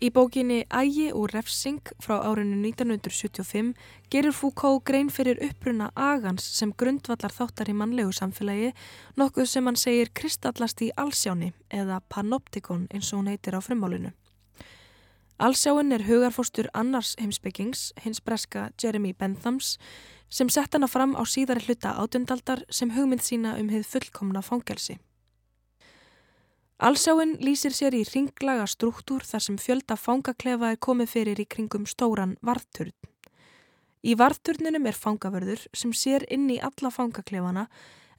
Í 0.00 0.08
bókinni 0.16 0.62
Ægi 0.72 1.10
og 1.12 1.34
refsing 1.34 1.92
frá 2.00 2.22
árinu 2.24 2.56
1975 2.62 3.74
gerir 4.08 4.32
Foucault 4.32 4.80
grein 4.88 5.12
fyrir 5.12 5.42
uppruna 5.50 5.90
agans 5.92 6.48
sem 6.56 6.72
grundvallar 6.72 7.34
þáttar 7.36 7.68
í 7.68 7.76
mannlegu 7.76 8.16
samfélagi, 8.16 8.72
nokkuð 9.20 9.52
sem 9.52 9.68
hann 9.68 9.76
segir 9.76 10.14
kristallast 10.16 10.80
í 10.80 10.88
allsjáni 10.96 11.52
eða 11.68 12.00
panoptikon 12.08 12.88
eins 12.88 13.12
og 13.12 13.20
hún 13.20 13.34
heitir 13.34 13.58
á 13.58 13.60
frumálinu. 13.60 14.14
Allsjáin 15.40 15.92
er 15.96 16.02
hugarfóstur 16.04 16.66
annars 16.76 17.14
heimsbyggings, 17.16 17.94
hins 18.04 18.20
breska 18.20 18.66
Jeremy 18.82 19.14
Benthams, 19.16 19.78
sem 20.28 20.50
sett 20.52 20.74
hana 20.76 20.88
fram 20.88 21.14
á 21.16 21.24
síðari 21.24 21.64
hluta 21.64 21.94
átjöndaldar 21.96 22.66
sem 22.68 22.92
hugmynd 22.92 23.24
sína 23.24 23.54
um 23.56 23.70
hið 23.72 23.86
fullkomna 23.88 24.42
fangelsi. 24.44 24.98
Allsjáin 26.76 27.38
lýsir 27.40 27.72
sér 27.72 27.96
í 27.96 28.04
ringlaga 28.04 28.68
struktúr 28.68 29.24
þar 29.24 29.46
sem 29.46 29.56
fjölda 29.56 29.96
fangaklefa 29.96 30.74
er 30.74 30.82
komið 30.88 31.12
fyrir 31.16 31.40
í 31.40 31.48
kringum 31.48 31.88
stóran 31.88 32.36
varðturn. 32.44 32.92
Í 34.04 34.12
varðturninum 34.20 34.92
er 34.92 34.96
fangavörður 34.96 35.66
sem 35.72 35.96
sér 35.96 36.28
inn 36.28 36.50
í 36.52 36.60
alla 36.60 36.92
fangaklefana 36.92 37.70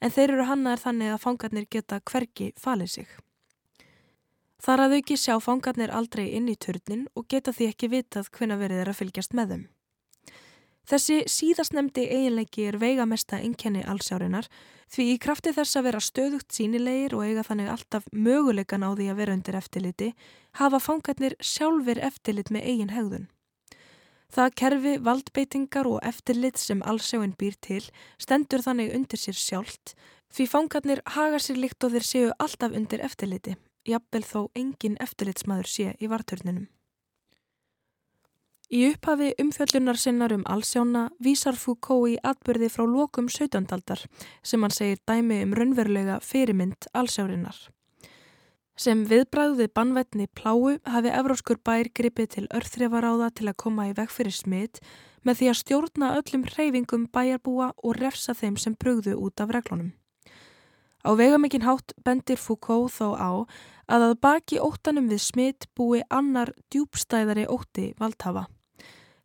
en 0.02 0.10
þeir 0.10 0.32
eru 0.32 0.50
hannaðar 0.50 0.88
þannig 0.90 1.14
að 1.14 1.26
fangarnir 1.30 1.70
geta 1.70 2.02
hvergi 2.02 2.50
falið 2.58 2.98
sig. 2.98 3.20
Þar 4.62 4.84
að 4.84 4.96
auki 5.00 5.16
sjá 5.18 5.34
fangarnir 5.42 5.90
aldrei 5.90 6.28
inn 6.36 6.46
í 6.46 6.54
turnin 6.54 7.08
og 7.18 7.26
geta 7.26 7.50
því 7.50 7.72
ekki 7.72 7.88
vitað 7.90 8.28
hvena 8.36 8.58
verið 8.60 8.84
er 8.84 8.90
að 8.92 9.00
fylgjast 9.00 9.34
með 9.34 9.54
þeim. 9.54 9.64
Þessi 10.86 11.16
síðastnemdi 11.30 12.04
eiginleiki 12.10 12.64
er 12.66 12.78
veigamesta 12.82 13.38
innkenni 13.42 13.84
allsjárinar 13.86 14.48
því 14.90 15.04
í 15.12 15.18
krafti 15.22 15.52
þess 15.54 15.78
að 15.78 15.86
vera 15.88 16.00
stöðugt 16.02 16.54
sínilegir 16.54 17.14
og 17.14 17.26
eiga 17.26 17.44
þannig 17.46 17.70
alltaf 17.70 18.08
möguleikan 18.12 18.82
á 18.82 18.90
því 18.90 19.06
að 19.10 19.20
vera 19.22 19.36
undir 19.38 19.58
eftirliti 19.58 20.08
hafa 20.58 20.82
fangarnir 20.82 21.36
sjálfur 21.38 22.02
eftirlit 22.02 22.50
með 22.50 22.66
eigin 22.72 22.94
hegðun. 22.94 23.28
Það 24.32 24.54
kerfi 24.62 24.94
valdbeitingar 25.06 25.90
og 25.90 26.00
eftirlit 26.08 26.58
sem 26.58 26.82
allsjáin 26.88 27.34
býr 27.38 27.58
til 27.62 27.82
stendur 28.18 28.64
þannig 28.64 28.94
undir 28.96 29.20
sér 29.20 29.38
sjálft 29.38 29.94
því 30.32 30.48
fangarnir 30.48 31.02
haga 31.14 31.38
sér 31.42 31.60
líkt 31.62 31.84
og 31.84 31.94
þeir 31.94 32.08
séu 32.08 32.30
alltaf 32.40 32.74
undir 32.74 33.04
eftirliti, 33.04 33.54
jafnvel 33.88 34.22
þó 34.26 34.38
engin 34.58 35.00
eftirlitsmaður 35.00 35.68
sé 35.68 35.92
í 36.00 36.10
varturninum. 36.10 36.68
Í 38.72 38.86
upphafi 38.88 39.34
umfjöllunar 39.42 39.98
sinnar 40.00 40.32
um 40.32 40.46
allsjána 40.48 41.10
vísar 41.20 41.58
Foucault 41.60 42.08
í 42.08 42.16
atbyrði 42.24 42.70
frá 42.72 42.86
lokum 42.88 43.28
17. 43.28 43.68
aldar 43.76 44.00
sem 44.40 44.64
hann 44.64 44.72
segir 44.72 45.02
dæmi 45.04 45.42
um 45.44 45.52
raunverulega 45.58 46.16
fyrirmynd 46.24 46.88
allsjárinnar. 46.96 47.58
Sem 48.72 49.04
viðbræðuði 49.04 49.68
bannvetni 49.76 50.26
pláu 50.32 50.78
hafi 50.88 51.12
Evróskur 51.12 51.60
bær 51.60 51.92
gripið 51.92 52.30
til 52.36 52.46
örþrefaráða 52.48 53.28
til 53.36 53.50
að 53.52 53.58
koma 53.60 53.90
í 53.90 53.96
veg 53.98 54.08
fyrir 54.08 54.32
smitt 54.32 54.80
með 55.22 55.42
því 55.42 55.50
að 55.52 55.58
stjórna 55.60 56.14
öllum 56.16 56.46
reyfingum 56.56 57.10
bæjarbúa 57.12 57.74
og 57.76 57.98
refsa 58.00 58.32
þeim 58.32 58.56
sem 58.56 58.72
brugðu 58.72 59.18
út 59.20 59.44
af 59.44 59.52
reglunum. 59.52 59.92
Á 61.02 61.10
vegamikinn 61.18 61.66
hátt 61.66 61.94
bendir 62.04 62.38
Foucault 62.38 62.94
þó 62.94 63.08
á 63.18 63.30
að 63.90 64.04
að 64.06 64.18
baki 64.22 64.60
óttanum 64.62 65.08
við 65.10 65.22
smitt 65.24 65.66
búi 65.74 66.02
annar 66.10 66.54
djúbstæðari 66.70 67.48
ótti 67.50 67.92
valdhafa. 67.98 68.46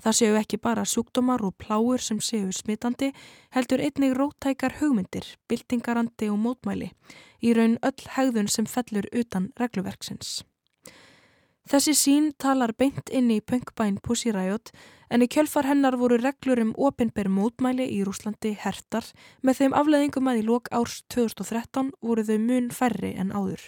Það 0.01 0.17
séu 0.19 0.35
ekki 0.37 0.59
bara 0.61 0.85
sjúkdómar 0.85 1.41
og 1.45 1.55
pláur 1.57 2.01
sem 2.01 2.19
séu 2.21 2.51
smitandi, 2.53 3.11
heldur 3.53 3.81
einnig 3.81 4.13
róttækar 4.17 4.77
hugmyndir, 4.81 5.25
byltingarandi 5.49 6.29
og 6.29 6.37
mótmæli, 6.41 6.91
í 7.41 7.53
raun 7.57 7.79
öll 7.81 8.05
hegðun 8.17 8.49
sem 8.49 8.69
fellur 8.69 9.09
utan 9.13 9.49
regluverksins. 9.57 10.43
Þessi 11.67 11.93
sín 11.99 12.27
talar 12.39 12.71
beint 12.79 13.09
inn 13.11 13.27
í 13.33 13.41
punkbæn 13.43 13.97
Pussy 13.99 14.31
Riot 14.31 14.69
en 15.11 15.23
í 15.25 15.27
kjölfar 15.27 15.67
hennar 15.67 15.97
voru 15.99 16.15
reglur 16.21 16.61
um 16.63 16.69
opinber 16.79 17.27
mótmæli 17.27 17.89
í 17.91 17.97
Rúslandi 18.07 18.53
hertar 18.61 19.09
með 19.43 19.59
þeim 19.59 19.75
afleðingum 19.75 20.29
að 20.31 20.39
í 20.39 20.45
lok 20.47 20.71
árs 20.71 21.01
2013 21.11 21.89
voru 21.99 22.23
þau 22.23 22.37
mun 22.45 22.69
færri 22.71 23.11
en 23.19 23.35
áður. 23.35 23.65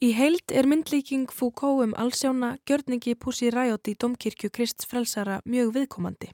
Í 0.00 0.12
heild 0.16 0.54
er 0.54 0.70
myndlíking 0.70 1.26
Foucault 1.34 1.82
um 1.88 1.96
allsjána 1.98 2.54
gjörningi 2.64 3.16
Pussy 3.18 3.50
Riot 3.50 3.90
í 3.90 3.96
Domkirkju 3.98 4.52
Krist 4.54 4.86
frelsara 4.86 5.40
mjög 5.44 5.74
viðkomandi. 5.74 6.30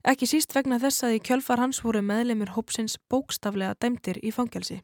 Ekki 0.00 0.26
síst 0.32 0.56
vegna 0.56 0.80
þess 0.80 1.04
að 1.04 1.20
í 1.20 1.22
kjölfar 1.28 1.60
hans 1.60 1.84
voru 1.84 2.00
meðlemur 2.00 2.56
hópsins 2.56 2.96
bókstaflega 3.12 3.76
dæmtir 3.84 4.18
í 4.24 4.32
fangelsi. 4.32 4.80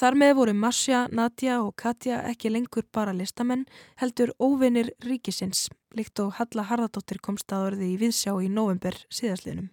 Þar 0.00 0.14
með 0.16 0.30
voru 0.38 0.52
Masja, 0.56 1.00
Nadja 1.12 1.58
og 1.60 1.74
Katja 1.76 2.22
ekki 2.30 2.48
lengur 2.48 2.86
bara 2.88 3.12
listamenn, 3.12 3.66
heldur 4.00 4.30
óvinnir 4.40 4.94
ríkisins, 5.04 5.66
líkt 5.92 6.22
og 6.24 6.38
Halla 6.38 6.64
Harðardóttir 6.70 7.20
komst 7.20 7.52
að 7.52 7.66
orði 7.66 7.90
í 7.92 7.98
viðsjá 8.00 8.32
í 8.40 8.48
november 8.48 8.96
síðaslinum. 9.12 9.68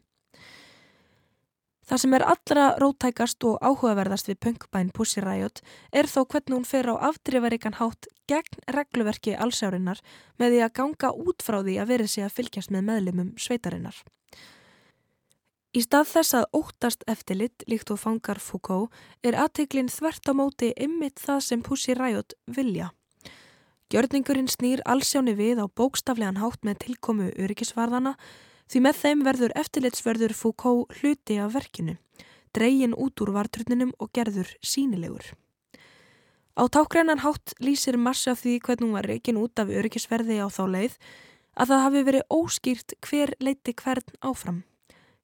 Það 1.88 2.02
sem 2.04 2.18
er 2.18 2.26
allra 2.28 2.66
rótækast 2.84 3.48
og 3.48 3.64
áhugaverðast 3.64 4.28
við 4.28 4.42
punkbæn 4.44 4.92
Pussy 4.92 5.24
Riot 5.24 5.64
er 5.96 6.12
þó 6.12 6.26
hvernig 6.26 6.58
hún 6.58 6.68
fer 6.68 6.92
á 6.92 7.00
afdrifaríkan 7.14 7.80
hátt 7.80 8.12
gegn 8.28 8.68
regluverki 8.76 9.38
allsjárinnar 9.40 10.04
með 10.36 10.58
því 10.58 10.62
að 10.66 10.76
ganga 10.82 11.16
út 11.16 11.48
frá 11.48 11.62
því 11.62 11.80
að 11.80 11.96
verið 11.96 12.12
sig 12.18 12.28
að 12.28 12.36
fylgjast 12.42 12.76
með 12.76 12.90
meðlumum 12.92 13.32
sveitarinnar. 13.40 14.04
Í 15.78 15.84
stað 15.86 16.08
þess 16.10 16.36
að 16.40 16.48
óttast 16.58 17.04
eftirlitt 17.12 17.66
líkt 17.70 17.92
og 17.94 18.02
fangar 18.02 18.42
Foucault 18.42 18.90
er 19.22 19.38
aðteglinn 19.38 19.92
þvert 19.94 20.26
á 20.26 20.34
móti 20.34 20.72
ymmit 20.74 21.22
það 21.22 21.44
sem 21.46 21.62
Pussy 21.62 21.94
Riot 21.94 22.34
vilja. 22.50 22.90
Gjörningurinn 23.94 24.50
snýr 24.50 24.82
allsjáni 24.90 25.38
við 25.38 25.62
á 25.62 25.66
bókstaflegan 25.70 26.42
hátt 26.42 26.66
með 26.66 26.82
tilkomu 26.88 27.30
öryggisvarðana 27.38 28.18
Því 28.68 28.82
með 28.84 28.98
þeim 29.00 29.22
verður 29.24 29.54
eftirlitsverður 29.62 30.34
Foucault 30.36 30.98
hluti 31.00 31.38
af 31.40 31.54
verkinu, 31.56 31.96
dreygin 32.56 32.96
út 33.00 33.22
úr 33.24 33.32
varturninum 33.38 33.94
og 33.96 34.12
gerður 34.16 34.50
sínilegur. 34.60 35.24
Á 36.60 36.64
tákgrænan 36.68 37.24
hátt 37.24 37.56
lýsir 37.64 37.96
Marsa 37.96 38.36
því 38.36 38.58
hvernig 38.66 38.90
hún 38.90 38.98
var 38.98 39.08
reikin 39.08 39.40
út 39.40 39.62
af 39.62 39.72
öryggisverði 39.72 40.42
á 40.44 40.52
þá 40.52 40.64
leið 40.74 40.98
að 41.56 41.72
það 41.72 41.84
hafi 41.86 42.04
verið 42.10 42.28
óskýrt 42.34 42.98
hver 43.08 43.36
leiti 43.40 43.78
hvern 43.78 44.20
áfram. 44.20 44.66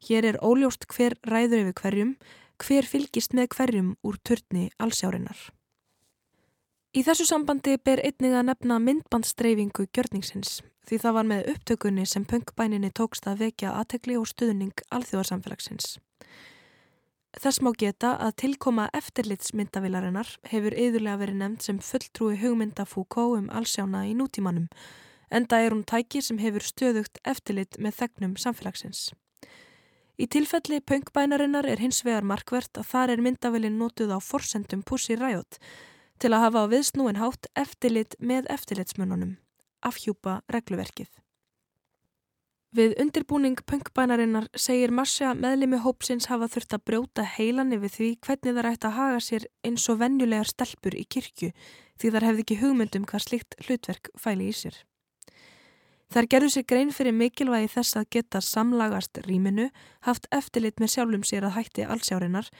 Hér 0.04 0.28
er 0.34 0.38
óljóst 0.44 0.88
hver 0.92 1.16
ræður 1.24 1.64
yfir 1.64 1.80
hverjum, 1.82 2.14
hver 2.60 2.88
fylgist 2.88 3.34
með 3.34 3.54
hverjum 3.56 3.96
úr 4.04 4.20
turni 4.24 4.70
allsjárinnar. 4.80 5.50
Í 6.94 7.02
þessu 7.02 7.26
sambandi 7.26 7.80
ber 7.82 8.04
einnig 8.06 8.36
að 8.38 8.48
nefna 8.52 8.78
myndbandstreifingu 8.84 9.88
gjörningsins 9.96 10.60
því 10.88 11.00
það 11.00 11.16
var 11.18 11.30
með 11.30 11.48
upptökunni 11.54 12.06
sem 12.10 12.26
punkbæninni 12.28 12.92
tókst 12.94 13.28
að 13.30 13.46
vekja 13.48 13.72
aðtegli 13.80 14.18
og 14.20 14.28
stuðning 14.30 14.84
alþjóðarsamfélagsins. 14.94 15.96
Þess 17.34 17.64
má 17.66 17.72
geta 17.80 18.12
að 18.22 18.36
tilkoma 18.44 18.90
eftirlitsmyndavilarinnar 18.94 20.36
hefur 20.52 20.76
yðurlega 20.78 21.22
verið 21.24 21.40
nefnd 21.40 21.66
sem 21.66 21.80
fulltrúi 21.82 22.38
hugmynda 22.44 22.86
Foucault 22.86 23.40
um 23.40 23.50
allsjána 23.50 24.04
í 24.06 24.14
nútímanum, 24.20 24.68
enda 25.34 25.64
er 25.64 25.74
hún 25.74 25.82
tæki 25.88 26.22
sem 26.22 26.38
hefur 26.38 26.62
stöðugt 26.68 27.18
eftirlit 27.26 27.80
með 27.82 28.04
þegnum 28.04 28.38
samfélagsins. 28.38 29.08
Í 30.22 30.28
tilfelli 30.30 30.78
pöngbænarinnar 30.86 31.66
er 31.66 31.82
hins 31.82 32.04
vegar 32.06 32.26
markvert 32.28 32.78
að 32.78 32.90
þar 32.92 33.16
er 33.16 33.24
myndavilin 33.26 33.80
notuð 33.82 34.14
á 34.14 34.20
forsendum 34.22 34.84
Pussy 34.86 35.18
Riot 35.18 35.58
til 36.22 36.30
að 36.32 36.46
hafa 36.46 36.64
á 36.64 36.72
viðsnúin 36.72 37.18
hátt 37.18 37.50
eftirlit 37.58 38.14
með 38.22 38.48
eftirlitsmununum, 38.54 39.38
afhjúpa 39.82 40.42
regluverkið. 40.54 41.10
Við 42.74 42.96
undirbúning 43.02 43.60
pöngbænarinnar 43.70 44.48
segir 44.58 44.94
Masja 44.94 45.34
meðlimi 45.38 45.78
hópsins 45.82 46.30
hafa 46.30 46.48
þurft 46.50 46.78
að 46.78 46.86
brjóta 46.90 47.26
heilan 47.36 47.74
yfir 47.76 47.94
því 47.98 48.08
hvernig 48.26 48.56
það 48.56 48.66
rætt 48.66 48.88
að 48.90 48.98
haga 48.98 49.20
sér 49.22 49.46
eins 49.66 49.86
og 49.94 50.00
venjulegar 50.02 50.50
stelpur 50.50 50.98
í 50.98 51.04
kirkju 51.06 51.52
því 52.02 52.14
þar 52.16 52.26
hefði 52.30 52.46
ekki 52.46 52.58
hugmyndum 52.64 53.06
hvað 53.10 53.26
slikt 53.28 53.58
hlutverk 53.66 54.10
fæli 54.18 54.50
í 54.50 54.58
sér. 54.58 54.80
Þar 56.14 56.28
gerðu 56.30 56.50
sér 56.54 56.66
grein 56.70 56.92
fyrir 56.94 57.16
mikilvægi 57.18 57.72
þess 57.74 57.98
að 57.98 58.10
geta 58.14 58.40
samlagast 58.46 59.18
rýminu, 59.26 59.72
haft 60.06 60.28
eftirlit 60.30 60.78
með 60.78 60.92
sjálfum 60.94 61.24
sér 61.26 61.48
að 61.48 61.56
hætti 61.56 61.88
allsjárinar, 61.90 62.52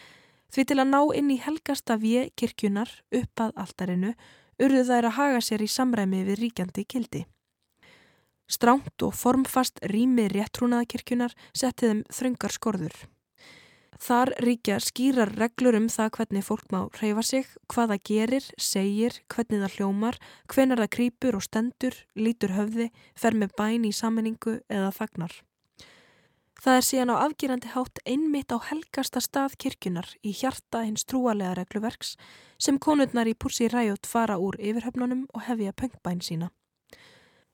því 0.50 0.64
til 0.72 0.78
að 0.82 0.90
ná 0.90 1.02
inn 1.20 1.30
í 1.30 1.38
helgasta 1.38 2.00
við 2.02 2.32
kirkjunar 2.34 2.90
upp 3.20 3.44
að 3.46 3.54
altarinu 3.62 4.16
urðu 4.58 4.82
þær 4.90 5.10
að 5.12 5.18
haga 5.20 5.44
sér 5.46 5.62
í 5.62 5.70
samræmi 5.70 6.24
við 6.26 6.42
ríkjandi 6.42 6.86
kildi. 6.90 7.22
Stránt 8.50 9.06
og 9.06 9.14
formfast 9.14 9.78
rými 9.86 10.26
réttrúnaðakirkjunar 10.34 11.38
setti 11.54 11.92
þeim 11.92 12.02
þröngar 12.10 12.58
skorður. 12.58 12.98
Þar 14.02 14.34
ríkja 14.42 14.80
skýrar 14.82 15.32
reglur 15.38 15.78
um 15.78 15.88
það 15.92 16.12
hvernig 16.18 16.46
fólk 16.48 16.66
má 16.74 16.82
reyfa 17.00 17.24
sig, 17.24 17.48
hvað 17.70 17.94
það 17.94 18.04
gerir, 18.10 18.50
segir, 18.58 19.22
hvernig 19.30 19.64
það 19.64 19.78
hljómar, 19.78 20.20
hvenar 20.50 20.82
það 20.84 20.94
krýpur 20.98 21.38
og 21.38 21.46
stendur, 21.46 21.98
lítur 22.16 22.56
höfði, 22.58 22.92
fer 23.16 23.38
með 23.38 23.58
bæn 23.60 23.90
í 23.90 23.94
sammenningu 23.94 24.60
eða 24.70 24.92
fagnar. 24.96 25.36
Það 26.64 26.78
er 26.80 26.86
síðan 26.88 27.12
á 27.12 27.16
afgýrandi 27.28 27.70
hátt 27.74 28.00
einmitt 28.08 28.54
á 28.56 28.58
helgasta 28.70 29.20
stað 29.20 29.58
kirkjunar 29.60 30.08
í 30.24 30.32
hjarta 30.32 30.86
hins 30.86 31.04
trúalega 31.04 31.58
regluverks 31.60 32.14
sem 32.56 32.80
konurnar 32.80 33.28
í 33.28 33.36
Púrsi 33.36 33.68
Ræjótt 33.68 34.08
fara 34.08 34.38
úr 34.40 34.56
yfirhöfnunum 34.64 35.26
og 35.36 35.44
hefja 35.50 35.76
pöngbæn 35.76 36.24
sína. 36.24 36.54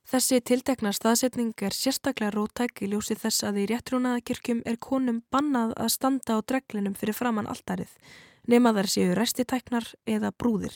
Þessi 0.09 0.39
tiltekna 0.41 0.89
staðsetning 0.89 1.51
er 1.61 1.75
sérstaklega 1.75 2.33
rótæk 2.33 2.81
í 2.81 2.87
ljósi 2.89 3.13
þess 3.13 3.43
að 3.45 3.59
í 3.61 3.65
réttrúnaðakirkjum 3.69 4.63
er 4.65 4.79
konum 4.81 5.19
bannað 5.29 5.75
að 5.77 5.91
standa 5.93 6.39
á 6.41 6.41
dreglinum 6.41 6.95
fyrir 6.97 7.13
framann 7.13 7.49
alltarið, 7.51 7.91
nema 8.49 8.73
þar 8.73 8.89
séu 8.89 9.11
restitæknar 9.13 9.91
eða 10.09 10.33
brúðir. 10.33 10.73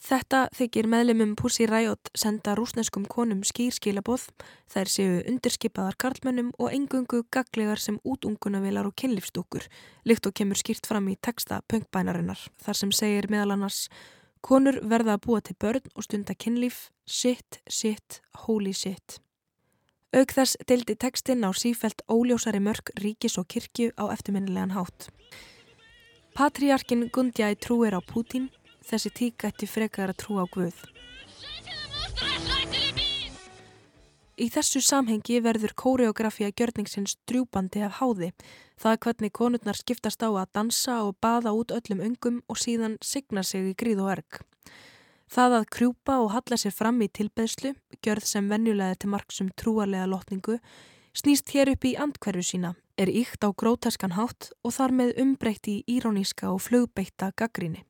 Þetta 0.00 0.42
þykir 0.56 0.90
meðlemum 0.90 1.36
Pussy 1.38 1.70
Riot 1.70 2.10
senda 2.18 2.56
rúsneskum 2.58 3.06
konum 3.06 3.44
skýrskilaboð, 3.46 4.26
þær 4.74 4.90
séu 4.90 5.18
undirskipaðar 5.30 5.94
karlmönnum 6.00 6.50
og 6.58 6.74
engungu 6.74 7.22
gaglegar 7.30 7.78
sem 7.78 8.00
útungunavilar 8.02 8.90
og 8.90 8.96
kynlífstúkur, 8.98 9.70
líkt 10.02 10.26
og 10.26 10.34
kemur 10.34 10.58
skýrt 10.58 10.88
fram 10.88 11.06
í 11.12 11.20
texta 11.22 11.62
pöngbænarinnar, 11.70 12.42
þar 12.58 12.80
sem 12.80 12.90
segir 12.90 13.30
meðal 13.30 13.54
annars 13.54 13.84
Konur 14.40 14.80
verða 14.82 15.16
að 15.16 15.24
búa 15.26 15.40
til 15.44 15.56
börn 15.60 15.90
og 15.94 16.06
stunda 16.06 16.34
kynlíf, 16.34 16.88
shit, 17.06 17.60
shit, 17.68 18.20
holy 18.46 18.72
shit. 18.72 19.20
Aug 20.16 20.32
þess 20.34 20.56
deildi 20.66 20.96
tekstinn 20.98 21.44
á 21.46 21.50
sífelt 21.54 22.02
óljósari 22.10 22.58
mörg 22.58 22.90
ríkis 22.98 23.36
og 23.38 23.46
kirkju 23.52 23.92
á 23.94 24.10
eftirminnilegan 24.10 24.74
hátt. 24.74 25.10
Patriarkin 26.34 27.10
Gundjæ 27.14 27.54
trúir 27.62 27.94
á 27.94 28.00
Pútín, 28.00 28.48
þessi 28.82 29.10
tík 29.14 29.44
ætti 29.46 29.68
frekar 29.70 30.10
að 30.10 30.20
trú 30.24 30.40
á 30.42 30.46
Guð. 30.50 30.74
Í 34.40 34.46
þessu 34.48 34.80
samhengi 34.80 35.42
verður 35.44 35.74
kóreografía 35.76 36.48
gjörningsins 36.56 37.18
drjúbandi 37.28 37.82
af 37.84 37.98
háði. 37.98 38.30
Það 38.80 38.94
er 38.94 39.00
hvernig 39.04 39.32
konurnar 39.36 39.76
skiptast 39.76 40.22
á 40.24 40.32
að 40.32 40.52
dansa 40.56 40.94
og 41.04 41.18
baða 41.20 41.52
út 41.52 41.74
öllum 41.76 42.00
öngum 42.00 42.38
og 42.48 42.56
síðan 42.56 42.94
signa 43.04 43.42
sig 43.44 43.68
í 43.68 43.74
gríð 43.76 44.00
og 44.00 44.14
erg. 44.14 44.38
Það 45.28 45.56
að 45.58 45.66
krjúpa 45.76 46.14
og 46.24 46.32
halla 46.32 46.56
sér 46.56 46.72
fram 46.72 47.02
í 47.04 47.10
tilbeðslu, 47.12 47.74
gjörð 48.00 48.24
sem 48.30 48.48
venjulega 48.48 48.96
til 48.96 49.10
marksum 49.12 49.50
trúarlega 49.60 50.08
lotningu, 50.08 50.56
snýst 51.12 51.52
hér 51.52 51.74
upp 51.74 51.84
í 51.84 51.92
andkverju 52.00 52.46
sína, 52.48 52.72
er 52.96 53.12
íkt 53.12 53.44
á 53.44 53.52
grótaskan 53.52 54.16
hátt 54.16 54.54
og 54.64 54.72
þar 54.72 54.96
með 55.02 55.12
umbreytt 55.20 55.68
í 55.68 55.82
íróníska 55.84 56.48
og 56.48 56.64
flugbeitta 56.64 57.34
gaggríni. 57.36 57.84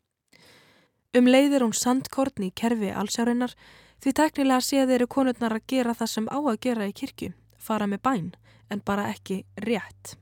Um 1.14 1.30
leiðir 1.30 1.62
hún 1.62 1.74
sandkorn 1.74 2.50
í 2.50 2.50
kerfi 2.54 2.90
allsjárinnar 2.90 3.54
Því 4.00 4.12
teknilega 4.16 4.64
séð 4.64 4.94
eru 4.96 5.06
konurnar 5.12 5.52
að 5.58 5.66
gera 5.68 5.92
það 5.96 6.10
sem 6.14 6.28
á 6.32 6.38
að 6.40 6.60
gera 6.64 6.88
í 6.88 6.96
kirkju, 6.96 7.34
fara 7.60 7.86
með 7.86 8.02
bæn, 8.06 8.28
en 8.72 8.80
bara 8.84 9.10
ekki 9.12 9.42
rétt. 9.66 10.16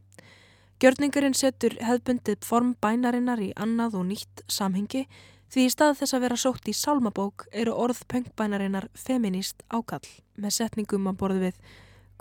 Gjörningurinn 0.79 1.35
setur 1.35 1.75
hefðbundið 1.83 2.45
form 2.47 2.77
bænarinnar 2.83 3.41
í 3.43 3.53
annað 3.59 3.97
og 3.99 4.09
nýtt 4.11 4.43
samhengi 4.47 5.05
því 5.51 5.65
í 5.67 5.73
stað 5.73 5.97
þess 6.01 6.15
að 6.15 6.25
vera 6.27 6.39
sótt 6.39 6.71
í 6.71 6.75
sálmabók 6.77 7.47
eru 7.51 7.75
orð 7.75 8.05
pöngbænarinnar 8.13 8.87
feminist 8.95 9.65
ákall 9.75 10.07
með 10.39 10.55
setningum 10.59 11.11
að 11.11 11.19
borðu 11.23 11.45
við 11.49 11.63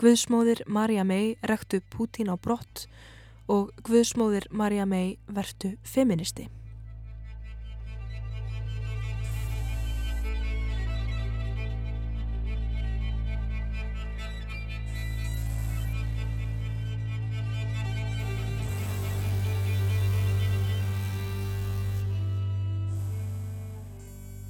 Guðsmóðir 0.02 0.64
Marja 0.66 1.04
May 1.06 1.36
rektu 1.46 1.80
Pútín 1.90 2.30
á 2.30 2.36
brott 2.38 2.86
og 3.46 3.70
Guðsmóðir 3.86 4.46
Marja 4.50 4.86
May 4.86 5.16
vertu 5.26 5.76
feministi. 5.82 6.48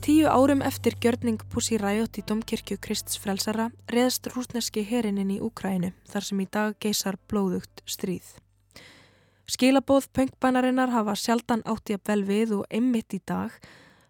Tíu 0.08 0.24
árum 0.24 0.62
eftir 0.64 0.94
gjörning 0.96 1.42
Pussy 1.52 1.76
Riot 1.76 2.16
í 2.16 2.22
domkirkju 2.24 2.78
Krists 2.80 3.18
frelsara 3.20 3.66
reðst 3.92 4.30
rúsneski 4.32 4.80
herinnin 4.88 5.34
í 5.34 5.36
Úkrænu 5.44 5.90
þar 6.08 6.24
sem 6.24 6.38
í 6.40 6.46
dag 6.48 6.78
geysar 6.80 7.18
blóðugt 7.28 7.82
stríð. 7.84 8.30
Skilabóð 9.44 10.06
pöngbænarinnar 10.16 10.94
hafa 10.94 11.12
sjaldan 11.12 11.60
átti 11.68 11.98
að 11.98 12.08
vel 12.08 12.24
við 12.30 12.54
og 12.56 12.64
einmitt 12.72 13.12
í 13.12 13.20
dag 13.20 13.52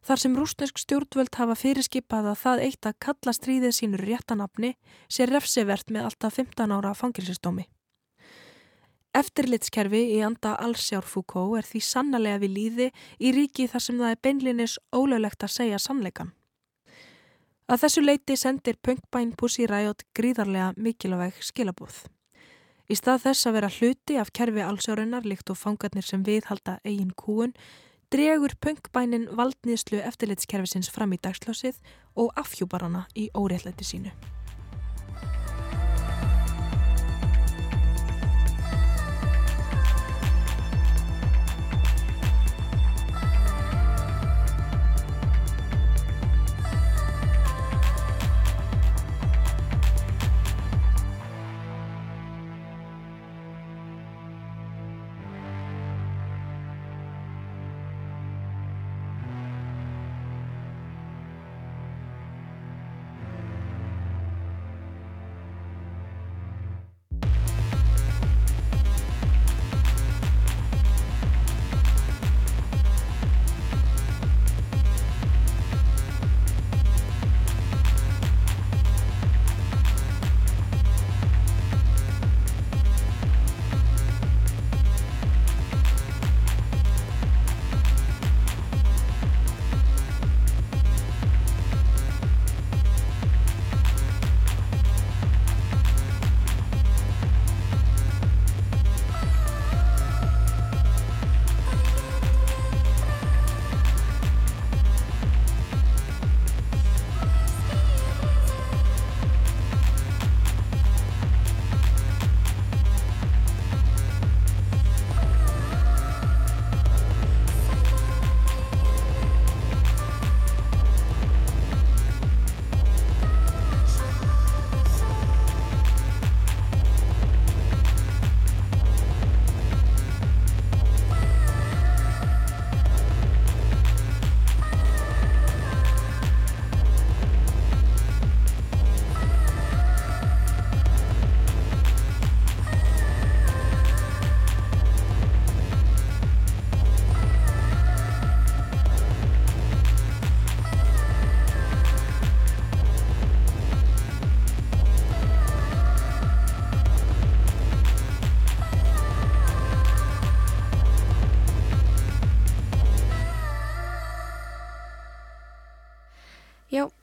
þar 0.06 0.22
sem 0.22 0.38
rúsnesk 0.38 0.78
stjórnvöld 0.78 1.34
hafa 1.34 1.58
fyrirskipað 1.58 2.30
að 2.30 2.38
það 2.44 2.62
eitt 2.68 2.90
að 2.92 2.98
kalla 3.08 3.34
stríðið 3.34 3.74
sínur 3.80 4.06
réttanapni 4.06 4.76
sé 5.10 5.26
refsivert 5.26 5.90
með 5.90 6.12
alltaf 6.12 6.38
15 6.38 6.78
ára 6.78 6.94
fangilsistómi. 6.94 7.66
Eftirlitskerfi 9.18 10.00
í 10.14 10.18
anda 10.22 10.52
allsjár 10.62 11.06
Foucault 11.08 11.58
er 11.58 11.66
því 11.66 11.80
sannlega 11.82 12.38
við 12.42 12.52
líði 12.54 12.86
í 13.18 13.32
ríki 13.34 13.66
þar 13.70 13.82
sem 13.82 13.96
það 13.98 14.12
er 14.12 14.20
beinlinis 14.22 14.76
ólöglegt 14.94 15.42
að 15.42 15.54
segja 15.56 15.80
sannleikan. 15.82 16.30
Að 17.68 17.82
þessu 17.82 18.04
leiti 18.04 18.36
sendir 18.38 18.78
Punkbæn 18.78 19.34
Pussy 19.40 19.66
Riot 19.66 20.06
gríðarlega 20.14 20.70
mikilvæg 20.78 21.42
skilabúð. 21.42 22.04
Í 22.88 22.94
stað 22.96 23.26
þess 23.26 23.50
að 23.50 23.58
vera 23.58 23.74
hluti 23.74 24.22
af 24.22 24.32
kerfi 24.32 24.64
allsjárunar 24.64 25.26
líkt 25.26 25.50
og 25.50 25.58
fangarnir 25.60 26.06
sem 26.06 26.22
viðhalda 26.24 26.78
eigin 26.86 27.12
kúun, 27.12 27.52
dregur 28.14 28.54
Punkbænin 28.62 29.28
valdniðslu 29.36 29.98
eftirlitskerfisins 29.98 30.94
fram 30.94 31.12
í 31.12 31.20
dagslásið 31.20 31.82
og 32.14 32.32
afhjúbar 32.38 32.86
hana 32.86 33.08
í 33.18 33.28
óréttlæti 33.34 33.84
sínu. 33.84 34.37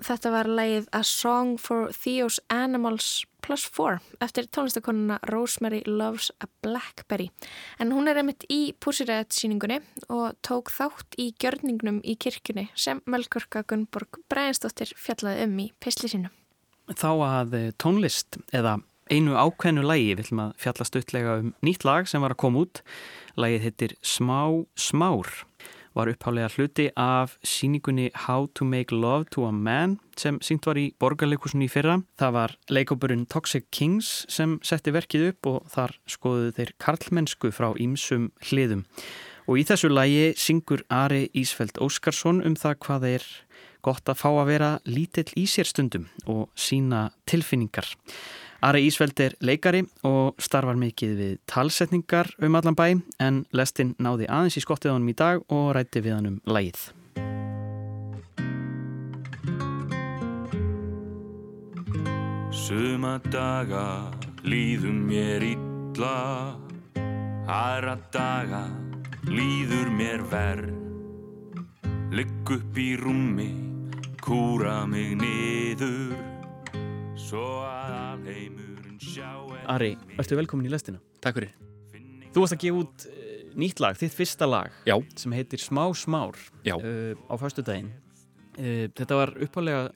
Þetta 0.05 0.31
var 0.33 0.49
lægið 0.49 0.89
A 0.93 1.01
Song 1.05 1.55
for 1.61 1.89
Theo's 1.93 2.37
Animals 2.53 3.25
Plus 3.45 3.65
4 3.69 3.99
eftir 4.25 4.47
tónlistakonuna 4.53 5.19
Rosemary 5.29 5.81
Loves 5.85 6.31
a 6.41 6.47
Blackberry. 6.65 7.29
En 7.79 7.93
hún 7.93 8.09
er 8.09 8.19
einmitt 8.21 8.45
í 8.49 8.73
Pussy-Riot 8.81 9.33
síningunni 9.33 9.79
og 10.09 10.37
tók 10.45 10.71
þátt 10.73 11.17
í 11.21 11.31
gjörningnum 11.41 12.01
í 12.05 12.17
kirkjunni 12.21 12.67
sem 12.77 13.01
Melgurka 13.09 13.63
Gunnborg 13.67 14.21
Brænsdóttir 14.29 14.93
fjallaði 14.97 15.45
um 15.45 15.55
í 15.61 15.69
pisli 15.81 16.09
sínu. 16.11 16.33
Þá 16.93 17.11
að 17.25 17.57
eh, 17.57 17.71
tónlist 17.81 18.37
eða 18.53 18.79
einu 19.09 19.37
ákveðnu 19.37 19.85
lægi, 19.85 20.13
við 20.13 20.25
ætlum 20.25 20.43
að 20.47 20.55
fjalla 20.61 20.89
stuttlega 20.89 21.37
um 21.41 21.51
nýtt 21.65 21.85
lag 21.85 22.09
sem 22.09 22.21
var 22.25 22.33
að 22.33 22.41
koma 22.41 22.65
út. 22.65 22.81
Lægið 23.37 23.67
hittir 23.67 23.97
Smá 24.05 24.65
Smár 24.77 25.29
var 25.95 26.11
upphálega 26.11 26.49
hluti 26.51 26.89
af 26.99 27.37
síningunni 27.43 28.09
How 28.27 28.47
to 28.55 28.65
Make 28.67 28.95
Love 28.95 29.25
to 29.31 29.45
a 29.47 29.51
Man 29.51 29.99
sem 30.17 30.39
sínt 30.43 30.67
var 30.67 30.77
í 30.79 30.89
borgarleikursunni 30.99 31.69
í 31.69 31.71
fyrra. 31.71 32.01
Það 32.19 32.35
var 32.35 32.55
leikópurinn 32.69 33.25
Toxic 33.31 33.69
Kings 33.71 34.25
sem 34.31 34.57
setti 34.63 34.93
verkið 34.95 35.29
upp 35.31 35.51
og 35.51 35.71
þar 35.71 35.95
skoðuðu 36.09 36.55
þeir 36.59 36.75
karlmennsku 36.83 37.51
frá 37.55 37.71
ímsum 37.79 38.29
hliðum. 38.49 38.85
Og 39.45 39.61
í 39.61 39.65
þessu 39.67 39.91
lægi 39.93 40.33
syngur 40.41 40.83
Ari 40.89 41.29
Ísfeld 41.37 41.77
Óskarsson 41.79 42.41
um 42.45 42.55
það 42.57 42.79
hvað 42.85 43.09
er 43.15 43.27
gott 43.85 44.09
að 44.09 44.17
fá 44.17 44.29
að 44.31 44.49
vera 44.49 44.71
lítill 44.89 45.29
í 45.37 45.45
sér 45.49 45.69
stundum 45.69 46.09
og 46.25 46.49
sína 46.57 47.11
tilfinningar. 47.29 47.87
Ari 48.63 48.85
Ísveld 48.87 49.19
er 49.19 49.33
leikari 49.43 49.83
og 50.07 50.37
starfar 50.39 50.77
mikið 50.79 51.15
við 51.19 51.33
talsetningar 51.49 52.31
um 52.39 52.55
allan 52.55 52.77
bæ 52.77 52.85
en 53.19 53.41
lestinn 53.51 53.95
náði 53.99 54.29
aðeins 54.31 54.55
í 54.55 54.63
skottið 54.63 54.95
honum 54.95 55.11
í 55.11 55.17
dag 55.17 55.43
og 55.51 55.73
rætti 55.75 56.03
við 56.05 56.15
hann 56.15 56.29
um 56.29 56.37
lægið. 56.47 56.85
Suma 62.55 63.19
daga 63.29 64.09
líðum 64.47 65.03
mér 65.09 65.43
illa 65.43 66.55
Aðra 67.51 67.97
daga 68.15 68.63
líður 69.27 69.91
mér 69.93 70.23
verð 70.31 70.71
Ligg 72.15 72.51
upp 72.55 72.77
í 72.79 72.93
rúmi, 72.95 73.49
kúra 74.23 74.85
mig 74.87 75.17
niður 75.19 76.34
Ari, 79.65 79.95
ertu 80.21 80.37
velkomin 80.37 80.67
í 80.67 80.69
lestina? 80.69 80.99
Takk 81.23 81.39
fyrir. 81.39 81.53
Þú 82.35 82.43
varst 82.43 82.53
að 82.53 82.61
gefa 82.61 82.81
út 82.83 83.05
uh, 83.09 83.15
nýtt 83.57 83.81
lag, 83.81 83.97
þitt 83.97 84.13
fyrsta 84.13 84.45
lag 84.49 84.75
Já. 84.85 84.93
sem 85.17 85.33
heitir 85.33 85.63
Smá 85.63 85.87
Smár 85.97 86.37
Já. 86.67 86.75
uh, 86.77 87.17
á 87.25 87.33
fastu 87.41 87.65
daginn. 87.65 87.89
Uh, 88.59 88.85
þetta 88.93 89.17
var 89.17 89.33
uppalega 89.41 89.89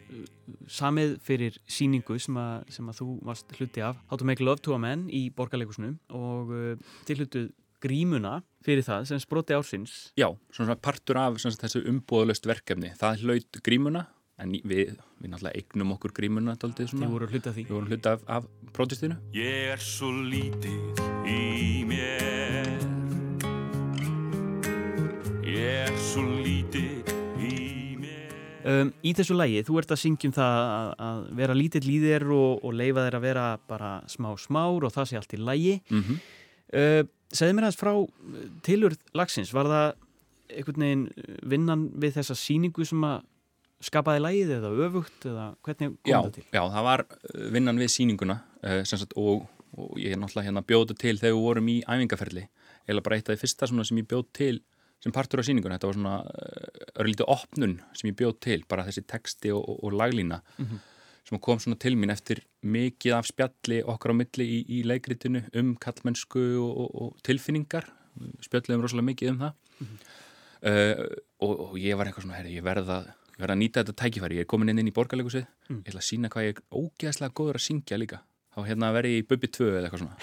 samið 0.72 1.20
fyrir 1.24 1.62
síningu 1.70 2.18
sem, 2.18 2.36
a, 2.40 2.64
sem 2.74 2.90
að 2.90 3.04
þú 3.04 3.10
varst 3.30 3.54
hluti 3.60 3.84
af 3.86 4.00
How 4.10 4.18
to 4.18 4.26
Make 4.26 4.44
Love 4.44 4.64
to 4.66 4.74
a 4.74 4.82
Man 4.82 5.06
í 5.14 5.28
borgarleikusinu 5.36 5.94
og 6.18 6.50
uh, 6.56 6.94
til 7.06 7.22
hlutuð 7.22 7.52
grímuna 7.80 8.40
fyrir 8.66 8.84
það 8.84 9.06
sem 9.12 9.22
sproti 9.22 9.54
ársins. 9.56 10.10
Já, 10.20 10.32
svona 10.56 10.76
partur 10.82 11.22
af 11.22 11.38
svona, 11.40 11.62
þessu 11.62 11.86
umbúðalöst 11.94 12.50
verkefni. 12.50 12.90
Það 13.00 13.22
hlaut 13.28 13.62
grímuna 13.64 14.08
en 14.40 14.56
við, 14.64 14.96
við 15.20 15.32
náttúrulega 15.34 15.60
eignum 15.60 15.94
okkur 15.96 16.14
grímuna 16.16 16.56
daldið 16.60 16.94
svona. 16.94 17.06
Þið 17.06 17.16
voru 17.16 17.30
hluta 17.34 17.54
því. 17.56 17.66
Við 17.68 17.76
vorum 17.76 17.92
hluta 17.92 18.16
af, 18.16 18.26
af 18.38 18.48
prótistinu. 18.76 19.20
Ég 19.36 19.74
er 19.74 19.84
svo 19.84 20.12
lítið 20.16 21.04
í 21.28 21.84
mér 21.90 22.70
Ég 25.50 25.86
er 25.88 26.02
svo 26.10 26.24
lítið 26.40 27.14
í 27.44 27.54
mér 28.00 28.36
Um, 28.70 28.90
í 29.08 29.14
þessu 29.16 29.38
lægi, 29.38 29.62
þú 29.66 29.78
ert 29.80 29.92
að 29.96 30.02
syngjum 30.02 30.34
það 30.36 30.58
að, 30.60 30.90
að 31.08 31.20
vera 31.40 31.54
lítill 31.56 31.88
í 31.90 31.96
þér 32.04 32.26
og, 32.36 32.66
og 32.68 32.74
leifa 32.76 33.06
þér 33.06 33.16
að 33.18 33.24
vera 33.24 33.46
bara 33.72 33.92
smá 34.12 34.28
smár 34.38 34.84
og 34.84 34.92
það 34.94 35.08
sé 35.10 35.18
allt 35.18 35.34
í 35.34 35.40
lægi. 35.40 35.78
Mm 35.88 36.04
-hmm. 36.04 36.20
Uh, 36.70 37.02
segðu 37.32 37.56
mér 37.56 37.66
aðeins 37.70 37.80
frá 37.80 37.94
uh, 37.96 38.44
tilurð 38.62 39.00
lagsins, 39.16 39.54
var 39.56 39.72
það 39.72 39.88
einhvern 40.50 40.84
veginn 40.84 41.06
vinnan 41.50 41.88
við 41.96 42.20
þessa 42.20 42.36
síningu 42.36 42.86
sem 42.86 43.04
að 43.06 43.24
skapaði 43.84 44.24
lægið 44.24 44.56
eða 44.58 44.72
öfugt 44.88 45.28
eða 45.30 45.46
hvernig 45.66 45.94
kom 45.94 46.12
já, 46.12 46.18
það 46.18 46.34
til? 46.36 46.44
Já, 46.52 46.62
það 46.74 46.88
var 46.90 47.06
uh, 47.06 47.46
vinnan 47.56 47.80
við 47.80 47.94
síninguna 47.94 48.36
uh, 48.64 48.82
sagt, 48.88 49.16
og, 49.20 49.46
og 49.78 49.96
ég 50.02 50.16
er 50.16 50.20
náttúrulega 50.20 50.50
hérna 50.50 50.66
bjóðu 50.68 50.98
til 51.00 51.16
þegar 51.16 51.38
við 51.38 51.46
vorum 51.46 51.72
í 51.72 51.78
æfingaferli 51.86 52.46
eða 52.90 53.06
bara 53.06 53.20
eitt 53.20 53.30
af 53.30 53.38
því 53.38 53.44
fyrsta 53.46 53.70
sem 53.70 54.02
ég 54.02 54.10
bjóð 54.10 54.28
til 54.36 54.56
sem 55.00 55.14
partur 55.16 55.40
á 55.40 55.48
síninguna, 55.48 55.78
þetta 55.78 55.90
var 55.90 55.98
svona 55.98 56.16
uh, 56.28 56.88
örlítið 57.00 57.32
opnun 57.32 57.76
sem 57.96 58.12
ég 58.12 58.18
bjóð 58.20 58.40
til 58.44 58.64
bara 58.68 58.84
þessi 58.88 59.06
texti 59.08 59.54
og, 59.56 59.64
og, 59.64 59.84
og 59.88 59.96
laglína 59.96 60.42
Mm 60.58 60.66
-hmm. 60.66 60.80
sem 61.30 61.40
kom 61.40 61.60
svona 61.60 61.78
til 61.80 61.96
mín 61.96 62.12
eftir 62.12 62.44
mikið 62.62 63.14
af 63.14 63.26
spjalli 63.26 63.84
okkar 63.84 64.12
á 64.12 64.16
milli 64.16 64.46
í, 64.46 64.60
í 64.68 64.84
leikritinu 64.84 65.44
um 65.54 65.76
kallmennsku 65.76 66.40
og, 66.58 66.96
og 67.02 67.18
tilfinningar 67.24 67.86
spjalliðum 68.42 68.82
rosalega 68.82 69.06
mikið 69.06 69.30
um 69.30 69.40
það 69.40 69.54
uh, 70.68 71.06
og, 71.40 71.54
og 71.60 71.78
ég 71.80 71.98
var 71.98 72.08
eitthvað 72.10 72.26
svona 72.26 72.40
herri, 72.40 72.58
ég 72.58 72.64
verða 72.64 73.06
ég 73.40 73.46
verð 73.46 73.56
að 73.56 73.62
nýta 73.64 73.84
þetta 73.84 73.96
tækifæri, 74.04 74.36
ég 74.40 74.44
er 74.46 74.50
komin 74.52 74.70
inn 74.74 74.82
inn 74.84 74.90
í 74.92 74.96
borgarleikusið 74.96 75.46
Mm. 75.70 75.80
ég 75.86 75.92
ætla 75.94 76.02
að 76.02 76.10
sína 76.10 76.30
hvað 76.34 76.46
ég 76.50 76.58
er 76.58 76.64
ógeðslega 76.76 77.34
góður 77.40 77.56
að 77.60 77.66
syngja 77.70 77.98
líka. 78.02 78.20
Þá 78.56 78.60
hérna 78.68 78.90
verði 78.92 79.12
ég 79.16 79.24
í 79.24 79.28
Bubbi 79.30 79.48
2 79.48 79.68
eða 79.70 79.88
eitthvað 79.88 80.02
svona. 80.04 80.16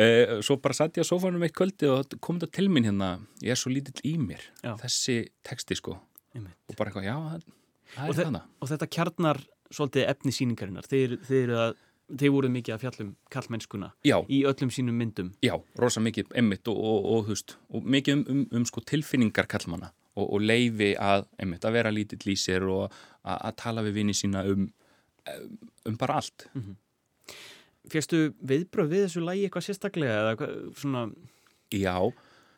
Uh, 0.00 0.40
svo 0.46 0.56
bara 0.62 0.74
satt 0.76 0.96
ég 0.98 1.04
á 1.04 1.10
sófanum 1.10 1.42
eitt 1.44 1.54
kvöldi 1.56 1.88
og 1.90 2.14
kom 2.24 2.38
þetta 2.40 2.54
til 2.56 2.68
mín 2.72 2.86
hérna. 2.88 3.10
Ég 3.44 3.52
er 3.54 3.60
svo 3.60 3.70
lítill 3.74 4.00
í 4.06 4.14
mér, 4.18 4.42
Já. 4.64 4.74
þessi 4.80 5.18
texti 5.46 5.76
sko. 5.78 5.98
Og 6.36 6.76
bara 6.78 6.90
eitthvað, 6.90 7.06
já, 7.10 7.16
það, 7.18 7.46
Og 8.00 8.08
er 8.08 8.14
þe- 8.14 8.24
þannig 8.24 8.42
Og 8.62 8.68
þetta 8.70 8.86
kjarnar 8.96 9.40
svolítið 9.70 10.08
efni 10.10 10.32
síningarinnar, 10.34 10.86
þeir, 10.90 11.16
þeir, 11.26 11.50
að, 11.58 11.74
þeir 12.16 12.30
voru 12.34 12.48
mikið 12.50 12.74
að 12.74 12.82
fjallum 12.84 13.10
kallmennskuna 13.30 13.92
í 14.06 14.40
öllum 14.46 14.70
sínum 14.74 14.94
myndum. 14.98 15.32
Já, 15.42 15.54
rosa 15.78 16.00
mikið 16.02 16.32
emmitt 16.34 16.66
og, 16.70 16.78
og, 16.78 17.30
og, 17.30 17.54
og 17.74 17.82
mikið 17.84 18.14
um, 18.16 18.24
um, 18.30 18.44
um 18.60 18.64
sko 18.66 18.80
tilfinningar 18.86 19.46
kallmanna 19.50 19.92
og, 20.18 20.26
og 20.26 20.42
leifi 20.42 20.92
að, 20.98 21.26
emmitt, 21.40 21.64
að 21.64 21.76
vera 21.78 21.94
lítill 21.94 22.32
í 22.32 22.36
sér 22.38 22.66
og 22.68 22.86
að, 22.88 23.36
að 23.36 23.58
tala 23.62 23.84
við 23.86 23.98
vini 24.00 24.16
sína 24.16 24.44
um, 24.50 24.68
um 25.86 25.98
bara 26.00 26.20
allt. 26.20 26.48
Fyrstu 27.90 28.30
viðbröð 28.46 28.90
við 28.90 29.04
þessu 29.06 29.22
lægi 29.24 29.46
eitthvað 29.46 29.66
sérstaklega 29.68 30.18
eða 30.22 30.50
svona, 30.78 31.06
Já, 31.70 31.94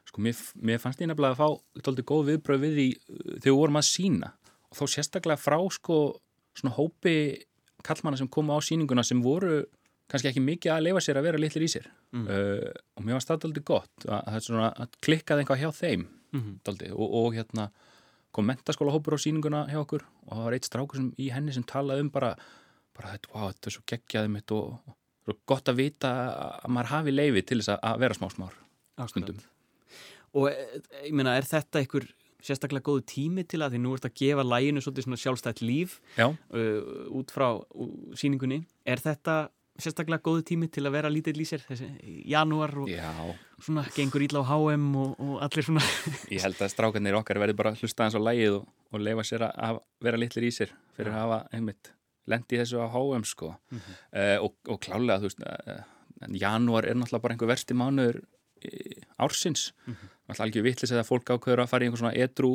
sko, 0.09 0.23
mér, 0.25 0.39
mér 0.65 0.81
fannst 0.81 1.03
ég 1.03 1.11
nefnilega 1.11 1.37
að 1.37 1.41
fá 1.43 1.83
tóldi 1.85 2.05
góð 2.09 2.31
viðbröð 2.31 2.65
við 2.65 2.79
því 2.79 2.89
uh, 2.97 3.37
þegar 3.45 3.59
vorum 3.59 3.81
að 3.81 3.89
sína 3.91 4.33
og 4.73 4.79
þá 4.79 4.85
sérstaklega 4.95 5.41
frá 5.41 5.59
sko 5.77 5.99
svona 6.57 6.77
hópi 6.79 7.15
kallmanna 7.85 8.21
sem 8.21 8.31
komu 8.33 8.57
á 8.57 8.61
síninguna 8.65 9.05
sem 9.05 9.21
voru 9.25 9.63
kannski 10.09 10.31
ekki 10.31 10.45
mikið 10.45 10.75
að 10.75 10.85
leifa 10.87 11.05
sér 11.05 11.21
að 11.21 11.29
vera 11.29 11.41
litlir 11.41 11.65
í 11.67 11.71
sér. 11.73 11.87
Mm. 12.13 12.25
uh, 12.25 12.73
og 12.97 13.05
mér 13.05 13.19
var 13.19 13.37
aldrei 13.37 13.65
gott 13.65 14.09
að, 14.09 14.21
að, 14.21 14.41
svona, 14.49 14.73
að 14.73 14.99
klikkaði 15.05 15.45
einhvað 15.45 15.63
hjá 15.63 15.71
þeim 15.77 16.09
Mhm. 16.33 16.59
daldi, 16.65 16.91
og, 16.93 17.09
og 17.21 17.35
hérna 17.37 17.69
kom 18.33 18.47
mentaskóla 18.49 18.93
hópur 18.95 19.15
á 19.15 19.21
síninguna 19.21 19.67
hjá 19.69 19.83
okkur 19.83 20.03
og 20.27 20.33
það 20.33 20.45
var 20.47 20.55
eitt 20.57 20.69
strákur 20.69 20.97
sem, 20.97 21.11
í 21.21 21.31
henni 21.35 21.53
sem 21.53 21.65
talaði 21.69 22.01
um 22.07 22.11
bara, 22.11 22.31
bara 22.97 23.13
þetta, 23.17 23.33
wow, 23.35 23.51
þetta 23.53 23.69
er 23.69 23.75
svo 23.77 23.83
geggjaði 23.93 24.31
mitt 24.33 24.55
og, 24.57 24.79
og 25.29 25.39
gott 25.47 25.69
að 25.69 25.77
vita 25.83 26.13
að 26.65 26.73
maður 26.73 26.91
hafi 26.95 27.13
leifi 27.13 27.43
til 27.47 27.59
þess 27.61 27.75
að- 27.77 27.85
að 27.93 27.99
vera 28.07 28.15
smá 28.17 28.29
smár 28.33 28.55
stundum. 29.09 29.39
Og 30.35 30.49
eh, 30.49 30.81
ég 31.09 31.13
meina, 31.13 31.37
er 31.37 31.45
þetta 31.45 31.81
einhver 31.83 32.07
sérstaklega 32.43 32.83
góðu 32.89 33.05
tími 33.07 33.45
til 33.47 33.61
að 33.63 33.75
því 33.77 33.81
nú 33.85 33.93
ert 33.95 34.07
að 34.09 34.15
gefa 34.19 34.43
læginu 34.43 34.81
svolítið 34.83 35.05
svona 35.05 35.21
sjálfstætt 35.21 35.61
líf 35.63 36.01
uh, 36.57 37.13
út 37.15 37.31
frá 37.31 37.49
uh, 37.61 37.91
síningunni. 38.19 38.63
Er 38.89 38.97
þetta 38.99 39.51
sérstaklega 39.81 40.21
góðu 40.23 40.43
tími 40.45 40.69
til 40.71 40.85
að 40.87 40.93
vera 40.99 41.09
lítill 41.13 41.41
í 41.41 41.47
sér 41.49 41.63
þessi 41.65 41.87
janúar 42.29 42.75
og 42.83 42.91
já, 42.93 43.09
svona 43.63 43.85
gengur 43.97 44.21
ítla 44.27 44.43
á 44.45 44.47
HM 44.51 44.91
og, 45.01 45.15
og 45.23 45.39
allir 45.47 45.65
svona 45.65 45.81
ég 46.31 46.43
held 46.45 46.61
að 46.61 46.73
strákarnir 46.75 47.17
okkar 47.17 47.41
verði 47.41 47.57
bara 47.57 47.73
að 47.73 47.81
hlusta 47.81 48.05
eins 48.05 48.17
á 48.17 48.21
lægið 48.21 48.59
og, 48.61 48.67
og 48.93 49.01
leifa 49.01 49.25
sér 49.25 49.47
að 49.49 49.57
að 49.71 49.81
vera 50.05 50.21
litlir 50.21 50.45
í 50.49 50.53
sér 50.53 50.75
fyrir 50.97 51.13
að 51.15 51.21
hafa 51.23 51.41
einmitt 51.57 51.93
lendi 52.29 52.61
þessu 52.61 52.79
á 52.85 52.87
HM 52.93 53.25
sko 53.27 53.55
Mhm. 53.73 53.97
uh, 54.13 54.39
og, 54.45 54.55
og 54.69 54.81
klálega 54.85 55.19
þú 55.25 55.31
veist 55.31 55.43
uh, 55.43 55.83
janúar 56.39 56.87
er 56.87 56.95
náttúrulega 56.95 57.23
bara 57.25 57.35
einhver 57.35 57.51
versti 57.51 57.75
mánuður 57.75 58.21
uh, 58.23 59.25
ársins 59.25 59.73
mm 59.87 59.93
Mhm. 59.97 60.09
náttúrulega 60.29 60.45
algjör 60.47 60.63
vitlis 60.69 60.93
eða 60.93 61.09
fólk 61.09 61.33
ákveður 61.35 61.65
að 61.65 61.69
fara 61.73 61.85
í 61.85 61.89
einhver 61.89 61.99
svona 62.05 62.15
edru 62.15 62.53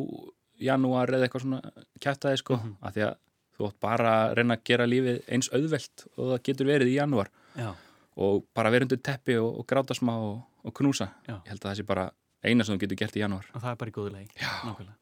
janúar 0.57 1.09
eða 1.13 1.27
eitthvað 1.27 1.43
svona 1.43 1.59
kjættaði 2.01 2.37
sko 2.41 2.55
Mhm. 2.61 2.77
af 2.81 2.93
því 2.95 3.01
að 3.09 3.15
þú 3.57 3.67
átt 3.69 3.79
bara 3.83 4.13
að 4.21 4.37
reyna 4.39 4.57
að 4.57 4.63
gera 4.69 4.87
lífið 4.89 5.19
eins 5.33 5.51
auðvelt 5.53 6.07
og 6.15 6.31
það 6.33 6.45
getur 6.49 6.71
verið 6.71 6.93
í 6.93 6.97
janúar 6.99 7.31
Já, 7.57 7.71
og 8.17 8.45
bara 8.57 8.71
vera 8.73 8.87
undir 8.87 9.01
teppi 9.03 9.37
og, 9.41 9.49
og 9.61 9.67
gráta 9.69 9.97
smá 9.97 10.13
og, 10.15 10.39
og 10.63 10.77
knúsa 10.77 11.11
Já. 11.27 11.35
ég 11.35 11.51
held 11.51 11.61
að 11.61 11.69
það 11.71 11.77
sé 11.81 11.87
bara 11.89 12.07
eina 12.45 12.65
sem 12.65 12.77
þú 12.77 12.85
getur 12.85 13.01
gert 13.03 13.17
í 13.17 13.23
janúar 13.23 13.51
og 13.53 13.61
það 13.61 13.71
er 13.73 13.79
bara 13.81 13.91
í 13.91 13.97
góðu. 13.97 14.25
Nákvæmlega. 14.37 14.97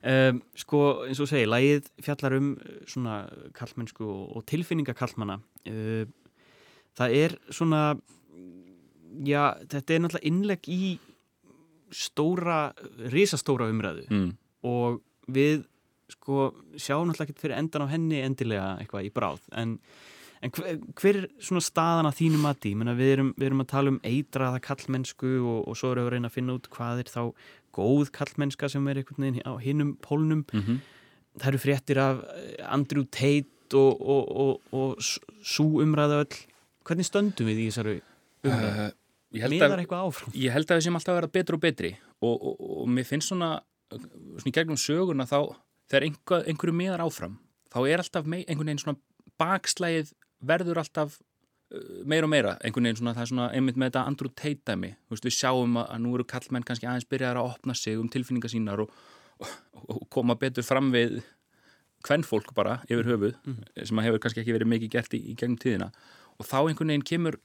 Um, 0.00 0.38
sko, 0.56 0.78
eins 1.04 1.18
og 1.20 1.26
þú 1.26 1.32
segir, 1.34 1.50
lægið 1.52 1.88
fjallar 2.06 2.36
um 2.38 2.46
uh, 2.56 2.76
svona 2.88 3.16
kallmennsku 3.56 4.06
og, 4.06 4.22
og 4.38 4.46
tilfinninga 4.48 4.94
kallmanna. 4.96 5.36
Uh, 5.68 6.06
það 6.96 7.16
er 7.18 7.36
svona, 7.52 7.82
já, 9.28 9.42
þetta 9.68 9.96
er 9.96 10.02
náttúrulega 10.04 10.30
innlegg 10.30 10.70
í 10.72 10.94
stóra, 11.92 12.70
risastóra 13.12 13.68
umræðu 13.68 14.06
mm. 14.08 14.30
og 14.70 15.02
við 15.30 15.66
sko 16.14 16.50
sjá 16.76 16.96
náttúrulega 16.96 17.28
ekki 17.28 17.44
fyrir 17.44 17.58
endan 17.58 17.86
á 17.86 17.92
henni 17.92 18.22
endilega 18.24 18.72
eitthvað 18.80 19.06
í 19.08 19.12
bráð 19.14 19.46
en, 19.60 19.76
en 20.40 20.54
hver, 20.56 20.80
hver 20.98 21.20
er 21.22 21.28
svona 21.38 21.62
staðan 21.64 22.10
að 22.10 22.18
þínum 22.20 22.48
að 22.50 22.60
því? 22.64 22.74
Við 23.00 23.12
erum, 23.14 23.32
við 23.36 23.48
erum 23.50 23.64
að 23.64 23.70
tala 23.74 23.94
um 23.94 24.00
eitraða 24.02 24.62
kallmennsku 24.66 25.32
og, 25.40 25.60
og 25.68 25.78
svo 25.78 25.92
erum 25.92 26.04
við 26.04 26.10
að 26.10 26.14
reyna 26.16 26.30
að 26.30 26.36
finna 26.36 26.58
út 26.58 26.70
hvað 26.74 27.04
er 27.04 27.12
þá 27.12 27.22
góð 27.76 28.12
kallmennska 28.14 28.70
sem 28.70 28.88
er 28.90 29.00
einhvern 29.00 29.26
veginn 29.26 29.46
á 29.46 29.54
hinnum 29.62 29.96
pólnum 30.02 30.44
mm 30.44 30.60
-hmm. 30.60 30.78
það 31.38 31.48
eru 31.52 31.64
fréttir 31.64 31.98
af 31.98 32.22
Andrew 32.66 33.04
Tate 33.04 33.76
og, 33.76 34.00
og, 34.00 34.60
og 34.72 34.96
svo 35.42 35.82
umræða 35.82 36.24
öll 36.24 36.38
hvernig 36.84 37.06
stöndum 37.06 37.46
við 37.46 37.58
í 37.58 37.68
þessari 37.70 38.00
umræða? 38.44 38.88
Uh, 38.90 38.96
Miðar 39.30 39.78
eitthvað 39.78 40.06
áfram? 40.08 40.32
Ég 40.34 40.50
held 40.50 40.70
að 40.70 40.80
við 40.80 40.86
sem 40.88 40.96
alltaf 40.98 41.12
að 41.12 41.20
vera 41.20 41.34
betri 41.36 41.54
og 41.54 41.62
betri 41.62 41.90
og 42.20 42.88
mér 42.90 43.06
finnst 43.06 43.30
svona, 43.30 43.60
svona 43.90 44.50
í 44.50 44.54
gegnum 44.56 44.80
söguna 44.80 45.26
þá 45.28 45.54
þegar 45.90 46.06
einhver, 46.06 46.46
einhverju 46.46 46.76
miðar 46.76 47.04
áfram 47.04 47.38
þá 47.70 47.80
er 47.86 48.04
alltaf 48.04 48.28
mei, 48.28 48.44
einhvern 48.46 48.70
veginn 48.70 48.84
svona 48.84 49.00
bakslægið 49.40 50.14
verður 50.46 50.80
alltaf 50.82 51.18
uh, 51.18 52.00
meira 52.04 52.28
og 52.28 52.32
meira, 52.32 52.54
einhvern 52.64 52.88
veginn 52.88 53.00
svona 53.02 53.16
það 53.16 53.26
er 53.26 53.32
svona 53.32 53.50
einmitt 53.56 53.80
með 53.80 53.92
þetta 53.92 54.06
Andrew 54.10 54.32
Tate 54.34 54.64
dæmi 54.70 54.94
við 55.10 55.36
sjáum 55.36 55.80
að, 55.82 55.90
að 55.94 56.02
nú 56.06 56.14
eru 56.16 56.28
kallmenn 56.30 56.66
kannski 56.66 56.88
aðeins 56.88 57.10
byrjaðar 57.10 57.42
að 57.42 57.52
opna 57.54 57.76
sig 57.78 57.98
um 58.00 58.08
tilfinningar 58.12 58.52
sínar 58.52 58.86
og, 58.86 58.96
og, 59.42 59.54
og 59.96 60.08
koma 60.12 60.38
betur 60.40 60.66
fram 60.66 60.92
við 60.94 61.20
hvern 62.06 62.24
fólk 62.24 62.52
bara 62.56 62.80
yfir 62.88 63.04
höfuð 63.04 63.34
mm 63.44 63.54
-hmm. 63.54 63.84
sem 63.84 63.98
að 63.98 64.04
hefur 64.04 64.18
kannski 64.18 64.40
ekki 64.40 64.56
verið 64.56 64.72
mikið 64.72 64.90
gert 64.90 65.14
í, 65.14 65.20
í 65.30 65.34
gegnum 65.34 65.58
tíðina. 65.58 65.90
Og 66.38 66.46
þá 66.46 66.68
einhvern 66.68 66.88
veginn 66.88 67.04
kemur 67.04 67.36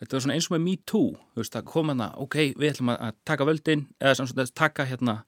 þetta 0.00 0.16
var 0.16 0.20
svona 0.20 0.34
eins 0.34 0.50
og 0.50 0.54
með 0.56 0.64
Me 0.64 0.76
Too 0.86 1.10
þú 1.34 1.36
veist, 1.36 1.56
að 1.56 1.64
það, 1.64 2.14
ok, 2.16 2.36
við 2.56 2.70
ætlum 2.70 2.88
að 2.88 3.14
taka 3.24 3.44
völdin, 3.44 3.86
eða 4.00 4.14
svona 4.14 4.46
taka 4.54 4.84
hérna 4.84 5.24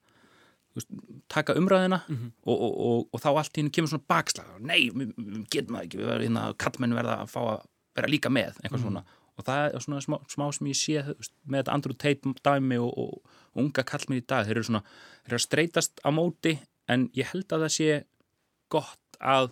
taka 1.29 1.53
umræðina 1.53 1.99
mm 2.07 2.15
-hmm. 2.15 2.31
og, 2.45 2.61
og, 2.61 2.73
og, 2.85 3.09
og 3.13 3.21
þá 3.21 3.29
allt 3.37 3.57
henni 3.57 3.69
kemur 3.69 3.89
svona 3.89 4.07
bakslag 4.07 4.45
nei, 4.59 4.89
getum 5.51 5.75
það 5.75 5.83
ekki, 5.83 5.97
við 5.97 6.07
verðum 6.09 6.23
hérna 6.23 6.53
kattmenn 6.57 6.95
verða 6.95 7.17
að 7.21 7.29
fá 7.29 7.41
að 7.41 7.59
vera 7.95 8.09
líka 8.09 8.29
með 8.29 8.57
eitthvað 8.63 8.79
mm 8.79 8.97
-hmm. 8.97 9.03
og 9.37 9.45
það 9.45 9.73
er 9.73 9.79
svona 9.79 10.01
smá, 10.01 10.17
smá 10.27 10.45
sem 10.51 10.67
ég 10.67 10.77
sé 10.77 11.15
með 11.45 11.59
þetta 11.59 11.73
Andrew 11.73 11.95
Tate 11.95 12.33
dæmi 12.43 12.77
og 12.77 13.21
unga 13.55 13.83
kallmenn 13.83 14.21
í 14.21 14.25
dag 14.27 14.45
þeir 14.45 14.57
eru 14.57 14.63
svona, 14.63 14.83
þeir 15.23 15.33
eru 15.33 15.41
að 15.41 15.47
streytast 15.47 15.99
á 16.07 16.09
móti 16.11 16.59
en 16.87 17.09
ég 17.13 17.29
held 17.31 17.53
að 17.53 17.65
það 17.65 17.75
sé 17.77 18.03
gott 18.69 19.19
að 19.19 19.51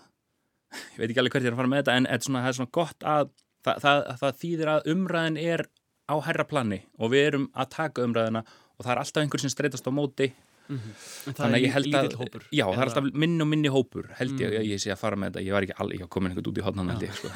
ég 0.93 0.97
veit 0.97 1.09
ekki 1.09 1.19
alveg 1.19 1.31
hvert 1.31 1.43
ég 1.43 1.51
er 1.51 1.53
að 1.53 1.61
fara 1.61 1.71
með 1.71 1.83
þetta 1.83 1.97
en 1.97 2.21
svona, 2.21 2.41
það 2.41 2.49
er 2.49 2.57
svona 2.59 2.75
gott 2.79 3.03
að 3.03 3.29
það, 3.65 3.81
það, 3.83 3.99
það 4.21 4.39
þýðir 4.41 4.73
að 4.73 4.87
umræðin 4.93 5.37
er 5.37 5.65
á 6.11 6.15
herra 6.25 6.45
plani 6.47 6.81
og 6.99 7.13
við 7.13 7.27
erum 7.29 7.49
að 7.53 7.73
taka 7.75 8.05
umræðina 8.07 8.43
og 8.77 8.85
það 8.85 8.93
er 8.93 9.01
alltaf 9.03 9.21
einhver 9.23 9.43
sem 9.43 9.53
streytast 9.53 9.87
á 9.87 9.91
móti 9.93 10.31
Mm 10.67 10.77
-hmm. 10.77 11.33
þannig 11.35 11.57
að 11.57 11.63
ég 11.65 11.73
held 11.73 11.95
að 11.95 12.11
já 12.51 12.65
það 12.65 12.81
er 12.81 12.85
alltaf 12.85 13.07
minni 13.13 13.41
og 13.43 13.47
minni 13.47 13.69
hópur 13.69 14.05
held 14.19 14.39
ég, 14.39 14.47
mm. 14.47 14.53
ég, 14.53 14.69
ég 14.71 14.79
sé 14.79 14.91
að 14.93 15.01
fara 15.01 15.15
með 15.15 15.31
þetta, 15.31 15.45
ég 15.45 15.53
var 15.53 15.65
ekki 15.65 15.77
alveg, 15.83 16.09
komin 16.09 16.31
einhvern 16.31 16.51
út 16.51 16.61
í 16.61 16.65
hodnan 16.65 16.89
held 16.89 17.03
ég 17.03 17.13
sko. 17.17 17.27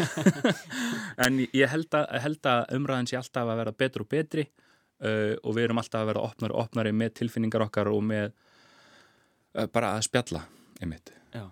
en 1.25 1.39
ég 1.43 1.69
held 1.69 1.97
að, 1.99 2.05
held 2.23 2.51
að 2.51 2.75
umræðin 2.77 3.09
sé 3.11 3.17
alltaf 3.17 3.49
að 3.49 3.59
vera 3.61 3.71
betur 3.71 4.05
og 4.05 4.09
betri 4.09 4.45
uh, 4.45 5.35
og 5.43 5.55
við 5.57 5.63
erum 5.67 5.81
alltaf 5.81 6.01
að 6.01 6.11
vera 6.13 6.25
opnari 6.29 6.53
og 6.53 6.63
opnari 6.63 6.93
með 6.95 7.13
tilfinningar 7.19 7.65
okkar 7.67 7.91
og 7.91 8.03
með 8.03 8.31
uh, 8.31 9.67
bara 9.67 9.95
að 9.97 10.07
spjalla 10.07 10.45
einmitt 10.81 11.11
já. 11.33 11.49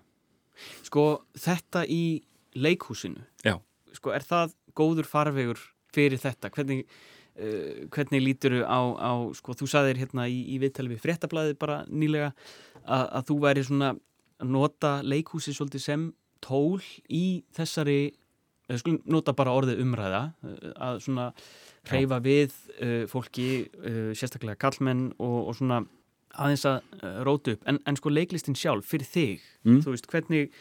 sko 0.84 1.08
þetta 1.36 1.86
í 1.88 2.24
leikhúsinu 2.56 3.24
já. 3.44 3.58
sko 3.94 4.14
er 4.16 4.24
það 4.24 4.56
góður 4.78 5.10
farvegur 5.10 5.60
fyrir 5.94 6.22
þetta, 6.22 6.50
hvernig 6.50 6.88
Uh, 7.34 7.88
hvernig 7.90 8.22
lítur 8.22 8.60
á, 8.62 8.78
á 8.94 9.12
sko, 9.34 9.56
þú 9.58 9.66
saðir 9.66 9.98
hérna 10.04 10.28
í, 10.30 10.44
í 10.54 10.60
viðtali 10.62 10.92
við 10.92 11.00
fréttablaði 11.02 11.56
bara 11.58 11.80
nýlega 11.90 12.28
að, 12.86 13.06
að 13.10 13.24
þú 13.32 13.38
væri 13.42 13.64
svona 13.66 13.88
að 14.38 14.52
nota 14.54 14.92
leikhúsi 15.02 15.54
svolítið 15.56 15.82
sem 15.82 16.04
tól 16.46 16.84
í 17.10 17.42
þessari 17.58 18.14
skulum 18.78 19.02
nota 19.10 19.34
bara 19.34 19.56
orðið 19.58 19.82
umræða 19.82 20.22
uh, 20.46 20.70
að 20.78 21.02
svona 21.08 21.26
hreyfa 21.90 22.20
við 22.22 22.54
uh, 22.54 23.04
fólki, 23.10 23.48
uh, 23.82 24.12
sérstaklega 24.14 24.60
kallmenn 24.62 25.10
og, 25.18 25.40
og 25.50 25.58
svona 25.58 25.82
aðeins 26.34 26.66
að 26.70 27.04
róta 27.26 27.54
upp, 27.54 27.66
en, 27.70 27.78
en 27.86 27.98
sko 27.98 28.10
leiklistin 28.14 28.58
sjálf 28.58 28.88
fyrir 28.90 29.10
þig, 29.10 29.44
mm. 29.66 29.82
þú 29.86 29.94
veist 29.94 30.08
hvernig 30.10 30.54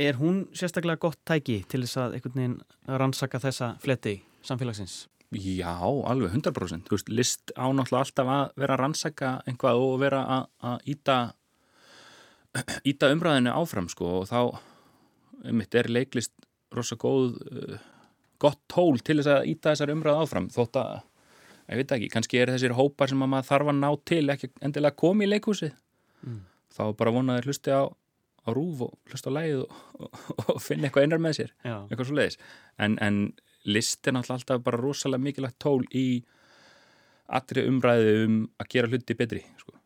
er 0.00 0.16
hún 0.20 0.46
sérstaklega 0.56 1.00
gott 1.02 1.20
tæki 1.28 1.62
til 1.68 1.82
þess 1.84 2.00
að 2.00 2.16
einhvern 2.16 2.38
veginn 2.38 2.58
rannsaka 3.00 3.40
þessa 3.42 3.74
fletti 3.82 4.20
samfélagsins? 4.46 5.02
Já, 5.30 5.78
alveg 5.78 6.32
100%. 6.34 6.88
Þú 6.88 6.96
veist, 6.96 7.10
list 7.14 7.52
ánáttúrulega 7.54 8.02
alltaf 8.02 8.30
að 8.34 8.56
vera 8.58 8.74
að 8.74 8.80
rannsaka 8.80 9.28
einhvað 9.46 9.82
og 9.84 9.92
vera 10.02 10.22
að 10.58 10.88
íta, 10.90 11.18
íta 12.90 13.10
umræðinu 13.14 13.52
áfram 13.54 13.86
sko 13.92 14.08
og 14.20 14.24
þá, 14.26 14.40
einmitt, 15.44 15.76
er 15.78 15.86
leiklist 15.94 16.34
rosa 16.74 16.98
góð, 16.98 17.36
uh, 17.46 17.76
gott 18.42 18.58
tól 18.70 18.98
til 18.98 19.20
þess 19.20 19.30
að 19.36 19.46
íta 19.52 19.70
þessar 19.70 19.92
umræðu 19.94 20.24
áfram 20.24 20.48
þótt 20.50 20.80
að, 20.82 20.96
ég 21.68 21.78
veit 21.78 21.94
ekki, 21.94 22.08
kannski 22.16 22.40
er 22.40 22.50
þessir 22.56 22.74
hópar 22.78 23.12
sem 23.12 23.22
maður 23.22 23.46
þarf 23.52 23.70
að 23.70 23.78
ná 23.78 23.88
til 24.10 24.24
ekki 24.34 24.50
endilega 24.66 24.98
komi 24.98 25.28
í 25.28 25.30
leikhúsi. 25.30 25.70
Mm. 26.26 26.40
Þá 26.74 26.82
bara 26.98 27.12
vonaður 27.14 27.46
hlusti 27.50 27.70
á, 27.70 27.86
á 27.86 28.48
rúf 28.50 28.82
og 28.88 28.98
hlusti 29.06 29.30
á 29.30 29.36
lægið 29.38 29.62
og, 29.62 29.78
og, 30.00 30.42
og 30.56 30.58
finna 30.64 30.90
eitthvað 30.90 31.06
einar 31.06 31.22
með 31.22 31.38
sér, 31.38 31.54
Já. 31.62 31.76
eitthvað 31.86 32.10
svo 32.10 32.18
leiðis. 32.18 32.40
En, 32.82 32.98
en 32.98 33.22
list 33.68 34.06
náttúrulega 34.06 34.38
alltaf 34.38 34.62
bara 34.64 34.80
rosalega 34.80 35.24
mikilvægt 35.24 35.58
tól 35.62 35.82
í 35.92 36.22
allri 37.30 37.66
umræðu 37.70 38.14
um 38.24 38.38
að 38.58 38.70
gera 38.74 38.90
hluti 38.90 39.16
betri 39.18 39.42
sko. 39.60 39.76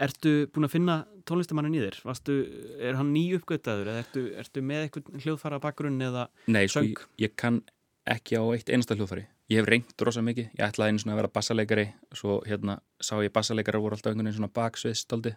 Ertu 0.00 0.30
búin 0.52 0.64
að 0.64 0.72
finna 0.72 0.94
tónlistamannin 1.28 1.76
í 1.76 1.82
þér? 1.82 1.98
Vastu, 2.08 2.36
er 2.80 2.96
hann 2.96 3.12
ný 3.12 3.26
uppgöttaður 3.36 3.90
eða 3.92 4.04
ertu, 4.04 4.22
ertu 4.40 4.62
með 4.64 4.86
eitthvað 4.86 5.26
hljóðfara 5.26 5.60
bakgrunn 5.60 6.00
eða 6.06 6.24
Nei, 6.48 6.64
sko, 6.72 6.86
ég, 6.88 7.02
ég 7.20 7.34
kann 7.38 7.60
ekki 8.08 8.40
á 8.40 8.42
eitt 8.54 8.72
einasta 8.72 8.96
hljóðfari 8.96 9.26
Ég 9.50 9.58
hef 9.58 9.66
reynd 9.66 10.04
rosa 10.06 10.22
mikið, 10.22 10.52
ég 10.54 10.62
ætlaði 10.62 10.94
einu 10.94 11.02
svona 11.02 11.16
að 11.16 11.20
vera 11.20 11.32
bassaleikari 11.34 11.84
svo 12.14 12.38
hérna 12.46 12.78
sá 13.02 13.16
ég 13.18 13.32
bassaleikari 13.34 13.80
voru 13.82 13.96
alltaf 13.96 14.12
einhvern 14.12 14.28
veginn 14.30 14.38
svona 14.38 14.54
baksviðstóldi 14.56 15.32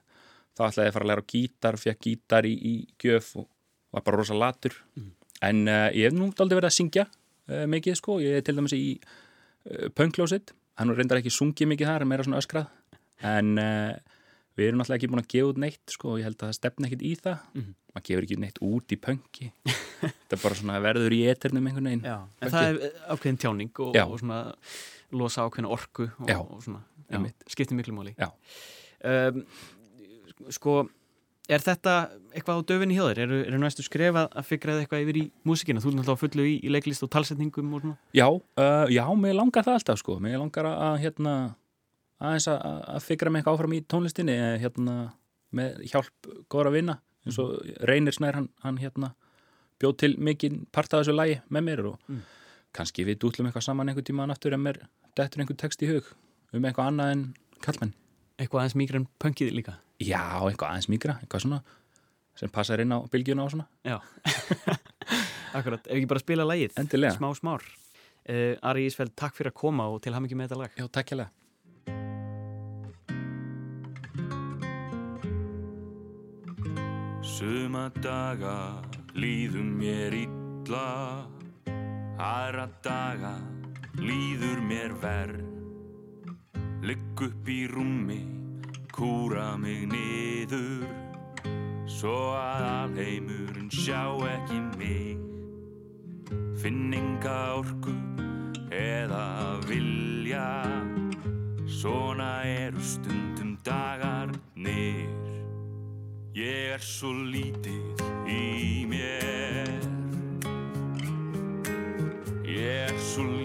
þá 0.54 0.62
ætlaði 0.68 0.86
ég 0.86 0.92
að 0.92 0.96
fara 0.96 1.08
að 1.08 1.12
læra 1.12 1.26
gítar, 1.34 1.78
fekk 1.82 2.06
gítar 2.06 2.48
í, 2.48 2.54
í 2.54 2.74
gjöf 3.02 3.32
og 3.42 3.48
var 3.94 4.06
bara 4.06 4.20
rosa 4.22 4.38
latur 4.38 4.78
mm. 4.94 5.10
en 5.50 5.64
uh, 5.66 5.88
ég 5.98 6.08
hef 6.08 6.16
nú 6.16 6.30
aldrei 6.30 6.60
verið 6.60 6.70
að 6.70 6.78
syngja 6.78 7.08
uh, 7.52 7.66
mikið 7.70 8.00
sko, 8.00 8.18
ég 8.24 8.40
er 8.40 8.46
til 8.46 8.56
dæmis 8.58 8.76
í 8.78 8.84
uh, 9.00 9.88
punklósitt, 9.98 10.56
hann 10.80 10.94
reyndar 10.96 11.22
ekki 11.22 11.34
sungið 11.34 11.74
mikið 11.74 11.92
þar, 11.92 12.08
meira 12.10 12.26
svona 12.26 12.42
öskrað. 12.42 12.70
En 13.24 13.54
uh, 13.62 13.94
við 14.60 14.70
erum 14.70 14.84
alltaf 14.84 14.98
ekki 14.98 15.10
búin 15.12 15.24
að 15.24 15.30
gefa 15.34 15.52
út 15.54 15.62
neitt 15.64 15.96
sko, 15.96 16.14
og 16.14 16.22
ég 16.22 16.28
held 16.28 16.40
að 16.40 16.50
það 16.52 16.58
stefna 16.60 16.90
ekkit 16.90 17.06
í 17.10 17.14
það. 17.22 17.48
Mhm. 17.58 17.72
maður 17.94 18.06
gefur 18.10 18.26
ekki 18.26 18.38
neitt 18.42 18.56
út 18.66 18.94
í 18.94 18.98
punki 18.98 19.48
þetta 20.02 20.34
er 20.34 20.42
bara 20.42 20.56
svona 20.58 20.80
verður 20.82 21.14
í 21.14 21.20
eternum 21.30 21.68
einhvern 21.70 21.90
veginn. 21.92 22.08
Já, 22.08 22.16
en 22.42 22.54
það 22.56 22.70
er 22.72 22.80
eh, 22.88 23.04
ákveðin 23.14 23.38
tjáning 23.44 23.82
og, 23.86 24.00
og 24.02 24.16
svona 24.22 24.40
losa 25.14 25.46
ákveðin 25.46 25.70
orku 25.70 26.08
og, 26.10 26.32
og 26.42 26.64
svona, 26.66 26.82
skiptir 27.54 27.78
miklu 27.78 27.94
máli. 27.94 28.16
Um, 29.04 29.44
Sko 30.50 30.88
er 31.50 31.60
þetta 31.64 31.94
eitthvað 32.34 32.60
á 32.60 32.68
döfinni 32.72 32.96
hjá 32.98 33.04
þér? 33.10 33.20
Eru, 33.26 33.40
eru 33.48 33.58
næstu 33.62 33.84
skref 33.84 34.16
að, 34.16 34.28
að 34.40 34.46
fikraði 34.48 34.84
eitthvað 34.86 35.04
yfir 35.04 35.18
í 35.20 35.24
músikina? 35.48 35.82
Þú 35.84 35.90
er 35.92 35.98
náttúrulega 35.98 36.22
fullu 36.24 36.46
í, 36.48 36.54
í 36.64 36.72
leiklist 36.72 37.04
og 37.04 37.12
talsetningum 37.14 37.74
og 37.76 37.82
svona 37.84 37.98
Já, 38.16 38.28
uh, 38.30 38.86
já, 38.94 39.04
mér 39.20 39.36
langar 39.40 39.66
það 39.68 39.80
alltaf 39.82 40.00
sko 40.00 40.20
mér 40.24 40.40
langar 40.40 40.70
að, 40.72 41.00
hérna 41.04 41.34
aðeins 42.24 42.48
að, 42.48 42.62
að 42.96 43.04
fikra 43.10 43.34
mig 43.34 43.42
eitthvað 43.42 43.58
áfram 43.60 43.76
í 43.76 43.82
tónlistinni 43.92 44.38
eh, 44.40 44.56
hérna 44.64 44.94
með 45.54 45.84
hjálp 45.92 46.30
góðra 46.50 46.72
vinna 46.78 46.96
eins 47.28 47.38
og 47.44 47.58
Reynir 47.88 48.16
Snær 48.16 48.38
hann, 48.40 48.48
hann 48.64 48.80
hérna 48.80 49.12
bjóð 49.84 49.98
til 50.00 50.14
mikið 50.24 50.56
part 50.76 50.94
af 50.96 51.04
þessu 51.04 51.16
lagi 51.18 51.42
með 51.52 51.68
mér 51.68 51.84
og 51.92 52.00
Mm. 52.08 52.22
kannski 52.74 53.04
við 53.06 53.20
dútlum 53.22 53.48
eitthvað 53.50 53.68
saman 53.68 53.90
einhvern 53.92 54.08
tímaðan 54.08 54.34
aftur 54.34 54.56
en 54.56 54.64
mér 54.64 54.80
dettur 55.18 55.44
einhvern 55.44 55.60
text 55.60 55.84
í 55.84 55.90
hug 55.92 56.08
um 56.54 56.64
eitthvað 56.66 56.90
annað 56.94 57.12
en 57.18 57.26
kallmenn 57.62 57.94
Eitthvað 58.40 58.64
aðeins 58.64 58.76
mýgra 58.80 58.98
en 59.02 59.08
punkið 59.22 59.52
líka 59.54 59.76
Já, 60.04 60.24
eitthvað 60.50 60.70
aðeins 60.74 60.90
mýgra, 60.92 61.18
eitthvað 61.22 61.46
svona 61.46 61.62
sem 62.40 62.50
passar 62.50 62.82
inn 62.82 62.94
á 62.94 63.00
bylgjuna 63.14 63.46
og 63.46 63.54
svona. 63.54 63.68
Já. 63.86 64.00
Akkurat, 65.58 65.86
ef 65.86 66.00
ekki 66.00 66.10
bara 66.10 66.24
spila 66.24 66.48
lagið 66.50 66.80
Endilega. 66.82 67.14
Smá 67.20 67.30
smár. 67.38 67.66
Uh, 68.24 68.56
Ari 68.66 68.88
Ísfeld, 68.88 69.14
takk 69.20 69.36
fyrir 69.38 69.54
að 69.54 69.60
koma 69.60 69.86
og 69.92 70.02
til 70.02 70.16
hamingi 70.16 70.38
með 70.40 70.54
þetta 70.54 70.62
lag. 70.64 70.78
Já, 70.80 70.88
takk 70.90 71.14
hérlega. 71.14 71.32
Suma 77.24 77.90
daga 78.04 78.84
líður 79.18 79.66
mér 79.66 80.14
illa 80.16 81.26
Aðra 82.22 82.68
daga 82.86 83.34
líður 84.00 84.62
mér 84.64 84.94
verð 85.02 85.42
Ligg 86.84 87.24
upp 87.26 87.50
í 87.50 87.64
rúmi, 87.72 88.20
kúra 88.94 89.58
mig 89.58 89.88
niður 89.90 90.86
Svo 91.90 92.34
að 92.38 92.64
alheimurinn 92.68 93.70
sjá 93.72 94.02
ekki 94.28 94.60
mig. 94.80 95.20
Finn 96.62 96.94
enga 96.96 97.36
orku 97.60 97.94
eða 98.74 99.60
vilja 99.68 100.48
Svona 101.68 102.44
eru 102.48 102.82
stundum 102.84 103.58
dagarnir. 103.66 105.10
Ég 106.34 106.74
er 106.78 106.84
svo 106.84 107.12
lítið 107.12 108.04
í 108.30 108.84
mér. 108.90 109.74
Ég 112.48 112.88
er 112.88 113.00
svo 113.12 113.28
lítið 113.28 113.43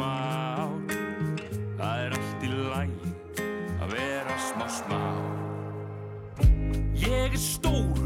smá. 0.00 0.68
Það 1.76 2.02
er 2.04 2.14
allt 2.16 2.44
í 2.44 2.50
lagi 2.70 3.12
að 3.80 3.92
vera 3.92 4.36
smá 4.46 4.66
smá. 4.72 5.00
Ég 7.00 7.34
er 7.34 7.40
stór 7.40 8.00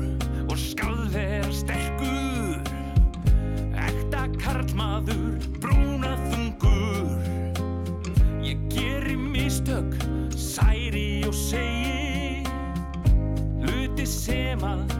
og 0.49 0.57
skal 0.59 0.97
vera 1.15 1.53
sterkur. 1.55 2.59
Ekta 3.87 4.27
karlmaður, 4.41 5.39
brúna 5.63 6.15
þungur. 6.33 7.15
Ég 8.43 8.67
geri 8.75 9.17
mistök, 9.17 9.95
særi 10.35 11.23
og 11.29 11.35
segi. 11.35 12.43
Hluti 13.63 14.07
sem 14.09 14.67
að 14.67 14.94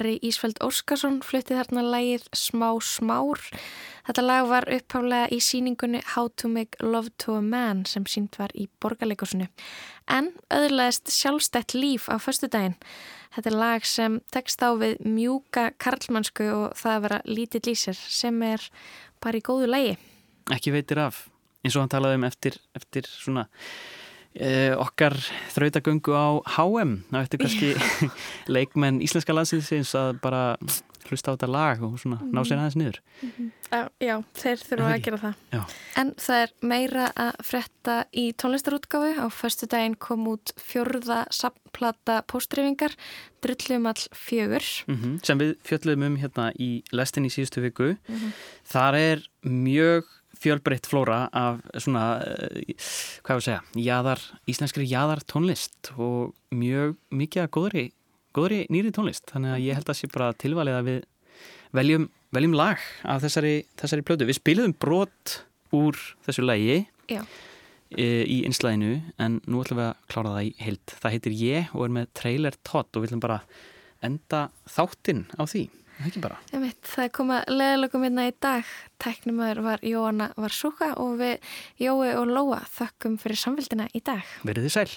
Ari 0.00 0.14
Ísfeld 0.24 0.56
Óskarsson 0.64 1.18
flutti 1.20 1.52
þarna 1.52 1.82
lægið 1.84 2.22
Smá 2.32 2.70
smár. 2.80 3.42
Þetta 4.06 4.22
lag 4.24 4.46
var 4.48 4.66
uppháflega 4.72 5.26
í 5.28 5.40
síningunni 5.44 6.00
How 6.14 6.30
to 6.40 6.48
make 6.48 6.80
love 6.80 7.12
to 7.20 7.34
a 7.36 7.42
man 7.44 7.82
sem 7.84 8.06
sínt 8.08 8.38
var 8.40 8.54
í 8.56 8.64
borgarleikusinu. 8.80 9.50
En 10.08 10.30
öðurlegaðist 10.48 11.12
sjálfstætt 11.12 11.76
líf 11.76 12.08
á 12.08 12.16
föstudaginn. 12.16 12.78
Þetta 13.36 13.52
er 13.52 13.58
lag 13.60 13.84
sem 13.84 14.16
tekst 14.32 14.64
á 14.64 14.72
við 14.80 15.04
mjúka 15.04 15.68
karlmannsku 15.76 16.48
og 16.48 16.80
það 16.80 16.96
að 16.96 17.04
vera 17.04 17.20
lítill 17.28 17.66
í 17.68 17.76
sér 17.76 18.00
sem 18.00 18.40
er 18.42 18.64
bara 19.20 19.36
í 19.36 19.44
góðu 19.44 19.68
lægi. 19.68 19.94
Ekki 20.48 20.72
veitir 20.74 21.04
af, 21.04 21.26
eins 21.60 21.76
og 21.76 21.84
hann 21.84 21.92
talaði 21.92 22.22
um 22.22 22.28
eftir, 22.30 22.56
eftir 22.72 23.04
svona 23.12 23.50
eh, 24.34 24.74
okkar 24.78 25.16
þrautagöngu 25.54 26.14
á 26.14 26.28
HM 26.56 27.00
á 27.10 27.18
eftir 27.22 27.42
kannski 27.42 27.74
leikmenn 28.54 29.02
íslenska 29.04 29.34
landsinsins 29.36 29.94
að 29.98 30.20
bara 30.22 30.44
hlusta 31.10 31.32
á 31.32 31.34
þetta 31.34 31.48
lag 31.50 31.80
og 31.82 31.96
svona 31.98 32.20
ná 32.22 32.42
sér 32.46 32.60
aðeins 32.60 32.76
niður. 32.78 32.98
Já, 33.70 33.80
já 34.02 34.14
þeir 34.36 34.62
þurfa 34.62 34.90
að 34.90 35.02
gera 35.06 35.20
það. 35.24 35.40
Já. 35.54 35.60
En 36.02 36.12
það 36.20 36.42
er 36.44 36.52
meira 36.72 37.06
að 37.24 37.40
frétta 37.48 37.96
í 38.12 38.24
tónlistarútgáfu. 38.38 39.10
Á 39.18 39.26
förstu 39.34 39.66
daginn 39.70 39.96
kom 39.98 40.28
út 40.30 40.52
fjörða 40.60 41.24
samplata 41.34 42.20
póstrifingar, 42.30 42.94
drullum 43.42 43.90
all 43.90 44.04
fjögur. 44.14 44.68
Mm 44.86 45.18
sem 45.26 45.40
við 45.40 45.56
fjöllum 45.66 46.06
um 46.06 46.16
hérna 46.20 46.50
í 46.58 46.70
lestin 46.92 47.26
í 47.26 47.32
síðustu 47.32 47.62
viku 47.64 47.92
þar 48.68 48.98
er 48.98 49.22
mjög 49.46 50.08
fjölbreytt 50.40 50.88
flóra 50.88 51.22
af 51.36 51.60
svona 51.76 52.04
eh, 52.24 52.74
hvað 53.24 53.36
ég 53.36 53.40
að 53.40 53.46
segja, 53.46 53.62
jaðar, 53.86 54.24
íslenskri 54.50 54.88
jaðar 54.88 55.22
tónlist 55.28 55.92
og 55.96 56.34
mjög 56.54 56.96
mikið 57.12 57.44
að 57.44 57.52
góðri, 57.56 57.86
góðri 58.36 58.62
nýri 58.72 58.92
tónlist 58.94 59.28
þannig 59.32 59.56
að 59.56 59.64
ég 59.66 59.80
held 59.80 59.92
að 59.92 60.00
sé 60.00 60.10
bara 60.12 60.32
tilvalið 60.40 60.78
að 60.78 60.90
við 60.90 61.00
veljum, 61.76 62.08
veljum 62.34 62.56
lag 62.58 62.80
af 63.04 63.22
þessari, 63.24 63.54
þessari 63.80 64.06
plötu. 64.06 64.28
Við 64.28 64.40
spilum 64.40 64.74
brot 64.80 65.40
úr 65.76 65.98
þessu 66.26 66.44
lagi 66.46 66.80
e, 67.10 68.06
í 68.26 68.40
einslæðinu 68.48 68.96
en 69.22 69.40
nú 69.46 69.62
ætlum 69.62 69.80
við 69.82 69.90
að 69.90 70.06
klára 70.12 70.34
það 70.36 70.48
í 70.48 70.54
heild. 70.64 70.96
Það 71.02 71.16
heitir 71.16 71.36
Ég 71.40 71.74
og 71.76 71.84
er 71.86 71.94
með 71.98 72.14
trailer 72.20 72.58
Todd 72.66 72.90
og 72.94 73.04
við 73.04 73.10
ætlum 73.10 73.24
bara 73.26 73.42
enda 74.06 74.46
þáttinn 74.70 75.26
á 75.36 75.42
því. 75.44 75.68
Ekki 76.00 76.22
bara. 76.24 76.38
Einmitt, 76.54 76.80
það 76.86 77.04
er 77.04 77.12
komað 77.18 77.50
leðalögum 77.52 78.04
hérna 78.06 78.26
í 78.30 78.34
dag. 78.40 78.64
Tæknumöður 79.04 79.62
var 79.66 79.84
Jóanna 79.84 80.30
Varsúka 80.40 80.94
og 81.02 81.18
við 81.20 81.54
Jói 81.82 82.14
og 82.16 82.26
Lóa 82.30 82.60
þökkum 82.78 83.20
fyrir 83.20 83.40
samfélgina 83.42 83.90
í 83.92 84.00
dag. 84.04 84.24
Verið 84.48 84.70
þið 84.70 84.74
sæl. 84.78 84.90